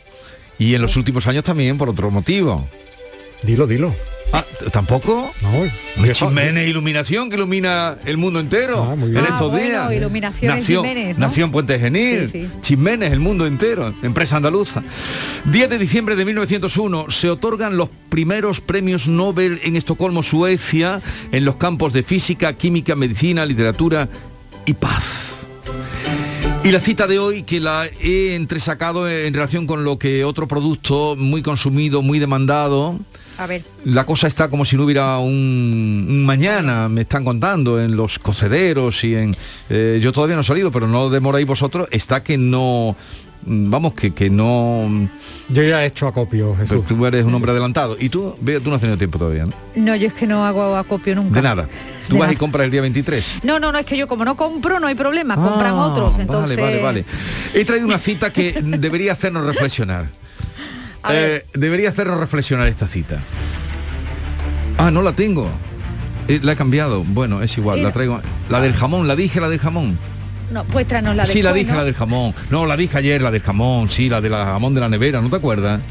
Y 0.60 0.76
en 0.76 0.82
los 0.82 0.98
últimos 0.98 1.26
años 1.26 1.46
también 1.46 1.78
por 1.78 1.88
otro 1.90 2.12
motivo. 2.12 2.68
Dilo, 3.44 3.68
dilo. 3.68 3.94
Ah, 4.32 4.44
¿Tampoco? 4.72 5.32
No. 5.44 6.12
Chismenes 6.12 6.68
Iluminación 6.68 7.30
que 7.30 7.36
ilumina 7.36 7.98
el 8.06 8.18
mundo 8.18 8.40
entero 8.40 8.92
en 8.94 9.18
Ah, 9.18 9.28
estos 9.30 9.52
bueno, 9.52 9.58
días. 9.68 9.94
Iluminaciones 9.94 10.60
Nación, 10.62 10.84
Jiménez, 10.86 11.18
¿no? 11.20 11.28
Nación 11.28 11.52
Puente 11.52 11.78
Genil, 11.80 12.28
Sí, 12.28 12.50
el 12.74 13.20
mundo 13.20 13.46
entero, 13.46 13.94
empresa 14.02 14.38
andaluza. 14.38 14.82
10 15.46 15.70
de 15.70 15.78
diciembre 15.78 16.16
de 16.16 16.26
1901 16.26 17.12
se 17.12 17.30
otorgan 17.30 17.78
los 17.78 17.90
primeros 18.10 18.60
premios 18.60 19.08
Nobel 19.08 19.60
en 19.64 19.76
Estocolmo, 19.76 20.24
Suecia, 20.24 21.00
en 21.32 21.46
los 21.46 21.58
campos 21.58 21.94
de 21.94 22.02
física, 22.02 22.54
química, 22.54 22.96
medicina, 22.96 23.46
literatura 23.46 24.10
y 24.66 24.74
paz. 24.74 25.04
Y 26.64 26.72
la 26.72 26.80
cita 26.80 27.06
de 27.06 27.20
hoy 27.20 27.44
que 27.44 27.60
la 27.60 27.86
he 28.02 28.34
entresacado 28.36 29.08
en 29.10 29.34
relación 29.34 29.68
con 29.68 29.84
lo 29.84 30.00
que 30.00 30.24
otro 30.24 30.48
producto 30.48 31.16
muy 31.18 31.42
consumido, 31.44 32.02
muy 32.02 32.18
demandado, 32.20 32.98
A 33.38 33.48
ver. 33.48 33.64
la 33.86 34.06
cosa 34.06 34.28
está 34.28 34.48
como 34.50 34.64
si 34.66 34.76
no 34.78 34.84
hubiera 34.86 35.18
un, 35.18 36.06
un 36.08 36.26
mañana, 36.26 36.88
me 36.90 37.02
están 37.02 37.24
contando, 37.26 37.82
en 37.82 37.96
los 37.96 38.20
cocederos 38.20 39.04
y 39.04 39.16
en... 39.16 39.36
eh, 39.70 40.00
yo 40.02 40.12
todavía 40.12 40.36
no 40.36 40.42
he 40.42 40.46
salido, 40.46 40.72
pero 40.72 40.88
no 40.88 41.10
demoráis 41.10 41.48
vosotros, 41.48 41.88
está 41.92 42.24
que 42.24 42.38
no... 42.38 42.96
mm, 43.46 43.70
Vamos, 43.72 43.94
que, 43.96 44.14
que 44.14 44.30
no... 44.30 44.88
Yo 45.50 45.64
ya 45.64 45.84
he 45.84 45.88
hecho 45.88 46.08
acopio, 46.08 46.56
Pero 46.70 46.82
tú 46.82 47.06
eres 47.06 47.26
un 47.26 47.34
hombre 47.34 47.52
adelantado. 47.52 47.98
Y 48.00 48.10
tú, 48.10 48.36
veo, 48.40 48.62
tú 48.62 48.70
no 48.70 48.76
has 48.76 48.82
tenido 48.82 48.98
tiempo 48.98 49.18
todavía, 49.20 49.46
¿no? 49.46 49.54
No, 49.76 49.96
yo 49.96 50.08
es 50.08 50.14
que 50.14 50.26
no 50.28 50.46
hago 50.46 50.76
acopio 50.78 51.16
nunca. 51.16 51.36
De 51.36 51.42
nada. 51.42 51.68
Tú 52.08 52.14
De 52.14 52.20
vas 52.20 52.32
y 52.32 52.36
compras 52.36 52.66
el 52.66 52.72
día 52.72 52.82
23. 52.82 53.40
No, 53.44 53.60
no, 53.60 53.72
no, 53.72 53.78
es 53.80 53.86
que 53.86 53.98
yo 53.98 54.08
como 54.08 54.24
no 54.26 54.36
compro 54.36 54.80
no 54.80 54.88
hay 54.88 54.96
problema, 54.96 55.36
compran 55.36 55.74
Ah, 55.74 55.86
otros, 55.88 56.20
entonces... 56.20 56.56
Vale, 56.58 56.80
vale, 56.82 57.04
vale. 57.04 57.06
He 57.54 57.66
traído 57.66 57.86
una 57.88 58.00
cita 58.00 58.32
que 58.32 58.62
debería 58.64 59.14
hacernos 59.14 59.46
reflexionar. 59.46 60.08
Eh, 61.10 61.46
debería 61.54 61.90
hacernos 61.90 62.20
reflexionar 62.20 62.68
esta 62.68 62.88
cita. 62.88 63.20
Ah, 64.78 64.92
no 64.92 65.02
la 65.02 65.14
tengo. 65.14 65.50
Eh, 66.28 66.40
la 66.42 66.54
he 66.54 66.56
cambiado. 66.56 67.04
Bueno, 67.04 67.42
es 67.42 67.58
igual, 67.58 67.84
la 67.84 67.92
traigo. 67.92 68.22
La 68.50 68.62
del 68.62 68.74
jamón, 68.74 69.08
la 69.08 69.16
dije 69.16 69.42
la 69.42 69.50
del 69.50 69.60
jamón. 69.60 69.98
No, 70.52 70.64
pues 70.66 70.88
tráenos 70.88 71.16
la 71.16 71.26
sí, 71.26 71.42
la 71.42 71.52
dije 71.52 71.72
¿no? 71.72 71.78
la 71.78 71.84
del 71.84 71.96
jamón. 71.96 72.34
No, 72.50 72.66
la 72.66 72.78
dije 72.78 72.98
ayer, 72.98 73.22
la 73.22 73.32
del 73.32 73.42
jamón, 73.42 73.90
sí, 73.90 74.10
la 74.10 74.22
del 74.22 74.34
jamón 74.34 74.74
de 74.74 74.82
la 74.82 74.90
nevera, 74.90 75.22
¿no 75.22 75.30
te 75.30 75.38
acuerdas? 75.38 75.82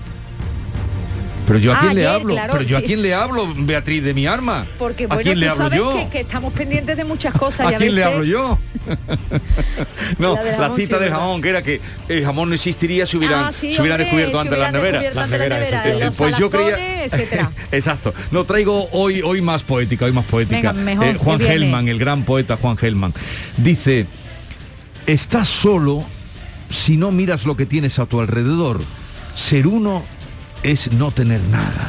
Pero 1.52 1.60
yo 1.64 1.72
a 1.72 1.76
Ah, 1.76 1.80
quién 1.82 1.94
le 1.96 2.06
ayer, 2.06 2.20
hablo, 2.20 2.34
claro, 2.34 2.52
pero 2.54 2.64
yo 2.64 2.78
a 2.78 2.80
quién 2.80 3.02
le 3.02 3.12
hablo, 3.14 3.52
Beatriz 3.54 4.02
de 4.02 4.14
mi 4.14 4.26
arma. 4.26 4.66
Porque 4.78 5.04
¿A 5.04 5.08
bueno, 5.08 5.22
quién 5.22 5.38
le 5.40 5.48
hablo 5.48 5.56
sabes 5.64 5.78
yo? 5.78 5.92
que, 5.96 6.08
que 6.08 6.20
estamos 6.20 6.52
pendientes 6.54 6.96
de 6.96 7.04
muchas 7.04 7.34
cosas. 7.34 7.70
y 7.70 7.74
¿A 7.74 7.78
quién 7.78 7.94
le 7.94 8.04
hablo 8.04 8.24
yo? 8.24 8.58
no, 10.18 10.34
La 10.36 10.68
cita 10.74 10.76
sí, 10.76 10.86
del 10.86 10.98
¿verdad? 11.00 11.18
jamón, 11.18 11.42
que 11.42 11.48
era 11.50 11.62
que 11.62 11.80
el 12.08 12.24
jamón 12.24 12.48
no 12.48 12.54
existiría 12.54 13.04
si 13.04 13.18
hubieran, 13.18 13.44
Ah, 13.44 13.52
sí, 13.52 13.74
si 13.74 13.80
hubieran 13.82 13.98
descubierto 13.98 14.40
antes 14.40 14.58
las 14.58 14.72
neveras. 14.72 15.14
las 15.14 16.00
los 16.00 16.16
pues 16.16 16.38
yo 16.38 16.50
creía... 16.50 17.02
Exacto. 17.72 18.14
No, 18.30 18.44
traigo 18.44 18.88
hoy, 18.92 19.20
hoy 19.22 19.42
más 19.42 19.62
poética, 19.62 20.06
hoy 20.06 20.12
más 20.12 20.24
poética. 20.24 20.74
Eh, 20.74 21.16
Juan. 21.18 21.38
Gelman, 21.38 21.88
el 21.88 21.98
gran 21.98 22.24
poeta 22.24 22.56
Juan 22.56 22.78
Gelman, 22.78 23.12
dice, 23.58 24.06
estás 25.06 25.48
solo 25.48 26.04
si 26.70 26.96
no 26.96 27.10
miras 27.10 27.44
lo 27.44 27.56
que 27.56 27.66
tienes 27.66 27.98
a 27.98 28.06
tu 28.06 28.20
alrededor. 28.20 28.80
Ser 29.34 29.66
uno 29.66 30.02
es 30.62 30.92
no 30.92 31.10
tener 31.10 31.40
nada. 31.50 31.88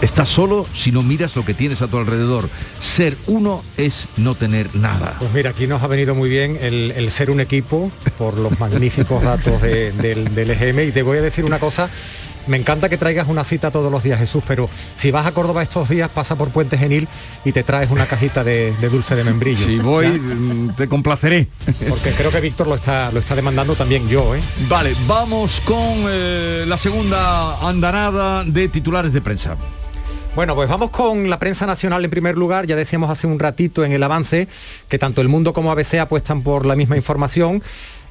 Estás 0.00 0.30
solo 0.30 0.66
si 0.72 0.92
no 0.92 1.02
miras 1.02 1.36
lo 1.36 1.44
que 1.44 1.52
tienes 1.52 1.82
a 1.82 1.86
tu 1.88 1.98
alrededor. 1.98 2.48
Ser 2.80 3.18
uno 3.26 3.62
es 3.76 4.06
no 4.16 4.34
tener 4.34 4.74
nada. 4.74 5.16
Pues 5.18 5.30
mira, 5.34 5.50
aquí 5.50 5.66
nos 5.66 5.82
ha 5.82 5.88
venido 5.88 6.14
muy 6.14 6.30
bien 6.30 6.56
el, 6.62 7.10
ser 7.10 7.30
un 7.30 7.38
equipo 7.40 7.90
por 8.16 8.38
los 8.38 8.58
magníficos 8.58 9.22
datos 9.22 9.60
de- 9.60 9.92
del, 9.92 10.34
del 10.34 10.50
EGM 10.52 10.88
y 10.88 10.92
te 10.92 11.02
voy 11.02 11.18
a 11.18 11.22
decir 11.22 11.44
una 11.44 11.58
cosa. 11.58 11.90
Me 12.46 12.56
encanta 12.56 12.88
que 12.88 12.96
traigas 12.96 13.28
una 13.28 13.44
cita 13.44 13.70
todos 13.70 13.92
los 13.92 14.02
días, 14.02 14.18
Jesús, 14.18 14.42
pero 14.46 14.68
si 14.96 15.10
vas 15.10 15.26
a 15.26 15.32
Córdoba 15.32 15.62
estos 15.62 15.88
días, 15.88 16.10
pasa 16.10 16.36
por 16.36 16.50
Puente 16.50 16.78
Genil 16.78 17.06
y 17.44 17.52
te 17.52 17.62
traes 17.62 17.90
una 17.90 18.06
cajita 18.06 18.42
de, 18.42 18.74
de 18.80 18.88
dulce 18.88 19.14
de 19.14 19.24
membrillo. 19.24 19.66
Si 19.66 19.78
voy, 19.78 20.08
mm, 20.08 20.74
te 20.76 20.88
complaceré. 20.88 21.48
Porque 21.88 22.12
creo 22.12 22.30
que 22.30 22.40
Víctor 22.40 22.66
lo 22.66 22.74
está, 22.74 23.12
lo 23.12 23.20
está 23.20 23.34
demandando 23.34 23.74
también 23.74 24.08
yo, 24.08 24.34
¿eh? 24.34 24.40
Vale, 24.68 24.94
vamos 25.06 25.60
con 25.60 26.04
eh, 26.08 26.64
la 26.66 26.76
segunda 26.76 27.68
andanada 27.68 28.44
de 28.44 28.68
titulares 28.68 29.12
de 29.12 29.20
prensa. 29.20 29.56
Bueno, 30.36 30.54
pues 30.54 30.68
vamos 30.68 30.90
con 30.90 31.28
la 31.28 31.40
prensa 31.40 31.66
nacional 31.66 32.04
en 32.04 32.10
primer 32.10 32.38
lugar. 32.38 32.66
Ya 32.66 32.76
decíamos 32.76 33.10
hace 33.10 33.26
un 33.26 33.40
ratito 33.40 33.84
en 33.84 33.90
el 33.90 34.02
avance 34.02 34.46
que 34.88 34.98
tanto 34.98 35.20
el 35.20 35.28
mundo 35.28 35.52
como 35.52 35.72
ABC 35.72 35.94
apuestan 35.94 36.42
por 36.42 36.66
la 36.66 36.76
misma 36.76 36.96
información. 36.96 37.62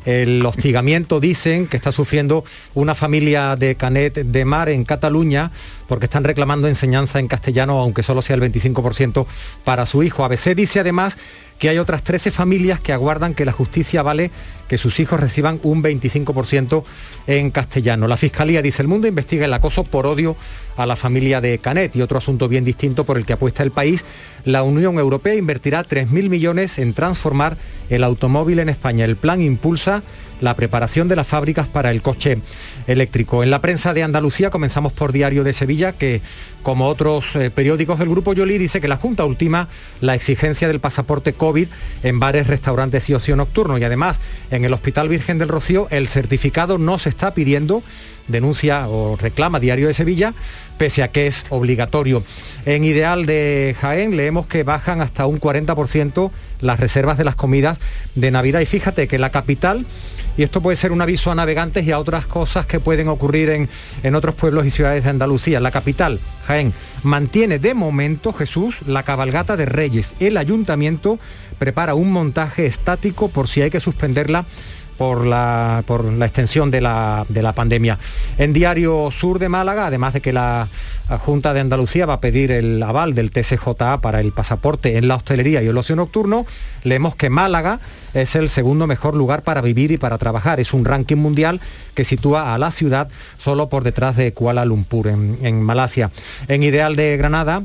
El 0.06 0.45
hostigamiento 0.45 1.20
dicen 1.20 1.68
que 1.68 1.78
está 1.78 1.91
sufriendo 1.91 2.43
una 2.74 2.95
familia 2.95 3.56
de 3.56 3.76
Canet 3.76 4.14
de 4.16 4.45
Mar 4.45 4.70
en 4.70 4.86
Cataluña 4.86 5.52
porque 5.90 6.06
están 6.06 6.24
reclamando 6.24 6.70
enseñanza 6.70 7.20
en 7.20 7.28
castellano, 7.28 7.80
aunque 7.80 8.04
solo 8.04 8.22
sea 8.22 8.36
el 8.36 8.42
25% 8.42 9.26
para 9.66 9.86
su 9.86 10.04
hijo. 10.04 10.24
ABC 10.24 10.56
dice 10.56 10.80
además 10.80 11.18
que 11.58 11.68
hay 11.68 11.80
otras 11.80 12.04
13 12.04 12.32
familias 12.32 12.80
que 12.80 12.94
aguardan 12.94 13.34
que 13.34 13.44
la 13.44 13.52
justicia 13.52 14.02
vale 14.02 14.32
que 14.70 14.78
sus 14.78 15.00
hijos 15.00 15.20
reciban 15.20 15.60
un 15.64 15.84
25% 15.84 16.84
en 17.28 17.52
castellano. 17.52 18.08
La 18.08 18.18
Fiscalía, 18.18 18.62
dice 18.62 18.84
el 18.84 18.88
mundo, 18.88 19.08
investiga 19.08 19.46
el 19.46 19.54
acoso 19.54 19.84
por 19.84 20.06
odio 20.06 20.38
a 20.78 20.86
la 20.86 20.96
familia 20.96 21.42
de 21.42 21.58
Canet 21.58 21.96
y 21.96 22.02
otro 22.02 22.20
asunto 22.20 22.48
bien 22.48 22.64
distinto 22.64 23.04
por 23.04 23.18
el 23.18 23.26
que 23.26 23.34
apuesta 23.34 23.64
el 23.64 23.72
país. 23.72 24.06
La 24.46 24.64
Unión 24.64 25.00
Europea 25.00 25.34
invertirá 25.34 25.84
3.000 25.84 26.30
millones 26.30 26.78
en 26.78 26.94
transformar 26.94 27.58
el 27.90 28.04
automóvil 28.04 28.60
en 28.60 28.70
España. 28.70 29.04
El 29.06 29.18
plan 29.18 29.42
impulsa 29.42 30.04
la 30.42 30.56
preparación 30.56 31.08
de 31.08 31.16
las 31.16 31.28
fábricas 31.28 31.68
para 31.68 31.92
el 31.92 32.02
coche 32.02 32.40
eléctrico. 32.88 33.44
En 33.44 33.52
la 33.52 33.62
prensa 33.62 33.94
de 33.94 34.04
Andalucía 34.04 34.50
comenzamos 34.50 34.94
por 34.94 35.12
Diario 35.12 35.44
de 35.44 35.54
Sevilla, 35.54 35.94
que 35.94 36.22
como 36.62 36.88
otros 36.88 37.36
eh, 37.36 37.52
periódicos 37.52 38.00
del 38.00 38.10
Grupo 38.10 38.34
Yoli 38.34 38.58
dice 38.58 38.82
que 38.82 38.88
la 38.88 38.98
Junta 38.98 39.26
ultima 39.26 39.68
la 40.02 40.16
exigencia 40.16 40.68
del 40.68 40.80
pasaporte 40.80 41.34
COVID 41.34 41.68
en 42.04 42.20
bares, 42.20 42.48
restaurantes 42.48 43.10
y 43.10 43.14
ocio 43.14 43.36
nocturno. 43.36 43.78
Y 43.78 43.84
además, 43.84 44.20
en 44.52 44.66
el 44.66 44.74
Hospital 44.74 45.10
Virgen 45.10 45.38
del 45.38 45.50
Rocío, 45.50 45.88
el 45.90 46.08
certificado 46.08 46.78
no 46.78 47.00
se 47.00 47.10
está 47.10 47.34
pidiendo 47.34 47.84
denuncia 48.30 48.88
o 48.88 49.18
reclama 49.18 49.60
Diario 49.60 49.88
de 49.88 49.94
Sevilla, 49.94 50.34
pese 50.78 51.04
a 51.04 51.10
que 51.10 51.28
es 51.28 51.46
obligatorio. 51.50 52.24
En 52.66 52.86
Ideal 52.86 53.26
de 53.26 53.76
Jaén 53.80 54.16
leemos 54.16 54.46
que 54.46 54.64
bajan 54.64 55.02
hasta 55.02 55.26
un 55.26 55.40
40% 55.40 56.32
las 56.62 56.80
reservas 56.80 57.18
de 57.18 57.26
las 57.26 57.36
comidas 57.36 57.80
de 58.16 58.32
Navidad. 58.32 58.62
Y 58.62 58.66
fíjate 58.66 59.08
que 59.08 59.20
la 59.20 59.32
capital, 59.32 59.86
y 60.40 60.44
esto 60.44 60.62
puede 60.62 60.78
ser 60.78 60.94
un 60.94 61.02
aviso 61.02 61.32
a 61.32 61.36
navegantes 61.36 61.86
y 61.86 61.92
a 61.92 62.00
otras 62.00 62.26
cosas 62.26 62.66
que 62.66 62.80
pueden 62.80 63.10
ocurrir 63.10 63.50
en, 63.50 63.68
en 64.04 64.16
otros 64.16 64.36
pueblos 64.36 64.66
y 64.66 64.72
ciudades 64.72 65.04
de 65.04 65.10
Andalucía, 65.10 65.60
la 65.60 65.70
capital, 65.70 66.18
Jaén, 66.46 66.72
mantiene 67.04 67.60
de 67.60 67.74
momento, 67.74 68.32
Jesús, 68.32 68.78
la 68.88 69.04
cabalgata 69.04 69.58
de 69.58 69.66
Reyes. 69.66 70.16
El 70.22 70.38
ayuntamiento 70.38 71.20
prepara 71.58 71.94
un 71.94 72.14
montaje 72.14 72.68
estático 72.68 73.28
por 73.28 73.50
si 73.50 73.64
hay 73.64 73.70
que 73.70 73.82
suspenderla 73.82 74.46
por 75.00 75.26
la, 75.26 75.82
por 75.88 76.04
la 76.04 76.26
extensión 76.26 76.72
de 76.72 76.82
la, 76.82 77.26
de 77.30 77.41
la 77.41 77.54
pandemia. 77.54 77.97
En 78.38 78.52
Diario 78.52 79.12
Sur 79.12 79.39
de 79.39 79.47
Málaga, 79.47 79.88
además 79.88 80.12
de 80.12 80.20
que 80.20 80.34
la 80.34 80.68
Junta 81.22 81.54
de 81.54 81.62
Andalucía 81.62 82.06
va 82.06 82.16
a 82.16 82.20
pedir 82.20 82.52
el 82.52 82.84
aval 82.84 83.16
del 83.16 83.32
TCJA 83.32 84.02
para 84.02 84.20
el 84.20 84.34
pasaporte 84.34 84.97
en 84.97 85.08
la 85.08 85.16
hostelería 85.16 85.64
y 85.64 85.68
el 85.68 85.78
ocio 85.78 85.95
nocturno, 85.95 86.45
leemos 86.84 87.16
que 87.16 87.30
Málaga 87.30 87.80
es 88.14 88.36
el 88.36 88.50
segundo 88.50 88.88
mejor 88.88 89.16
lugar 89.16 89.43
para 89.43 89.62
vivir 89.62 89.91
y 89.91 89.97
para 89.97 90.18
trabajar. 90.18 90.60
Es 90.60 90.74
un 90.74 90.84
ranking 90.84 91.16
mundial 91.16 91.62
que 91.95 92.04
sitúa 92.04 92.54
a 92.54 92.58
la 92.58 92.72
ciudad 92.72 93.08
solo 93.38 93.70
por 93.70 93.86
detrás 93.86 94.18
de 94.18 94.34
Kuala 94.34 94.66
Lumpur, 94.66 95.08
en, 95.08 95.38
en 95.41 95.62
Malasia. 95.62 96.12
En 96.50 96.62
Ideal 96.62 96.97
de 96.97 97.16
Granada, 97.16 97.64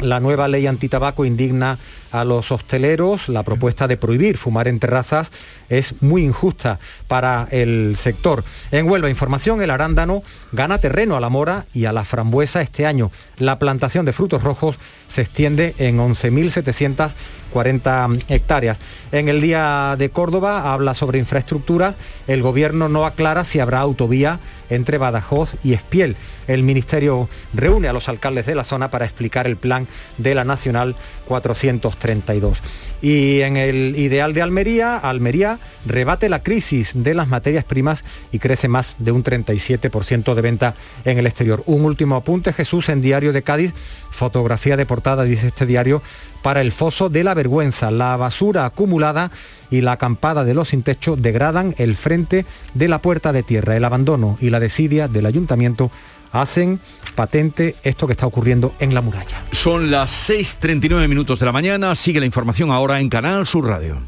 la 0.00 0.20
nueva 0.20 0.48
ley 0.48 0.66
antitabaco 0.66 1.24
indigna 1.24 1.78
a 2.10 2.24
los 2.24 2.50
hosteleros. 2.52 3.28
La 3.28 3.42
propuesta 3.42 3.88
de 3.88 3.96
prohibir 3.96 4.36
fumar 4.38 4.68
en 4.68 4.78
terrazas 4.78 5.32
es 5.68 6.00
muy 6.02 6.24
injusta 6.24 6.78
para 7.08 7.48
el 7.50 7.96
sector. 7.96 8.44
En 8.70 8.88
Huelva, 8.88 9.10
información, 9.10 9.60
el 9.62 9.70
arándano 9.70 10.22
gana 10.52 10.78
terreno 10.78 11.16
a 11.16 11.20
la 11.20 11.28
mora 11.28 11.66
y 11.74 11.86
a 11.86 11.92
la 11.92 12.04
frambuesa 12.04 12.62
este 12.62 12.86
año. 12.86 13.10
La 13.38 13.58
plantación 13.58 14.06
de 14.06 14.12
frutos 14.12 14.42
rojos 14.42 14.76
se 15.08 15.22
extiende 15.22 15.74
en 15.78 15.98
11.740 15.98 18.24
hectáreas. 18.28 18.78
En 19.12 19.28
el 19.28 19.40
Día 19.40 19.94
de 19.98 20.10
Córdoba 20.10 20.72
habla 20.72 20.94
sobre 20.94 21.18
infraestructuras. 21.18 21.96
El 22.26 22.42
gobierno 22.42 22.88
no 22.88 23.06
aclara 23.06 23.44
si 23.44 23.60
habrá 23.60 23.78
autovía 23.80 24.40
entre 24.70 24.98
Badajoz 24.98 25.54
y 25.62 25.74
Espiel. 25.74 26.16
El 26.46 26.62
Ministerio 26.62 27.28
reúne 27.54 27.88
a 27.88 27.92
los 27.92 28.08
alcaldes 28.08 28.46
de 28.46 28.54
la 28.54 28.64
zona 28.64 28.90
para 28.90 29.04
explicar 29.04 29.46
el 29.46 29.56
plan 29.56 29.86
de 30.18 30.34
la 30.34 30.44
Nacional 30.44 30.96
432. 31.26 32.62
Y 33.02 33.40
en 33.40 33.56
el 33.56 33.94
ideal 33.96 34.32
de 34.32 34.42
Almería, 34.42 34.96
Almería 34.96 35.58
rebate 35.84 36.28
la 36.28 36.42
crisis 36.42 36.92
de 36.94 37.14
las 37.14 37.28
materias 37.28 37.64
primas 37.64 38.04
y 38.32 38.38
crece 38.38 38.68
más 38.68 38.96
de 38.98 39.12
un 39.12 39.22
37% 39.22 40.34
de 40.34 40.42
venta 40.42 40.74
en 41.04 41.18
el 41.18 41.26
exterior. 41.26 41.62
Un 41.66 41.84
último 41.84 42.16
apunte, 42.16 42.52
Jesús, 42.52 42.88
en 42.88 43.02
Diario 43.02 43.32
de 43.32 43.42
Cádiz, 43.42 43.74
fotografía 44.10 44.76
de 44.76 44.86
portada, 44.86 45.24
dice 45.24 45.48
este 45.48 45.66
diario, 45.66 46.02
para 46.42 46.60
el 46.60 46.72
foso 46.72 47.08
de 47.08 47.24
la 47.24 47.34
vergüenza. 47.34 47.90
La 47.90 48.16
basura 48.16 48.64
acumulada 48.64 49.30
y 49.70 49.80
la 49.80 49.92
acampada 49.92 50.44
de 50.44 50.54
los 50.54 50.68
sin 50.68 50.82
techo 50.82 51.16
degradan 51.16 51.74
el 51.78 51.96
frente 51.96 52.46
de 52.74 52.88
la 52.88 53.00
puerta 53.00 53.32
de 53.32 53.42
tierra. 53.42 53.76
El 53.76 53.84
abandono 53.84 54.38
y 54.40 54.50
la 54.50 54.60
desidia 54.60 55.08
del 55.08 55.26
ayuntamiento 55.26 55.90
hacen 56.32 56.80
patente 57.14 57.74
esto 57.82 58.06
que 58.06 58.12
está 58.12 58.26
ocurriendo 58.26 58.74
en 58.78 58.94
la 58.94 59.00
muralla. 59.00 59.44
Son 59.52 59.90
las 59.90 60.30
6.39 60.30 61.08
minutos 61.08 61.38
de 61.38 61.46
la 61.46 61.52
mañana, 61.52 61.96
sigue 61.96 62.20
la 62.20 62.26
información 62.26 62.70
ahora 62.70 63.00
en 63.00 63.08
Canal 63.08 63.46
Sur 63.46 63.66
Radio. 63.66 63.98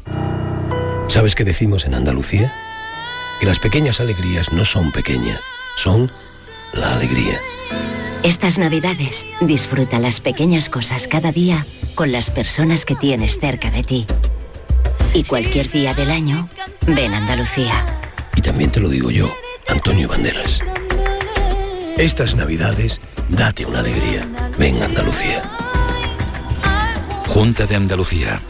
¿Sabes 1.07 1.35
qué 1.35 1.43
decimos 1.43 1.85
en 1.85 1.95
Andalucía? 1.95 2.53
Que 3.39 3.47
las 3.47 3.59
pequeñas 3.59 3.99
alegrías 3.99 4.51
no 4.51 4.63
son 4.63 4.91
pequeñas, 4.91 5.39
son 5.75 6.11
la 6.73 6.93
alegría. 6.93 7.39
Estas 8.21 8.59
navidades 8.59 9.25
disfruta 9.41 9.97
las 9.97 10.19
pequeñas 10.19 10.69
cosas 10.69 11.07
cada 11.07 11.31
día 11.31 11.65
con 11.95 12.11
las 12.11 12.31
personas 12.31 12.85
que 12.85 12.95
tienes 12.95 13.39
cerca 13.39 13.71
de 13.71 13.83
ti. 13.83 14.07
Y 15.13 15.23
cualquier 15.23 15.71
día 15.71 15.93
del 15.93 16.11
año, 16.11 16.49
ven 16.85 17.13
a 17.13 17.17
Andalucía. 17.17 17.83
Y 18.35 18.41
también 18.41 18.71
te 18.71 18.79
lo 18.79 18.89
digo 18.89 19.09
yo, 19.09 19.33
Antonio 19.67 20.07
Banderas. 20.07 20.61
Estas 21.99 22.33
navidades, 22.33 22.99
date 23.27 23.65
una 23.65 23.79
alegría. 23.79 24.25
Ven 24.57 24.81
a 24.81 24.85
Andalucía. 24.85 25.43
Junta 27.27 27.65
de 27.65 27.75
Andalucía. 27.75 28.41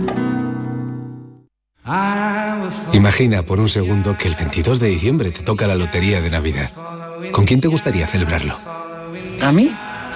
Imagina 2.93 3.43
por 3.43 3.59
un 3.59 3.69
segundo 3.69 4.17
que 4.17 4.27
el 4.27 4.35
22 4.35 4.79
de 4.79 4.87
diciembre 4.87 5.31
te 5.31 5.41
toca 5.41 5.67
la 5.67 5.75
lotería 5.75 6.21
de 6.21 6.29
Navidad. 6.29 6.71
¿Con 7.31 7.45
quién 7.45 7.61
te 7.61 7.67
gustaría 7.67 8.07
celebrarlo? 8.07 8.55
¿A 9.41 9.51
mí? 9.51 9.71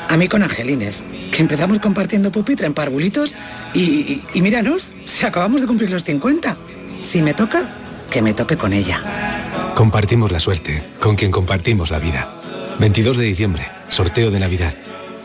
A 0.10 0.18
mí 0.18 0.28
con 0.28 0.44
Angelines, 0.44 1.04
que 1.32 1.42
empezamos 1.42 1.80
compartiendo 1.80 2.32
pupitre 2.32 2.68
en 2.68 2.74
parvulitos 2.74 3.34
y, 3.74 4.22
y, 4.34 4.42
míranos, 4.42 4.94
si 5.06 5.26
acabamos 5.26 5.62
de 5.62 5.68
cumplir 5.68 5.90
los 5.90 6.04
50. 6.04 6.58
Si 7.02 7.22
me 7.22 7.34
toca, 7.34 7.70
que 8.10 8.22
me 8.22 8.34
toque 8.34 8.58
con 8.58 8.74
ella. 8.74 9.74
Compartimos 9.76 10.32
la 10.32 10.40
suerte, 10.40 10.84
con 11.00 11.16
quien 11.16 11.32
compartimos 11.32 11.90
la 11.90 12.00
vida. 12.00 12.36
22 12.80 13.18
de 13.18 13.26
diciembre, 13.26 13.64
sorteo 13.90 14.32
de 14.32 14.40
Navidad. 14.40 14.76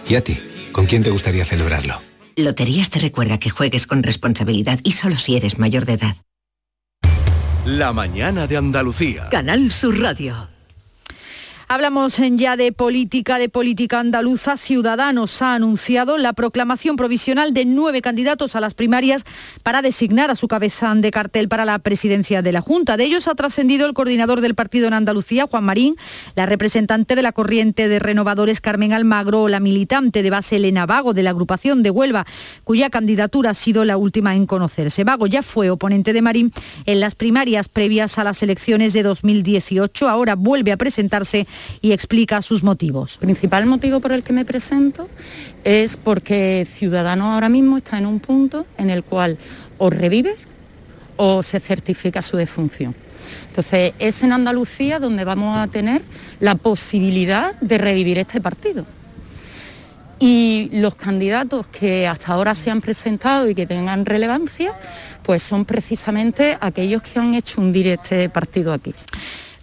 ¿Y 0.09 0.15
a 0.15 0.25
ti? 0.25 0.39
¿Con 0.73 0.87
quién 0.87 1.03
te 1.03 1.11
gustaría 1.11 1.45
celebrarlo? 1.45 2.01
Loterías 2.37 2.91
te 2.91 2.99
recuerda 2.99 3.39
que 3.39 3.51
juegues 3.51 3.87
con 3.87 4.03
responsabilidad 4.03 4.81
y 4.83 4.93
solo 4.93 5.17
si 5.17 5.37
eres 5.37 5.59
mayor 5.59 5.85
de 5.85 5.95
edad. 5.95 6.17
La 7.65 7.93
mañana 7.93 8.47
de 8.47 8.57
Andalucía. 8.57 9.29
Canal 9.29 9.71
Sur 9.71 10.01
Radio. 10.01 10.50
Hablamos 11.73 12.21
ya 12.33 12.57
de 12.57 12.73
política, 12.73 13.39
de 13.39 13.49
política 13.49 14.01
andaluza. 14.01 14.57
Ciudadanos 14.57 15.41
ha 15.41 15.55
anunciado 15.55 16.19
la 16.19 16.33
proclamación 16.33 16.97
provisional 16.97 17.55
de 17.55 17.65
nueve 17.65 18.03
candidatos 18.03 18.57
a 18.57 18.61
las 18.61 18.75
primarias 18.75 19.23
para 19.63 19.81
designar 19.81 20.33
a 20.33 20.35
su 20.35 20.49
cabeza 20.49 20.93
de 20.97 21.13
cartel 21.13 21.49
para 21.49 21.65
la 21.65 21.79
presidencia 21.79 22.43
de 22.43 22.51
la 22.51 22.61
Junta. 22.61 22.97
De 22.97 23.05
ellos 23.05 23.29
ha 23.29 23.37
trascendido 23.37 23.87
el 23.87 23.95
coordinador 23.95 24.41
del 24.41 24.57
partido 24.57 24.89
en 24.89 24.95
Andalucía, 24.95 25.47
Juan 25.47 25.63
Marín, 25.63 25.95
la 26.35 26.45
representante 26.45 27.15
de 27.15 27.23
la 27.23 27.31
corriente 27.31 27.87
de 27.87 28.01
renovadores, 28.01 28.61
Carmen 28.61 28.93
Almagro, 28.93 29.47
la 29.47 29.61
militante 29.61 30.25
de 30.25 30.31
base 30.31 30.57
Elena 30.57 30.87
Vago, 30.87 31.15
de 31.15 31.23
la 31.23 31.31
agrupación 31.31 31.85
de 31.85 31.91
Huelva, 31.91 32.27
cuya 32.65 32.91
candidatura 32.91 33.51
ha 33.51 33.55
sido 33.55 33.85
la 33.85 33.97
última 33.97 34.35
en 34.35 34.47
conocerse. 34.47 35.05
Vago 35.05 35.29
ya 35.29 35.43
fue 35.43 35.71
oponente 35.71 36.13
de 36.13 36.21
Marín 36.21 36.53
en 36.87 36.99
las 36.99 37.15
primarias 37.15 37.69
previas 37.69 38.19
a 38.19 38.25
las 38.25 38.43
elecciones 38.43 38.93
de 38.93 39.05
2018. 39.05 40.09
Ahora 40.09 40.35
vuelve 40.35 40.73
a 40.73 40.77
presentarse 40.77 41.47
y 41.81 41.93
explica 41.93 42.43
sus 42.43 42.63
motivos. 42.63 43.15
El 43.21 43.27
principal 43.27 43.67
motivo 43.67 44.01
por 44.01 44.13
el 44.13 44.23
que 44.23 44.33
me 44.33 44.45
presento 44.45 45.09
es 45.65 45.97
porque 45.97 46.67
Ciudadanos 46.71 47.35
ahora 47.35 47.49
mismo 47.49 47.77
está 47.77 47.99
en 47.99 48.07
un 48.07 48.21
punto 48.21 48.67
en 48.79 48.91
el 48.91 49.03
cual 49.05 49.39
o 49.79 49.91
revive 49.91 50.35
o 51.17 51.43
se 51.43 51.61
certifica 51.61 52.23
su 52.23 52.37
defunción. 52.37 52.95
Entonces 53.49 53.93
es 53.99 54.23
en 54.23 54.33
Andalucía 54.33 54.99
donde 54.99 55.25
vamos 55.25 55.57
a 55.59 55.67
tener 55.67 56.03
la 56.41 56.55
posibilidad 56.55 57.55
de 57.61 57.79
revivir 57.79 58.19
este 58.19 58.41
partido. 58.41 58.87
Y 60.19 60.69
los 60.73 60.95
candidatos 60.97 61.67
que 61.67 62.07
hasta 62.07 62.33
ahora 62.33 62.55
se 62.55 62.71
han 62.71 62.83
presentado 62.83 63.49
y 63.49 63.55
que 63.55 63.67
tengan 63.67 64.05
relevancia, 64.05 64.75
pues 65.23 65.43
son 65.43 65.65
precisamente 65.65 66.59
aquellos 66.61 67.03
que 67.03 67.19
han 67.19 67.35
hecho 67.35 67.61
hundir 67.61 67.87
este 67.87 68.29
partido 68.29 68.73
aquí. 68.73 68.95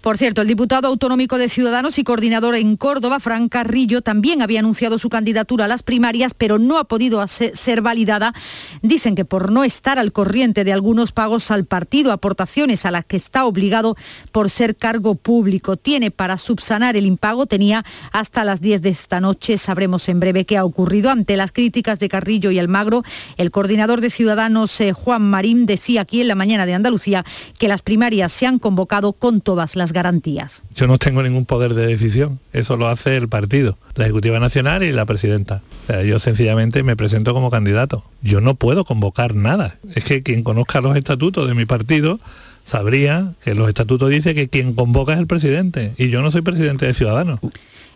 Por 0.02 0.18
cierto, 0.18 0.42
el 0.42 0.48
diputado 0.48 0.88
autonómico 0.88 1.38
de 1.38 1.50
Ciudadanos 1.50 1.98
y 2.00 2.04
coordinador 2.04 2.56
en 2.56 2.78
Córdoba, 2.78 3.20
Fran 3.20 3.50
Carrillo, 3.50 4.02
también 4.02 4.42
había 4.42 4.60
anunciado 4.60 4.98
su 5.00 5.10
candidatura 5.10 5.66
a 5.66 5.68
las 5.68 5.84
primarias, 5.84 6.34
pero 6.34 6.60
no 6.60 6.78
ha 6.78 6.86
podido 6.86 7.26
ser 7.28 7.82
validada. 7.82 8.34
Dicen 8.82 9.16
que 9.16 9.26
por 9.26 9.52
no 9.52 9.64
estar 9.64 10.00
al 10.00 10.14
corriente 10.14 10.64
de 10.64 10.72
algunos 10.72 11.12
pagos 11.12 11.52
al 11.52 11.66
partido, 11.66 12.12
aportaciones 12.12 12.86
a 12.86 12.92
las 12.92 13.06
que 13.06 13.18
está 13.18 13.46
obligado 13.46 13.98
por 14.32 14.50
ser 14.50 14.76
cargo 14.78 15.16
público. 15.16 15.78
Tiene 15.78 16.12
para 16.12 16.38
subsanar 16.38 16.96
el 16.96 17.06
impago, 17.06 17.46
tenía 17.46 17.84
hasta 18.12 18.46
las 18.46 18.62
10 18.62 18.82
de 18.82 18.90
esta 18.90 19.20
noche. 19.20 19.58
Sabremos 19.58 20.08
en 20.10 20.20
breve 20.20 20.46
qué 20.46 20.58
ha 20.58 20.64
ocurrido. 20.64 21.10
Ante 21.10 21.36
las 21.36 21.52
críticas 21.52 22.00
de 22.00 22.08
Carrillo 22.08 22.52
y 22.52 22.60
Almagro, 22.60 23.04
el 23.36 23.52
coordinador 23.52 24.00
de 24.00 24.10
Ciudadanos, 24.10 24.80
eh, 24.80 24.94
Juan 24.94 25.24
Marín, 25.24 25.66
decía 25.66 26.02
aquí 26.02 26.22
en 26.22 26.28
la 26.28 26.36
mañana 26.36 26.66
de 26.66 26.76
Andalucía 26.76 27.26
que 27.58 27.68
las 27.68 27.82
primarias 27.82 28.32
se 28.32 28.46
han 28.46 28.60
convocado 28.60 29.14
con 29.14 29.42
todas 29.42 29.76
las 29.76 29.87
garantías. 29.94 30.64
Yo 30.76 30.88
no 30.88 30.98
tengo 30.98 31.24
ningún 31.24 31.46
poder 31.46 31.74
de 31.74 31.88
decisión, 31.88 32.40
eso 32.54 32.78
lo 32.78 32.88
hace 32.88 33.18
el 33.18 33.30
partido, 33.30 33.78
la 33.96 34.06
Ejecutiva 34.06 34.40
Nacional 34.40 34.84
y 34.84 34.92
la 34.92 35.06
Presidenta. 35.06 35.62
yo 36.06 36.20
sencillamente 36.20 36.84
me 36.84 36.96
presento 36.96 37.34
como 37.34 37.50
candidato. 37.50 38.04
Yo 38.22 38.42
no 38.42 38.56
puedo 38.56 38.84
convocar 38.86 39.36
nada. 39.36 39.78
Es 39.96 40.04
que 40.04 40.22
quien 40.22 40.44
conozca 40.44 40.82
los 40.82 40.96
estatutos 40.96 41.48
de 41.48 41.54
mi 41.54 41.66
partido 41.66 42.20
sabría 42.64 43.34
que 43.44 43.56
los 43.56 43.70
estatutos 43.70 44.10
dicen 44.10 44.36
que 44.36 44.50
quien 44.50 44.74
convoca 44.74 45.14
es 45.14 45.20
el 45.20 45.28
presidente 45.28 45.94
y 45.98 46.10
yo 46.10 46.22
no 46.22 46.32
soy 46.32 46.42
presidente 46.42 46.86
de 46.86 46.94
Ciudadanos. 46.94 47.40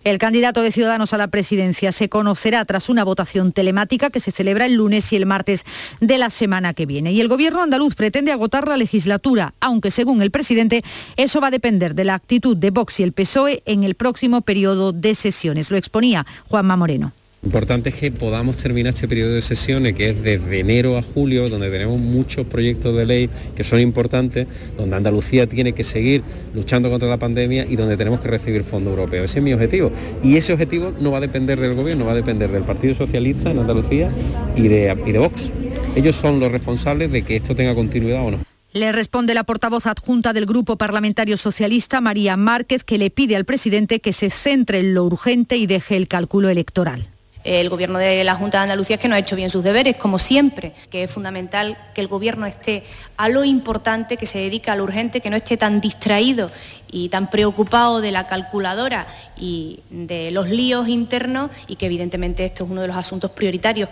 El 0.03 0.17
candidato 0.17 0.63
de 0.63 0.71
Ciudadanos 0.71 1.13
a 1.13 1.17
la 1.17 1.27
presidencia 1.27 1.91
se 1.91 2.09
conocerá 2.09 2.65
tras 2.65 2.89
una 2.89 3.03
votación 3.03 3.51
telemática 3.51 4.09
que 4.09 4.19
se 4.19 4.31
celebra 4.31 4.65
el 4.65 4.73
lunes 4.73 5.13
y 5.13 5.15
el 5.15 5.27
martes 5.27 5.63
de 5.99 6.17
la 6.17 6.31
semana 6.31 6.73
que 6.73 6.87
viene. 6.87 7.11
Y 7.11 7.21
el 7.21 7.27
gobierno 7.27 7.61
andaluz 7.61 7.93
pretende 7.93 8.31
agotar 8.31 8.67
la 8.67 8.77
legislatura, 8.77 9.53
aunque 9.59 9.91
según 9.91 10.23
el 10.23 10.31
presidente 10.31 10.83
eso 11.17 11.39
va 11.39 11.47
a 11.47 11.51
depender 11.51 11.93
de 11.93 12.05
la 12.05 12.15
actitud 12.15 12.57
de 12.57 12.71
Vox 12.71 12.99
y 12.99 13.03
el 13.03 13.13
PSOE 13.13 13.61
en 13.67 13.83
el 13.83 13.93
próximo 13.93 14.41
periodo 14.41 14.91
de 14.91 15.13
sesiones. 15.13 15.69
Lo 15.69 15.77
exponía 15.77 16.25
Juanma 16.47 16.75
Moreno. 16.77 17.13
Importante 17.43 17.89
es 17.89 17.95
que 17.95 18.11
podamos 18.11 18.55
terminar 18.57 18.93
este 18.93 19.07
periodo 19.07 19.33
de 19.33 19.41
sesiones, 19.41 19.95
que 19.95 20.11
es 20.11 20.21
desde 20.21 20.59
enero 20.59 20.95
a 20.99 21.01
julio, 21.01 21.49
donde 21.49 21.71
tenemos 21.71 21.99
muchos 21.99 22.45
proyectos 22.45 22.95
de 22.95 23.03
ley 23.03 23.29
que 23.55 23.63
son 23.63 23.79
importantes, 23.79 24.45
donde 24.77 24.95
Andalucía 24.95 25.47
tiene 25.47 25.73
que 25.73 25.83
seguir 25.83 26.21
luchando 26.53 26.91
contra 26.91 27.09
la 27.09 27.17
pandemia 27.17 27.65
y 27.67 27.77
donde 27.77 27.97
tenemos 27.97 28.19
que 28.19 28.27
recibir 28.27 28.63
fondos 28.63 28.91
europeos. 28.91 29.25
Ese 29.25 29.39
es 29.39 29.43
mi 29.43 29.53
objetivo. 29.53 29.91
Y 30.21 30.37
ese 30.37 30.53
objetivo 30.53 30.93
no 30.99 31.09
va 31.09 31.17
a 31.17 31.21
depender 31.21 31.59
del 31.59 31.73
gobierno, 31.73 32.05
va 32.05 32.11
a 32.11 32.15
depender 32.15 32.51
del 32.51 32.61
Partido 32.61 32.93
Socialista 32.93 33.49
en 33.49 33.57
Andalucía 33.57 34.11
y 34.55 34.67
de, 34.67 34.95
y 35.03 35.11
de 35.11 35.17
Vox. 35.17 35.51
Ellos 35.95 36.15
son 36.15 36.39
los 36.39 36.51
responsables 36.51 37.11
de 37.11 37.23
que 37.23 37.37
esto 37.37 37.55
tenga 37.55 37.73
continuidad 37.73 38.23
o 38.23 38.31
no. 38.31 38.39
Le 38.71 38.91
responde 38.91 39.33
la 39.33 39.45
portavoz 39.45 39.87
adjunta 39.87 40.31
del 40.31 40.45
Grupo 40.45 40.77
Parlamentario 40.77 41.37
Socialista, 41.37 42.01
María 42.01 42.37
Márquez, 42.37 42.83
que 42.83 42.99
le 42.99 43.09
pide 43.09 43.35
al 43.35 43.45
presidente 43.45 43.99
que 43.99 44.13
se 44.13 44.29
centre 44.29 44.79
en 44.79 44.93
lo 44.93 45.05
urgente 45.05 45.57
y 45.57 45.65
deje 45.65 45.97
el 45.97 46.07
cálculo 46.07 46.47
electoral 46.47 47.10
el 47.43 47.69
Gobierno 47.69 47.99
de 47.99 48.23
la 48.23 48.35
Junta 48.35 48.59
de 48.59 48.63
Andalucía 48.63 48.95
es 48.95 49.01
que 49.01 49.07
no 49.07 49.15
ha 49.15 49.19
hecho 49.19 49.35
bien 49.35 49.49
sus 49.49 49.63
deberes, 49.63 49.97
como 49.97 50.19
siempre, 50.19 50.73
que 50.89 51.03
es 51.03 51.11
fundamental 51.11 51.77
que 51.93 52.01
el 52.01 52.07
Gobierno 52.07 52.45
esté 52.45 52.83
a 53.17 53.29
lo 53.29 53.43
importante, 53.43 54.17
que 54.17 54.25
se 54.25 54.39
dedique 54.39 54.69
a 54.71 54.75
lo 54.75 54.83
urgente, 54.83 55.21
que 55.21 55.29
no 55.29 55.37
esté 55.37 55.57
tan 55.57 55.81
distraído 55.81 56.51
y 56.91 57.09
tan 57.09 57.29
preocupado 57.29 58.01
de 58.01 58.11
la 58.11 58.27
calculadora 58.27 59.07
y 59.37 59.79
de 59.89 60.31
los 60.31 60.49
líos 60.49 60.87
internos 60.87 61.51
y 61.67 61.75
que 61.75 61.87
evidentemente 61.87 62.45
esto 62.45 62.65
es 62.65 62.69
uno 62.69 62.81
de 62.81 62.87
los 62.87 62.97
asuntos 62.97 63.31
prioritarios. 63.31 63.89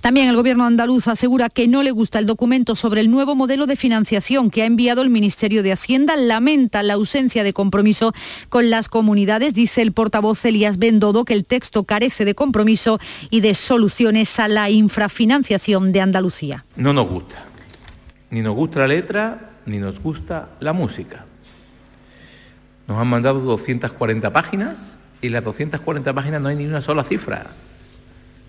También 0.00 0.28
el 0.28 0.36
Gobierno 0.36 0.64
andaluz 0.64 1.08
asegura 1.08 1.48
que 1.48 1.68
no 1.68 1.82
le 1.82 1.90
gusta 1.90 2.18
el 2.18 2.26
documento 2.26 2.74
sobre 2.74 3.00
el 3.00 3.10
nuevo 3.10 3.34
modelo 3.34 3.66
de 3.66 3.76
financiación 3.76 4.50
que 4.50 4.62
ha 4.62 4.66
enviado 4.66 5.02
el 5.02 5.10
Ministerio 5.10 5.62
de 5.62 5.72
Hacienda. 5.72 6.16
Lamenta 6.16 6.82
la 6.82 6.94
ausencia 6.94 7.44
de 7.44 7.52
compromiso 7.52 8.12
con 8.48 8.70
las 8.70 8.88
comunidades. 8.88 9.54
Dice 9.54 9.82
el 9.82 9.92
portavoz 9.92 10.44
Elías 10.44 10.78
Bendodo 10.78 11.24
que 11.24 11.34
el 11.34 11.44
texto 11.44 11.84
carece 11.84 12.24
de 12.24 12.34
compromiso 12.34 12.98
y 13.30 13.40
de 13.40 13.54
soluciones 13.54 14.38
a 14.40 14.48
la 14.48 14.70
infrafinanciación 14.70 15.92
de 15.92 16.00
Andalucía. 16.00 16.64
No 16.76 16.92
nos 16.92 17.08
gusta. 17.08 17.36
Ni 18.30 18.42
nos 18.42 18.54
gusta 18.54 18.80
la 18.80 18.88
letra, 18.88 19.50
ni 19.66 19.78
nos 19.78 20.00
gusta 20.00 20.50
la 20.60 20.72
música. 20.72 21.26
Nos 22.86 22.98
han 22.98 23.08
mandado 23.08 23.40
240 23.40 24.32
páginas 24.32 24.78
y 25.20 25.28
las 25.28 25.44
240 25.44 26.12
páginas 26.12 26.40
no 26.40 26.48
hay 26.48 26.56
ni 26.56 26.66
una 26.66 26.80
sola 26.80 27.04
cifra. 27.04 27.46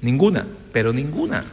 Ninguna, 0.01 0.47
pero 0.71 0.91
ninguna. 0.93 1.43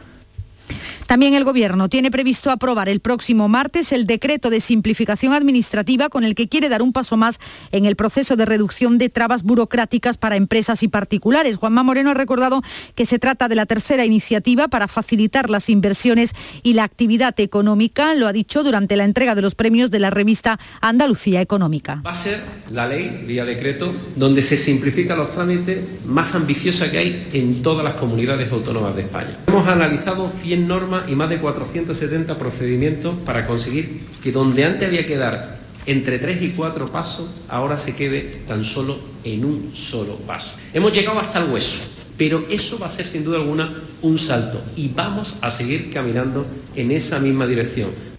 También 1.09 1.33
el 1.33 1.43
Gobierno 1.43 1.89
tiene 1.89 2.11
previsto 2.11 2.51
aprobar 2.51 2.87
el 2.87 2.99
próximo 2.99 3.49
martes 3.49 3.91
el 3.93 4.05
decreto 4.05 4.51
de 4.51 4.59
simplificación 4.59 5.33
administrativa 5.33 6.07
con 6.07 6.23
el 6.23 6.35
que 6.35 6.47
quiere 6.47 6.69
dar 6.69 6.83
un 6.83 6.93
paso 6.93 7.17
más 7.17 7.39
en 7.71 7.85
el 7.85 7.95
proceso 7.95 8.35
de 8.35 8.45
reducción 8.45 8.99
de 8.99 9.09
trabas 9.09 9.41
burocráticas 9.41 10.17
para 10.17 10.35
empresas 10.35 10.83
y 10.83 10.87
particulares. 10.87 11.55
Juanma 11.55 11.81
Moreno 11.81 12.11
ha 12.11 12.13
recordado 12.13 12.61
que 12.93 13.07
se 13.07 13.17
trata 13.17 13.47
de 13.47 13.55
la 13.55 13.65
tercera 13.65 14.05
iniciativa 14.05 14.67
para 14.67 14.87
facilitar 14.87 15.49
las 15.49 15.71
inversiones 15.71 16.35
y 16.61 16.73
la 16.73 16.83
actividad 16.83 17.33
económica. 17.39 18.13
Lo 18.13 18.27
ha 18.27 18.31
dicho 18.31 18.61
durante 18.61 18.95
la 18.95 19.05
entrega 19.05 19.33
de 19.33 19.41
los 19.41 19.55
premios 19.55 19.89
de 19.89 19.97
la 19.97 20.11
revista 20.11 20.59
Andalucía 20.79 21.41
Económica. 21.41 22.03
Va 22.05 22.11
a 22.11 22.13
ser 22.13 22.39
la 22.69 22.87
ley, 22.87 23.23
vía 23.25 23.45
decreto, 23.45 23.91
donde 24.15 24.43
se 24.43 24.57
simplifican 24.57 25.17
los 25.17 25.31
trámites 25.31 26.05
más 26.05 26.35
ambiciosa 26.35 26.91
que 26.91 26.99
hay 26.99 27.29
en 27.33 27.63
todas 27.63 27.83
las 27.83 27.95
comunidades 27.95 28.51
autónomas 28.51 28.95
de 28.95 29.01
España. 29.01 29.39
Hemos 29.47 29.67
analizado 29.67 30.29
100 30.43 30.67
normas 30.67 30.98
y 31.07 31.15
más 31.15 31.29
de 31.29 31.39
470 31.39 32.37
procedimientos 32.37 33.15
para 33.25 33.47
conseguir 33.47 34.01
que 34.21 34.31
donde 34.31 34.65
antes 34.65 34.87
había 34.87 35.05
que 35.05 35.17
dar 35.17 35.59
entre 35.85 36.19
3 36.19 36.41
y 36.41 36.49
4 36.49 36.91
pasos, 36.91 37.29
ahora 37.47 37.77
se 37.77 37.95
quede 37.95 38.43
tan 38.47 38.63
solo 38.63 38.99
en 39.23 39.45
un 39.45 39.71
solo 39.73 40.17
paso. 40.17 40.51
Hemos 40.73 40.93
llegado 40.93 41.19
hasta 41.19 41.39
el 41.39 41.51
hueso, 41.51 41.79
pero 42.17 42.45
eso 42.49 42.77
va 42.77 42.87
a 42.87 42.91
ser 42.91 43.07
sin 43.07 43.23
duda 43.23 43.37
alguna 43.37 43.83
un 44.01 44.17
salto 44.17 44.61
y 44.75 44.89
vamos 44.89 45.37
a 45.41 45.51
seguir 45.51 45.91
caminando 45.91 46.45
en 46.75 46.91
esa 46.91 47.19
misma 47.19 47.47
dirección 47.47 48.09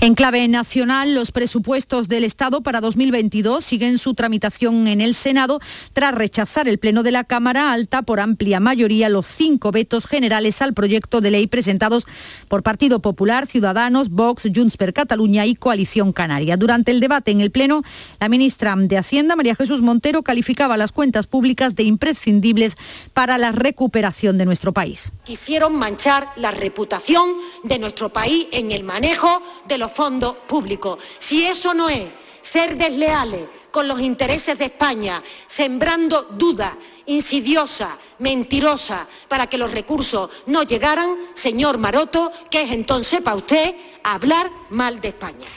en 0.00 0.14
clave 0.14 0.46
nacional, 0.48 1.14
los 1.14 1.32
presupuestos 1.32 2.08
del 2.08 2.24
Estado 2.24 2.62
para 2.62 2.80
2022 2.80 3.64
siguen 3.64 3.98
su 3.98 4.14
tramitación 4.14 4.88
en 4.88 5.00
el 5.00 5.14
Senado 5.14 5.60
tras 5.92 6.14
rechazar 6.14 6.68
el 6.68 6.78
Pleno 6.78 7.02
de 7.02 7.10
la 7.10 7.24
Cámara 7.24 7.72
Alta 7.72 8.02
por 8.02 8.20
amplia 8.20 8.60
mayoría 8.60 9.08
los 9.08 9.26
cinco 9.26 9.72
vetos 9.72 10.06
generales 10.06 10.62
al 10.62 10.74
proyecto 10.74 11.20
de 11.20 11.30
ley 11.30 11.46
presentados 11.46 12.06
por 12.48 12.62
Partido 12.62 13.00
Popular, 13.00 13.46
Ciudadanos, 13.46 14.10
Vox, 14.10 14.48
Junts 14.54 14.76
per 14.76 14.92
Cataluña 14.92 15.46
y 15.46 15.54
Coalición 15.54 16.12
Canaria. 16.12 16.56
Durante 16.56 16.90
el 16.90 17.00
debate 17.00 17.30
en 17.30 17.40
el 17.40 17.50
Pleno, 17.50 17.82
la 18.20 18.28
ministra 18.28 18.74
de 18.76 18.98
Hacienda, 18.98 19.36
María 19.36 19.54
Jesús 19.54 19.82
Montero, 19.82 20.22
calificaba 20.22 20.76
las 20.76 20.92
cuentas 20.92 21.26
públicas 21.26 21.74
de 21.74 21.84
imprescindibles 21.84 22.76
para 23.14 23.38
la 23.38 23.52
recuperación 23.52 24.38
de 24.38 24.44
nuestro 24.44 24.72
país. 24.72 25.12
Quisieron 25.24 25.76
manchar 25.76 26.28
la 26.36 26.50
reputación 26.50 27.30
de 27.64 27.78
nuestro 27.78 28.10
país 28.10 28.46
en 28.52 28.70
el 28.70 28.84
manejo 28.84 29.42
de 29.68 29.78
los 29.78 29.92
fondos 29.92 30.36
públicos. 30.46 30.98
Si 31.18 31.44
eso 31.44 31.74
no 31.74 31.88
es 31.88 32.06
ser 32.42 32.76
desleales 32.76 33.46
con 33.70 33.86
los 33.86 34.00
intereses 34.00 34.58
de 34.58 34.64
España, 34.64 35.22
sembrando 35.46 36.22
dudas 36.22 36.74
insidiosa, 37.06 37.96
mentirosa, 38.18 39.06
para 39.28 39.46
que 39.46 39.58
los 39.58 39.72
recursos 39.72 40.30
no 40.46 40.62
llegaran, 40.62 41.16
señor 41.34 41.78
Maroto, 41.78 42.30
que 42.50 42.62
es 42.62 42.72
entonces 42.72 43.20
para 43.20 43.36
usted 43.36 43.74
hablar 44.02 44.50
mal 44.70 45.00
de 45.00 45.08
España. 45.08 45.48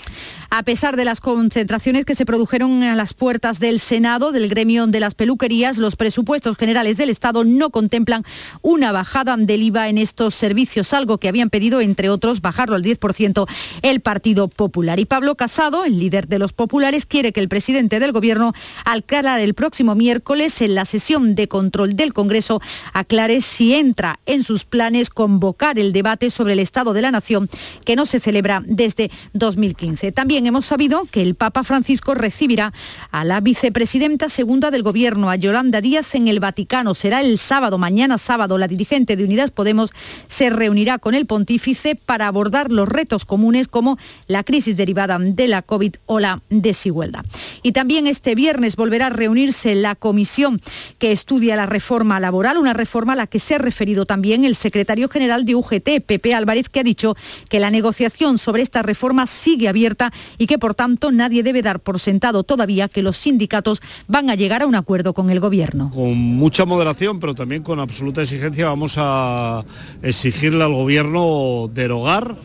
A 0.54 0.64
pesar 0.64 0.98
de 0.98 1.06
las 1.06 1.22
concentraciones 1.22 2.04
que 2.04 2.14
se 2.14 2.26
produjeron 2.26 2.84
a 2.84 2.94
las 2.94 3.14
puertas 3.14 3.62
del 3.62 3.80
Senado, 3.80 4.34
del 4.34 4.50
gremio 4.50 4.86
de 4.86 5.00
las 5.00 5.16
peluquerías, 5.16 5.78
los 5.78 5.96
presupuestos 5.96 6.58
generales 6.58 6.98
del 6.98 7.10
Estado 7.10 7.46
no 7.46 7.70
contemplan 7.70 8.26
una 8.62 8.92
bajada 8.92 9.38
del 9.38 9.64
IVA 9.64 9.88
en 9.88 9.98
estos 9.98 10.36
servicios, 10.36 10.94
algo 10.94 11.20
que 11.20 11.30
habían 11.30 11.50
pedido, 11.50 11.80
entre 11.80 12.10
otros, 12.10 12.42
bajarlo 12.42 12.76
al 12.76 12.84
10% 12.84 13.48
el 13.82 14.02
Partido 14.02 14.50
Popular. 14.50 15.00
Y 15.00 15.06
Pablo 15.06 15.36
Casado, 15.36 15.86
el 15.86 15.98
líder 15.98 16.28
de 16.28 16.38
los 16.38 16.52
populares, 16.52 17.06
quiere 17.06 17.32
que 17.32 17.40
el 17.40 17.48
presidente 17.48 18.02
del 18.02 18.12
Gobierno, 18.12 18.52
al 18.84 19.06
el 19.40 19.54
próximo 19.54 19.96
miércoles 19.96 20.62
en 20.62 20.76
la 20.76 20.84
sesión 20.84 21.34
de 21.34 21.48
control 21.48 21.96
del 21.96 22.14
Congreso, 22.14 22.62
aclare 22.92 23.40
si 23.40 23.74
entra 23.74 24.20
en 24.26 24.44
sus 24.44 24.66
planes 24.66 25.10
convocar 25.10 25.80
el 25.80 25.94
debate 25.94 26.30
sobre 26.30 26.54
el 26.54 26.60
Estado 26.60 26.92
de 26.92 27.04
la 27.04 27.12
Nación, 27.12 27.50
que 27.86 27.96
no 27.96 28.06
se 28.06 28.20
celebra 28.20 28.62
desde 28.66 29.12
2015. 29.32 30.12
También 30.12 30.41
hemos 30.46 30.66
sabido 30.66 31.04
que 31.10 31.22
el 31.22 31.36
Papa 31.36 31.64
Francisco 31.64 32.14
recibirá 32.14 32.74
a 33.12 33.24
la 33.26 33.42
vicepresidenta 33.42 34.30
segunda 34.30 34.72
del 34.72 34.84
Gobierno, 34.84 35.30
a 35.30 35.36
Yolanda 35.36 35.82
Díaz, 35.82 36.16
en 36.16 36.28
el 36.28 36.40
Vaticano. 36.40 36.94
Será 36.94 37.22
el 37.22 37.40
sábado, 37.40 37.78
mañana 37.78 38.18
sábado. 38.18 38.58
La 38.58 38.68
dirigente 38.68 39.16
de 39.16 39.24
Unidas 39.24 39.52
Podemos 39.52 39.92
se 40.28 40.50
reunirá 40.50 40.98
con 40.98 41.16
el 41.16 41.26
pontífice 41.26 41.96
para 41.96 42.28
abordar 42.28 42.72
los 42.72 42.88
retos 42.88 43.26
comunes 43.26 43.68
como 43.68 43.98
la 44.28 44.44
crisis 44.44 44.78
derivada 44.78 45.18
de 45.20 45.48
la 45.48 45.62
COVID 45.62 45.96
o 46.06 46.20
la 46.20 46.42
desigualdad. 46.50 47.26
Y 47.64 47.72
también 47.72 48.08
este 48.08 48.36
viernes 48.36 48.76
volverá 48.76 49.08
a 49.08 49.10
reunirse 49.10 49.76
la 49.76 49.96
comisión 49.96 50.62
que 51.00 51.12
estudia 51.12 51.56
la 51.56 51.66
reforma 51.66 52.20
laboral, 52.20 52.58
una 52.58 52.74
reforma 52.74 53.14
a 53.14 53.16
la 53.16 53.28
que 53.28 53.40
se 53.40 53.56
ha 53.56 53.58
referido 53.58 54.06
también 54.06 54.46
el 54.46 54.56
secretario 54.56 55.10
general 55.10 55.46
de 55.46 55.56
UGT, 55.56 56.02
Pepe 56.06 56.34
Álvarez, 56.34 56.70
que 56.70 56.80
ha 56.80 56.84
dicho 56.84 57.16
que 57.50 57.60
la 57.60 57.72
negociación 57.72 58.38
sobre 58.38 58.64
esta 58.64 58.82
reforma 58.82 59.28
sigue 59.28 59.68
abierta 59.68 60.12
y 60.38 60.48
que 60.48 60.58
por 60.58 60.76
tanto 60.76 61.12
nadie 61.12 61.44
debe 61.44 61.62
dar 61.62 61.80
por 61.80 62.00
sentado 62.00 62.44
todavía 62.44 62.88
que 62.88 63.02
los 63.02 63.18
sindicatos 63.18 63.82
van 64.08 64.30
a 64.30 64.36
llegar 64.36 64.62
a 64.62 64.68
un 64.68 64.76
acuerdo 64.76 65.14
con 65.14 65.30
el 65.30 65.40
gobierno. 65.40 65.92
Con 65.94 66.18
mucha 66.18 66.66
moderación, 66.66 67.20
pero 67.20 67.36
también 67.36 67.64
con 67.64 67.80
absoluta 67.80 68.22
exigencia 68.22 68.66
vamos 68.66 68.96
a 68.98 69.64
exigirle 70.02 70.64
al 70.64 70.74
gobierno 70.74 71.70
derogar 71.74 72.36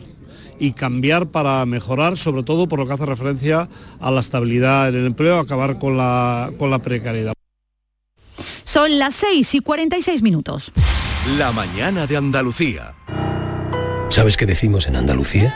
y 0.59 0.71
cambiar 0.71 1.27
para 1.27 1.65
mejorar, 1.65 2.17
sobre 2.17 2.43
todo 2.43 2.67
por 2.67 2.79
lo 2.79 2.87
que 2.87 2.93
hace 2.93 3.05
referencia 3.05 3.69
a 3.99 4.11
la 4.11 4.21
estabilidad 4.21 4.89
en 4.89 4.95
el 4.95 5.05
empleo, 5.05 5.39
acabar 5.39 5.77
con 5.77 5.97
la, 5.97 6.51
con 6.57 6.71
la 6.71 6.79
precariedad. 6.79 7.33
Son 8.63 8.99
las 8.99 9.15
6 9.15 9.55
y 9.55 9.59
46 9.59 10.21
minutos. 10.21 10.71
La 11.37 11.51
mañana 11.51 12.07
de 12.07 12.17
Andalucía. 12.17 12.95
¿Sabes 14.09 14.37
qué 14.37 14.45
decimos 14.45 14.87
en 14.87 14.95
Andalucía? 14.95 15.55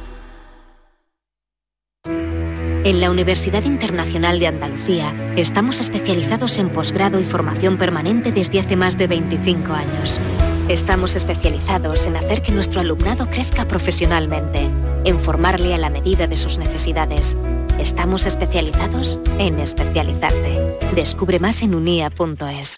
En 2.83 2.99
la 2.99 3.11
Universidad 3.11 3.63
Internacional 3.63 4.39
de 4.39 4.47
Andalucía 4.47 5.13
estamos 5.35 5.79
especializados 5.79 6.57
en 6.57 6.69
posgrado 6.69 7.19
y 7.19 7.23
formación 7.23 7.77
permanente 7.77 8.31
desde 8.31 8.59
hace 8.59 8.75
más 8.75 8.97
de 8.97 9.05
25 9.05 9.71
años. 9.71 10.19
Estamos 10.67 11.15
especializados 11.15 12.07
en 12.07 12.15
hacer 12.15 12.41
que 12.41 12.51
nuestro 12.51 12.81
alumnado 12.81 13.27
crezca 13.27 13.67
profesionalmente, 13.67 14.67
en 15.05 15.19
formarle 15.19 15.75
a 15.75 15.77
la 15.77 15.91
medida 15.91 16.25
de 16.25 16.37
sus 16.37 16.57
necesidades. 16.57 17.37
Estamos 17.77 18.25
especializados 18.25 19.19
en 19.37 19.59
especializarte. 19.59 20.79
Descubre 20.95 21.39
más 21.39 21.61
en 21.61 21.75
unia.es. 21.75 22.77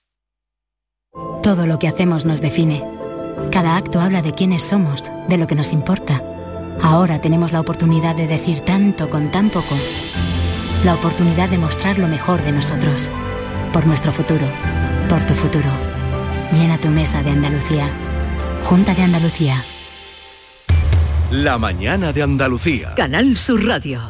Todo 1.41 1.65
lo 1.65 1.79
que 1.79 1.87
hacemos 1.87 2.25
nos 2.25 2.41
define. 2.41 2.83
Cada 3.51 3.77
acto 3.77 4.01
habla 4.01 4.21
de 4.21 4.33
quiénes 4.33 4.63
somos, 4.63 5.09
de 5.29 5.37
lo 5.37 5.47
que 5.47 5.55
nos 5.55 5.71
importa 5.71 6.21
Ahora 6.81 7.19
tenemos 7.19 7.51
la 7.51 7.59
oportunidad 7.59 8.15
de 8.15 8.27
decir 8.27 8.61
tanto 8.61 9.09
con 9.09 9.31
tan 9.31 9.49
poco. 9.49 9.75
La 10.83 10.95
oportunidad 10.95 11.49
de 11.49 11.57
mostrar 11.57 11.97
lo 11.97 12.07
mejor 12.07 12.41
de 12.43 12.51
nosotros. 12.51 13.09
Por 13.71 13.85
nuestro 13.85 14.11
futuro. 14.11 14.45
Por 15.09 15.23
tu 15.23 15.33
futuro. 15.33 15.69
Llena 16.51 16.77
tu 16.77 16.89
mesa 16.89 17.23
de 17.23 17.31
Andalucía. 17.31 17.89
Junta 18.63 18.93
de 18.93 19.03
Andalucía. 19.03 19.63
La 21.31 21.57
mañana 21.57 22.13
de 22.13 22.21
Andalucía. 22.21 22.93
Canal 22.95 23.37
Sur 23.37 23.65
Radio. 23.65 24.01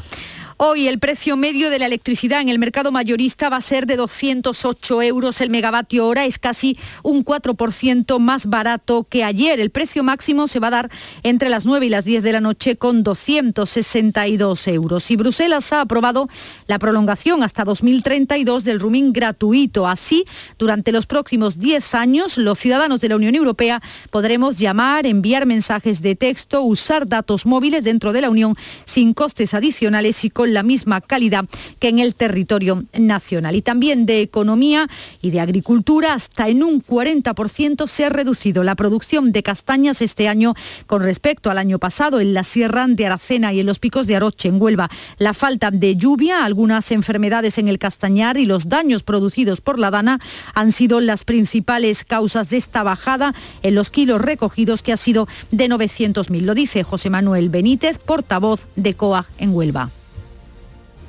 Hoy 0.58 0.88
el 0.88 1.00
precio 1.00 1.36
medio 1.36 1.72
de 1.72 1.80
la 1.80 1.88
electricidad 1.88 2.40
en 2.40 2.50
el 2.50 2.60
mercado 2.60 2.92
mayorista 2.92 3.50
va 3.50 3.58
a 3.58 3.62
ser 3.62 3.88
de 3.88 3.96
208 3.96 5.02
euros 5.02 5.42
el 5.42 5.50
megavatio 5.50 6.06
hora, 6.06 6.26
es 6.26 6.38
casi 6.38 6.78
un 7.02 7.26
4% 7.26 8.20
más 8.20 8.46
barato 8.46 9.06
que 9.10 9.24
ayer. 9.24 9.60
El 9.60 9.72
precio 9.72 10.04
máximo 10.04 10.48
se 10.48 10.60
va 10.60 10.68
a 10.68 10.72
dar 10.72 10.92
entre 11.24 11.50
las 11.50 11.66
9 11.66 11.88
y 11.88 11.90
las 11.90 12.06
10 12.06 12.22
de 12.22 12.32
la 12.32 12.40
noche 12.40 12.76
con 12.76 13.02
262 13.02 14.68
euros. 14.68 15.10
Y 15.10 15.16
Bruselas 15.16 15.74
ha 15.74 15.82
aprobado 15.82 16.30
la 16.68 16.78
prolongación 16.78 17.42
hasta 17.42 17.64
2032 17.64 18.64
del 18.64 18.80
roaming 18.80 19.12
gratuito. 19.12 19.88
Así, 19.88 20.26
durante 20.60 20.92
los 20.92 21.08
próximos 21.08 21.60
10 21.60 21.96
años, 21.96 22.38
los 22.38 22.60
ciudadanos 22.60 23.02
de 23.02 23.10
la 23.10 23.16
Unión 23.16 23.34
Europea 23.34 23.82
podremos 24.12 24.60
llamar, 24.60 25.08
enviar 25.08 25.48
mensajes 25.48 26.02
de 26.04 26.16
texto, 26.16 26.62
usar 26.62 27.08
datos 27.08 27.48
móviles 27.48 27.84
dentro 27.84 28.14
de 28.14 28.22
la 28.22 28.30
Unión 28.30 28.56
sin 28.86 29.16
costes 29.16 29.56
adicionales 29.56 30.24
y 30.24 30.30
con 30.30 30.53
la 30.54 30.64
misma 30.64 31.02
calidad 31.02 31.46
que 31.80 31.90
en 31.90 32.00
el 32.00 32.16
territorio 32.16 32.86
nacional. 32.98 33.56
Y 33.56 33.62
también 33.62 34.06
de 34.06 34.22
economía 34.22 34.88
y 35.22 35.32
de 35.32 35.40
agricultura, 35.40 36.14
hasta 36.14 36.48
en 36.48 36.64
un 36.64 36.84
40% 36.84 37.88
se 37.88 38.06
ha 38.06 38.10
reducido 38.10 38.64
la 38.64 38.76
producción 38.76 39.32
de 39.32 39.44
castañas 39.44 40.02
este 40.02 40.28
año 40.28 40.54
con 40.86 41.02
respecto 41.02 41.50
al 41.50 41.58
año 41.58 41.80
pasado 41.80 42.20
en 42.20 42.34
la 42.34 42.44
Sierra 42.44 42.84
de 42.88 43.06
Aracena 43.06 43.54
y 43.54 43.60
en 43.60 43.66
los 43.66 43.80
picos 43.80 44.08
de 44.08 44.16
Aroche, 44.16 44.50
en 44.50 44.62
Huelva. 44.62 44.90
La 45.18 45.34
falta 45.34 45.72
de 45.72 45.96
lluvia, 45.96 46.44
algunas 46.44 46.92
enfermedades 46.92 47.58
en 47.58 47.68
el 47.68 47.80
castañar 47.80 48.38
y 48.38 48.46
los 48.46 48.68
daños 48.68 49.04
producidos 49.04 49.62
por 49.62 49.80
la 49.80 49.92
dana 49.92 50.20
han 50.54 50.72
sido 50.72 51.00
las 51.00 51.24
principales 51.24 52.04
causas 52.04 52.50
de 52.50 52.58
esta 52.58 52.84
bajada 52.84 53.34
en 53.62 53.76
los 53.76 53.90
kilos 53.90 54.22
recogidos, 54.22 54.84
que 54.84 54.94
ha 54.94 54.98
sido 54.98 55.28
de 55.52 55.70
900.000. 55.70 56.42
Lo 56.42 56.56
dice 56.56 56.84
José 56.84 57.10
Manuel 57.10 57.50
Benítez, 57.50 57.98
portavoz 57.98 58.68
de 58.76 58.96
COAG 58.96 59.28
en 59.38 59.56
Huelva. 59.56 60.03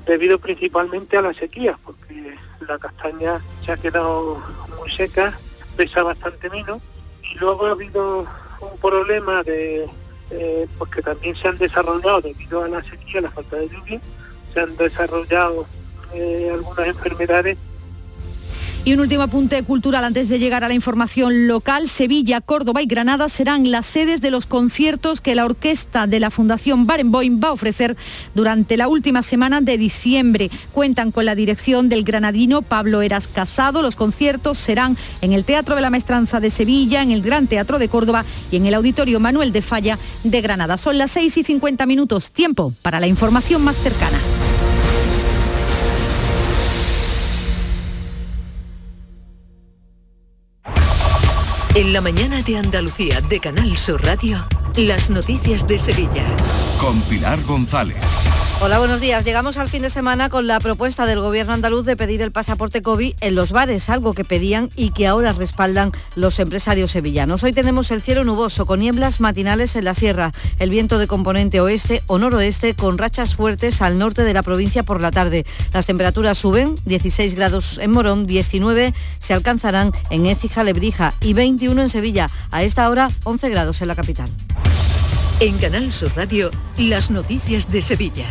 Debido 0.07 0.39
principalmente 0.39 1.17
a 1.17 1.23
la 1.23 1.35
sequía, 1.35 1.79
porque 1.85 2.37
la 2.67 2.79
castaña 2.79 3.41
se 3.65 3.73
ha 3.73 3.77
quedado 3.77 4.41
muy 4.79 4.91
seca, 4.91 5.39
pesa 5.77 6.03
bastante 6.03 6.51
menos, 6.51 6.83
y 7.23 7.39
luego 7.39 7.67
ha 7.67 7.71
habido 7.71 8.27
un 8.61 8.79
problema 8.81 9.43
de 9.43 9.89
eh, 10.31 10.67
porque 10.79 11.03
también 11.03 11.37
se 11.37 11.49
han 11.49 11.59
desarrollado 11.59 12.23
debido 12.23 12.63
a 12.63 12.69
la 12.69 12.83
sequía, 12.83 13.21
la 13.21 13.31
falta 13.31 13.57
de 13.57 13.69
lluvia, 13.69 14.01
se 14.53 14.61
han 14.61 14.77
desarrollado 14.77 15.67
eh, 16.13 16.51
algunas 16.53 16.89
enfermedades 16.89 17.59
y 18.85 18.93
un 18.93 19.01
último 19.01 19.23
apunte 19.23 19.63
cultural 19.63 20.05
antes 20.05 20.29
de 20.29 20.39
llegar 20.39 20.63
a 20.63 20.69
la 20.69 20.75
información 20.75 21.47
local. 21.47 21.89
Sevilla, 21.89 22.43
Córdoba 22.43 22.83
y 22.83 22.87
Granada 22.87 23.31
serán 23.31 23.71
las 23.71 23.87
sedes 23.87 24.21
de 24.21 24.31
los 24.31 24.45
conciertos 24.45 25.23
que 25.23 25.35
la 25.35 25.47
orquesta 25.47 26.07
de 26.07 26.21
la 26.21 26.31
Fundación 26.31 26.87
Barenboim 26.87 27.41
va 27.43 27.49
a 27.49 27.53
ofrecer 27.53 27.97
durante 28.35 28.77
la 28.77 28.89
última 28.89 29.23
semana 29.23 29.63
de 29.63 29.79
diciembre. 29.79 30.51
Cuentan 30.73 31.13
con 31.13 31.25
la 31.25 31.35
dirección 31.35 31.89
del 31.89 32.05
granadino 32.05 32.61
Pablo 32.61 33.01
Eras 33.01 33.27
Casado. 33.27 33.81
Los 33.81 33.97
conciertos 33.97 34.59
serán 34.59 34.99
en 35.23 35.33
el 35.33 35.45
Teatro 35.45 35.77
de 35.77 35.83
la 35.83 35.91
Maestranza 35.91 36.41
de 36.41 36.51
Sevilla, 36.51 37.01
en 37.01 37.11
el 37.11 37.23
Gran 37.23 37.47
Teatro 37.47 37.79
de 37.79 37.89
Córdoba 37.89 38.25
y 38.51 38.57
en 38.57 38.67
el 38.67 38.75
Auditorio 38.75 39.19
Manuel 39.19 39.53
de 39.53 39.63
Falla 39.63 39.99
de 40.25 40.41
Granada. 40.43 40.77
Son 40.77 40.99
las 40.99 41.11
6 41.13 41.39
y 41.39 41.45
50 41.45 41.87
minutos. 41.87 42.33
Tiempo 42.33 42.75
para 42.83 43.01
la 43.01 43.07
información 43.07 43.63
más 43.63 43.77
cercana. 43.77 44.19
En 51.77 51.93
la 51.93 52.01
mañana 52.01 52.41
de 52.41 52.57
Andalucía 52.57 53.21
de 53.23 53.41
Canal 53.41 53.77
Sur 53.77 54.01
Radio, 54.05 54.47
las 54.77 55.11
noticias 55.11 55.67
de 55.67 55.81
Sevilla. 55.81 56.25
Con 56.81 57.01
Pilar 57.03 57.43
González. 57.43 57.97
Hola, 58.61 58.79
buenos 58.79 59.01
días. 59.01 59.25
Llegamos 59.25 59.57
al 59.57 59.69
fin 59.69 59.83
de 59.83 59.91
semana 59.91 60.31
con 60.31 60.47
la 60.47 60.61
propuesta 60.61 61.07
del 61.07 61.21
gobierno 61.21 61.53
andaluz 61.53 61.85
de 61.85 61.97
pedir 61.97 62.23
el 62.23 62.31
pasaporte 62.31 62.83
COVID 62.83 63.15
en 63.21 63.35
los 63.35 63.51
bares, 63.51 63.91
algo 63.91 64.15
que 64.15 64.25
pedían 64.25 64.71
y 64.77 64.91
que 64.91 65.07
ahora 65.07 65.33
respaldan 65.33 65.93
los 66.15 66.39
empresarios 66.39 66.93
sevillanos. 66.93 67.43
Hoy 67.43 67.53
tenemos 67.53 67.91
el 67.91 68.01
cielo 68.01 68.25
nuboso 68.25 68.65
con 68.65 68.79
nieblas 68.79 69.21
matinales 69.21 69.75
en 69.77 69.85
la 69.85 69.93
sierra, 69.93 70.33
el 70.61 70.71
viento 70.71 70.99
de 70.99 71.09
componente 71.09 71.61
oeste 71.61 72.03
o 72.07 72.19
noroeste 72.19 72.75
con 72.75 72.97
rachas 72.97 73.35
fuertes 73.35 73.83
al 73.83 73.99
norte 73.99 74.23
de 74.23 74.33
la 74.33 74.43
provincia 74.43 74.83
por 74.85 75.01
la 75.01 75.11
tarde. 75.11 75.45
Las 75.73 75.87
temperaturas 75.87 76.39
suben, 76.39 76.77
16 76.87 77.35
grados 77.35 77.79
en 77.79 77.91
Morón, 77.91 78.27
19 78.27 78.95
se 79.19 79.35
alcanzarán 79.35 79.93
en 80.11 80.27
Écija, 80.27 80.65
Lebrija 80.65 81.13
y 81.21 81.35
21 81.65 81.81
en 81.81 81.89
Sevilla. 81.89 82.31
A 82.51 82.63
esta 82.63 82.91
hora 82.91 83.09
11 83.25 83.49
grados 83.49 83.81
en 83.81 83.89
la 83.89 83.97
capital. 83.97 84.29
En 85.41 85.57
Canal 85.57 85.93
Sur 85.93 86.13
Radio, 86.15 86.51
las 86.77 87.11
noticias 87.11 87.73
de 87.73 87.81
Sevilla. 87.81 88.27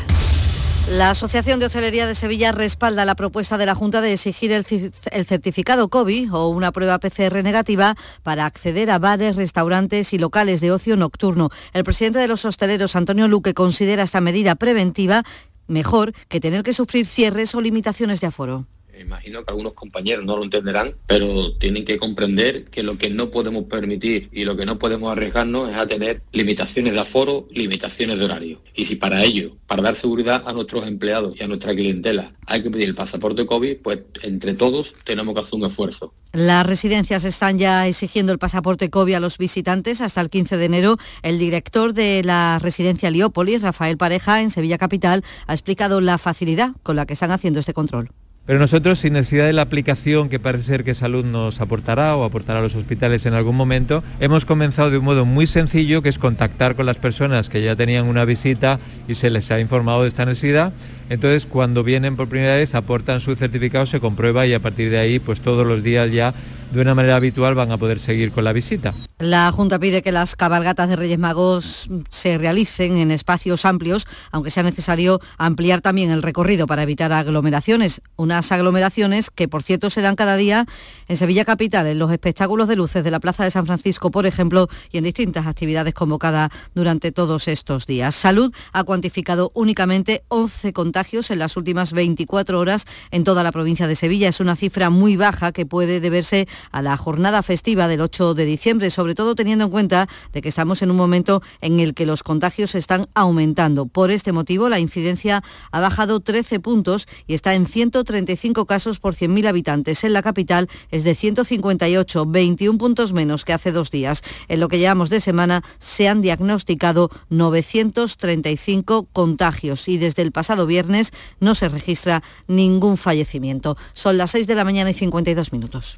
La 0.92 1.10
Asociación 1.10 1.60
de 1.60 1.66
Hostelería 1.66 2.06
de 2.06 2.14
Sevilla 2.14 2.52
respalda 2.52 3.06
la 3.06 3.16
propuesta 3.16 3.58
de 3.58 3.66
la 3.66 3.74
Junta 3.74 4.02
de 4.02 4.14
exigir 4.14 4.52
el, 4.52 4.66
el, 5.12 5.26
certificado 5.26 5.88
COVID 5.88 6.32
o 6.32 6.50
una 6.50 6.72
prueba 6.72 7.00
PCR 7.00 7.42
negativa 7.42 7.96
para 8.22 8.46
acceder 8.46 8.92
a 8.92 9.00
bares, 9.00 9.36
restaurantes 9.36 10.14
y 10.14 10.20
locales 10.20 10.62
de 10.62 10.72
ocio 10.72 10.96
nocturno. 10.96 11.50
El 11.74 11.84
presidente 11.84 12.20
de 12.20 12.28
los 12.28 12.46
hosteleros, 12.46 12.96
Antonio 12.96 13.28
Luque, 13.28 13.56
considera 13.56 14.04
esta 14.04 14.22
medida 14.22 14.54
preventiva 14.56 15.24
mejor 15.68 16.14
que 16.28 16.40
tener 16.40 16.62
que 16.62 16.74
sufrir 16.74 17.08
cierres 17.08 17.56
o 17.56 17.62
limitaciones 17.62 18.22
de 18.22 18.28
aforo. 18.28 18.68
Imagino 19.00 19.44
que 19.44 19.52
algunos 19.52 19.74
compañeros 19.74 20.26
no 20.26 20.38
lo 20.38 20.44
entenderán, 20.44 20.96
pero 21.08 21.54
tienen 21.58 21.86
que 21.86 21.98
comprender 21.98 22.66
que 22.66 22.84
lo 22.84 22.98
que 22.98 23.10
no 23.10 23.32
podemos 23.32 23.66
permitir 23.66 24.30
y 24.32 24.46
lo 24.46 24.56
que 24.56 24.66
no 24.66 24.80
podemos 24.80 25.12
arriesgarnos 25.12 25.72
es 25.72 25.78
a 25.78 25.88
tener 25.88 26.22
limitaciones 26.32 26.94
de 26.94 27.00
aforo, 27.00 27.48
limitaciones 27.52 28.20
de 28.20 28.26
horario. 28.26 28.62
Y 28.76 28.86
si 28.86 28.96
para 28.96 29.24
ello, 29.24 29.58
para 29.68 29.82
dar 29.82 29.96
seguridad 29.96 30.44
a 30.46 30.54
nuestros 30.54 30.88
empleados 30.88 31.36
y 31.40 31.44
a 31.44 31.48
nuestra 31.48 31.74
clientela, 31.74 32.34
hay 32.46 32.62
que 32.62 32.70
pedir 32.70 32.90
el 32.90 32.96
pasaporte 32.96 33.46
COVID, 33.46 33.78
pues 33.78 34.00
entre 34.22 34.54
todos 34.54 34.96
tenemos 35.04 35.34
que 35.34 35.42
hacer 35.42 35.56
un 35.56 35.66
esfuerzo. 35.66 36.14
Las 36.32 36.66
residencias 36.66 37.26
están 37.26 37.60
ya 37.60 37.88
exigiendo 37.88 38.32
el 38.32 38.40
pasaporte 38.40 38.90
COVID 38.90 39.14
a 39.14 39.20
los 39.20 39.38
visitantes 39.38 40.02
hasta 40.02 40.22
el 40.22 40.30
15 40.30 40.58
de 40.58 40.66
enero. 40.66 40.98
El 41.22 41.38
director 41.38 41.94
de 41.94 42.24
la 42.24 42.60
residencia 42.60 43.12
Liópolis, 43.12 43.62
Rafael 43.62 43.98
Pareja, 43.98 44.42
en 44.42 44.50
Sevilla 44.50 44.78
Capital, 44.78 45.24
ha 45.46 45.54
explicado 45.54 46.02
la 46.02 46.18
facilidad 46.18 46.72
con 46.82 46.96
la 46.96 47.06
que 47.06 47.14
están 47.14 47.32
haciendo 47.32 47.60
este 47.60 47.74
control. 47.74 48.10
Pero 48.46 48.60
nosotros, 48.60 49.00
sin 49.00 49.14
necesidad 49.14 49.46
de 49.46 49.54
la 49.54 49.62
aplicación 49.62 50.28
que 50.28 50.38
parece 50.38 50.66
ser 50.66 50.84
que 50.84 50.96
Salud 50.96 51.24
nos 51.24 51.62
aportará 51.62 52.18
o 52.18 52.26
aportará 52.26 52.60
a 52.60 52.62
los 52.62 52.76
hospitales 52.76 53.26
en 53.26 53.34
algún 53.34 53.56
momento, 53.56 54.04
hemos 54.20 54.44
comenzado 54.44 54.92
de 54.92 54.98
un 54.98 55.06
modo 55.06 55.24
muy 55.24 55.48
sencillo, 55.48 56.02
que 56.02 56.10
es 56.10 56.20
contactar 56.20 56.76
con 56.76 56.86
las 56.86 56.98
personas 56.98 57.48
que 57.48 57.62
ya 57.62 57.78
tenían 57.78 58.06
una 58.06 58.26
visita 58.26 58.80
y 59.08 59.16
se 59.16 59.30
les 59.30 59.50
ha 59.50 59.62
informado 59.62 60.02
de 60.02 60.10
esta 60.10 60.26
necesidad. 60.26 60.74
Entonces, 61.10 61.46
cuando 61.46 61.86
vienen 61.86 62.18
por 62.18 62.28
primera 62.28 62.58
vez, 62.58 62.76
aportan 62.76 63.22
su 63.22 63.34
certificado, 63.38 63.86
se 63.86 64.02
comprueba 64.02 64.46
y 64.46 64.54
a 64.54 64.60
partir 64.60 64.90
de 64.90 65.00
ahí, 65.00 65.20
pues 65.20 65.40
todos 65.40 65.66
los 65.66 65.82
días 65.82 66.12
ya 66.12 66.34
de 66.74 66.82
una 66.82 66.96
manera 66.96 67.16
habitual 67.16 67.54
van 67.54 67.72
a 67.72 67.78
poder 67.78 68.00
seguir 68.00 68.32
con 68.32 68.44
la 68.44 68.52
visita. 68.52 68.94
La 69.20 69.52
Junta 69.52 69.80
pide 69.80 70.02
que 70.02 70.12
las 70.12 70.36
cabalgatas 70.36 70.90
de 70.90 70.96
Reyes 70.96 71.20
Magos 71.20 71.88
se 72.10 72.38
realicen 72.38 72.98
en 72.98 73.12
espacios 73.12 73.64
amplios, 73.64 74.08
aunque 74.32 74.50
sea 74.50 74.64
necesario 74.64 75.22
ampliar 75.38 75.82
también 75.82 76.10
el 76.10 76.24
recorrido 76.24 76.66
para 76.66 76.84
evitar 76.84 77.14
aglomeraciones. 77.14 78.02
Unas 78.16 78.52
aglomeraciones 78.52 79.30
que, 79.30 79.48
por 79.48 79.62
cierto, 79.62 79.90
se 79.92 80.02
dan 80.02 80.16
cada 80.16 80.36
día 80.36 80.66
en 81.08 81.18
Sevilla 81.18 81.46
Capital, 81.46 81.86
en 81.86 82.00
los 82.00 82.12
espectáculos 82.12 82.68
de 82.68 82.76
luces 82.76 83.04
de 83.04 83.12
la 83.12 83.20
Plaza 83.20 83.44
de 83.44 83.52
San 83.52 83.66
Francisco, 83.68 84.10
por 84.10 84.26
ejemplo, 84.26 84.68
y 84.92 84.98
en 84.98 85.04
distintas 85.04 85.46
actividades 85.46 85.94
convocadas 85.94 86.50
durante 86.74 87.12
todos 87.12 87.48
estos 87.48 87.86
días. 87.86 88.16
Salud 88.16 88.52
ha 88.72 88.84
cuantificado 88.84 89.52
únicamente 89.54 90.24
11 90.30 90.74
contagios 90.74 91.30
en 91.30 91.40
las 91.40 91.56
últimas 91.56 91.94
24 91.94 92.60
horas 92.60 92.86
en 93.12 93.24
toda 93.24 93.44
la 93.44 93.52
provincia 93.52 93.88
de 93.88 93.96
Sevilla. 93.96 94.28
Es 94.28 94.40
una 94.40 94.56
cifra 94.56 94.90
muy 94.90 95.18
baja 95.18 95.52
que 95.52 95.66
puede 95.66 96.00
deberse 96.00 96.48
a 96.72 96.82
la 96.82 96.98
jornada 96.98 97.42
festiva 97.42 97.88
del 97.88 98.02
8 98.02 98.34
de 98.34 98.46
diciembre, 98.46 98.90
sobre 98.90 99.16
todo 99.16 99.36
teniendo 99.36 99.66
en 99.66 99.72
cuenta 99.72 100.08
de 100.32 100.42
que 100.42 100.50
estamos 100.50 100.82
en 100.82 100.92
un 100.92 100.98
momento 100.98 101.42
en 101.62 101.80
el 101.80 101.94
que 101.94 102.06
los 102.06 102.24
contagios 102.24 102.76
están 102.76 103.08
aumentando. 103.14 103.86
Por 103.86 104.12
este 104.12 104.32
motivo, 104.32 104.70
la 104.70 104.80
incidencia 104.80 105.44
ha 105.72 105.80
bajado 105.80 106.20
13 106.20 106.60
puntos 106.60 107.08
y 107.28 107.34
está 107.34 107.54
en 107.54 107.66
135 107.66 108.66
casos 108.66 109.00
por 109.00 109.16
100.000 109.16 109.48
habitantes. 109.48 110.04
En 110.04 110.14
la 110.14 110.22
capital 110.22 110.70
es 110.92 111.04
de 111.04 111.16
158, 111.16 112.26
21 112.26 112.78
puntos 112.78 113.14
menos 113.14 113.46
que 113.46 113.54
hace 113.54 113.72
dos 113.72 113.92
días. 113.92 114.22
En 114.48 114.60
lo 114.60 114.68
que 114.68 114.80
llevamos 114.80 115.10
de 115.10 115.20
semana 115.20 115.64
se 115.80 116.08
han 116.08 116.22
diagnosticado 116.22 117.10
935 117.30 119.08
contagios 119.12 119.88
y 119.88 119.98
desde 119.98 120.22
el 120.22 120.32
pasado 120.32 120.66
viernes 120.66 121.12
no 121.40 121.56
se 121.56 121.70
registra 121.70 122.24
ningún 122.48 122.98
fallecimiento. 122.98 123.78
Son 123.94 124.18
las 124.18 124.32
6 124.32 124.48
de 124.48 124.56
la 124.56 124.64
mañana 124.64 124.92
y 124.92 124.94
52 124.94 125.52
minutos. 125.52 125.98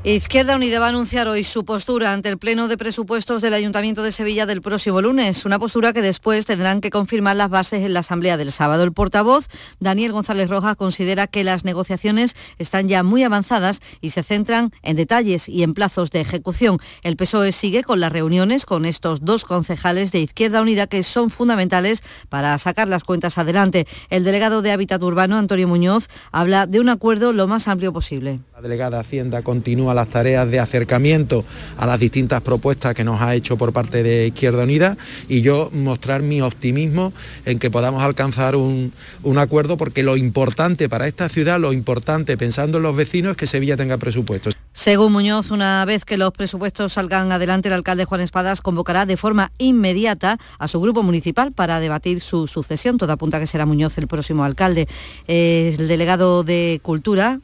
Izquierda 0.03 0.55
Unida 0.55 0.79
va 0.79 0.87
a 0.87 0.89
anunciar 0.89 1.27
hoy 1.27 1.43
su 1.43 1.63
postura 1.63 2.11
ante 2.11 2.27
el 2.27 2.39
Pleno 2.39 2.67
de 2.67 2.75
Presupuestos 2.75 3.43
del 3.43 3.53
Ayuntamiento 3.53 4.01
de 4.01 4.11
Sevilla 4.11 4.47
del 4.47 4.63
próximo 4.63 4.99
lunes, 4.99 5.45
una 5.45 5.59
postura 5.59 5.93
que 5.93 6.01
después 6.01 6.47
tendrán 6.47 6.81
que 6.81 6.89
confirmar 6.89 7.35
las 7.35 7.51
bases 7.51 7.83
en 7.83 7.93
la 7.93 7.99
Asamblea 7.99 8.35
del 8.35 8.51
sábado. 8.51 8.83
El 8.83 8.93
portavoz, 8.93 9.45
Daniel 9.79 10.11
González 10.11 10.49
Rojas, 10.49 10.75
considera 10.75 11.27
que 11.27 11.43
las 11.43 11.65
negociaciones 11.65 12.35
están 12.57 12.87
ya 12.87 13.03
muy 13.03 13.21
avanzadas 13.21 13.79
y 14.01 14.09
se 14.09 14.23
centran 14.23 14.71
en 14.81 14.95
detalles 14.95 15.47
y 15.47 15.61
en 15.61 15.75
plazos 15.75 16.09
de 16.09 16.21
ejecución. 16.21 16.79
El 17.03 17.15
PSOE 17.15 17.51
sigue 17.51 17.83
con 17.83 17.99
las 17.99 18.11
reuniones 18.11 18.65
con 18.65 18.85
estos 18.85 19.23
dos 19.23 19.45
concejales 19.45 20.11
de 20.11 20.21
Izquierda 20.21 20.63
Unida 20.63 20.87
que 20.87 21.03
son 21.03 21.29
fundamentales 21.29 22.01
para 22.27 22.57
sacar 22.57 22.87
las 22.87 23.03
cuentas 23.03 23.37
adelante. 23.37 23.85
El 24.09 24.23
delegado 24.23 24.63
de 24.63 24.71
Hábitat 24.71 25.03
Urbano, 25.03 25.37
Antonio 25.37 25.67
Muñoz, 25.67 26.07
habla 26.31 26.65
de 26.65 26.79
un 26.79 26.89
acuerdo 26.89 27.33
lo 27.33 27.45
más 27.45 27.67
amplio 27.67 27.93
posible. 27.93 28.39
La 28.55 28.61
delegada 28.61 28.99
Hacienda 28.99 29.43
continúa 29.43 29.90
las 29.93 30.09
tareas 30.09 30.49
de 30.49 30.59
acercamiento 30.59 31.45
a 31.77 31.85
las 31.85 31.99
distintas 31.99 32.41
propuestas 32.41 32.93
que 32.95 33.03
nos 33.03 33.21
ha 33.21 33.35
hecho 33.35 33.57
por 33.57 33.73
parte 33.73 34.03
de 34.03 34.27
Izquierda 34.27 34.63
Unida 34.63 34.97
y 35.27 35.41
yo 35.41 35.69
mostrar 35.73 36.21
mi 36.21 36.41
optimismo 36.41 37.13
en 37.45 37.59
que 37.59 37.69
podamos 37.69 38.03
alcanzar 38.03 38.55
un, 38.55 38.93
acuerdo 39.37 39.77
porque 39.77 40.03
lo 40.03 40.17
importante 40.17 40.87
para 40.89 41.07
esta 41.07 41.29
ciudad, 41.29 41.59
lo 41.59 41.73
importante 41.73 42.37
pensando 42.37 42.77
en 42.77 42.83
los 42.83 42.95
vecinos 42.95 43.31
es 43.31 43.37
que 43.37 43.47
Sevilla 43.47 43.77
tenga 43.77 43.97
presupuestos. 43.97 44.55
Según 44.73 45.11
Muñoz, 45.11 45.51
una 45.51 45.83
vez 45.85 46.05
que 46.05 46.17
los 46.17 46.31
presupuestos 46.31 46.93
salgan 46.93 47.31
adelante, 47.31 47.69
el 47.69 47.73
alcalde 47.73 48.05
Juan 48.05 48.21
Espadas 48.21 48.61
convocará 48.61 49.05
de 49.05 49.17
forma 49.17 49.51
inmediata 49.57 50.37
a 50.59 50.67
su 50.67 50.79
grupo 50.79 51.03
municipal 51.03 51.51
para 51.51 51.79
debatir 51.79 52.21
su 52.21 52.47
sucesión. 52.47 52.97
Todo 52.97 53.11
apunta 53.11 53.37
a 53.37 53.39
que 53.39 53.47
será 53.47 53.65
Muñoz 53.65 53.97
el 53.97 54.07
próximo 54.07 54.43
alcalde. 54.43 54.87
El 55.27 55.87
delegado 55.87 56.43
de 56.43 56.79
Cultura, 56.83 57.39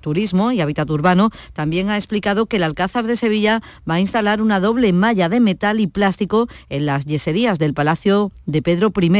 turismo 0.00 0.52
y 0.52 0.60
Hábitat 0.60 0.90
Urbano, 0.90 1.30
también 1.52 1.90
ha 1.90 1.96
explicado 1.96 2.46
que 2.46 2.56
el 2.56 2.62
Alcázar 2.62 3.06
de 3.06 3.16
Sevilla 3.16 3.62
va 3.88 3.94
a 3.94 4.00
instalar 4.00 4.42
una 4.42 4.60
doble 4.60 4.92
malla 4.92 5.28
de 5.28 5.40
metal 5.40 5.80
y 5.80 5.86
plástico 5.86 6.48
en 6.68 6.86
las 6.86 7.04
yeserías 7.04 7.58
del 7.58 7.74
Palacio 7.74 8.30
de 8.46 8.62
Pedro 8.62 8.92
I 9.00 9.10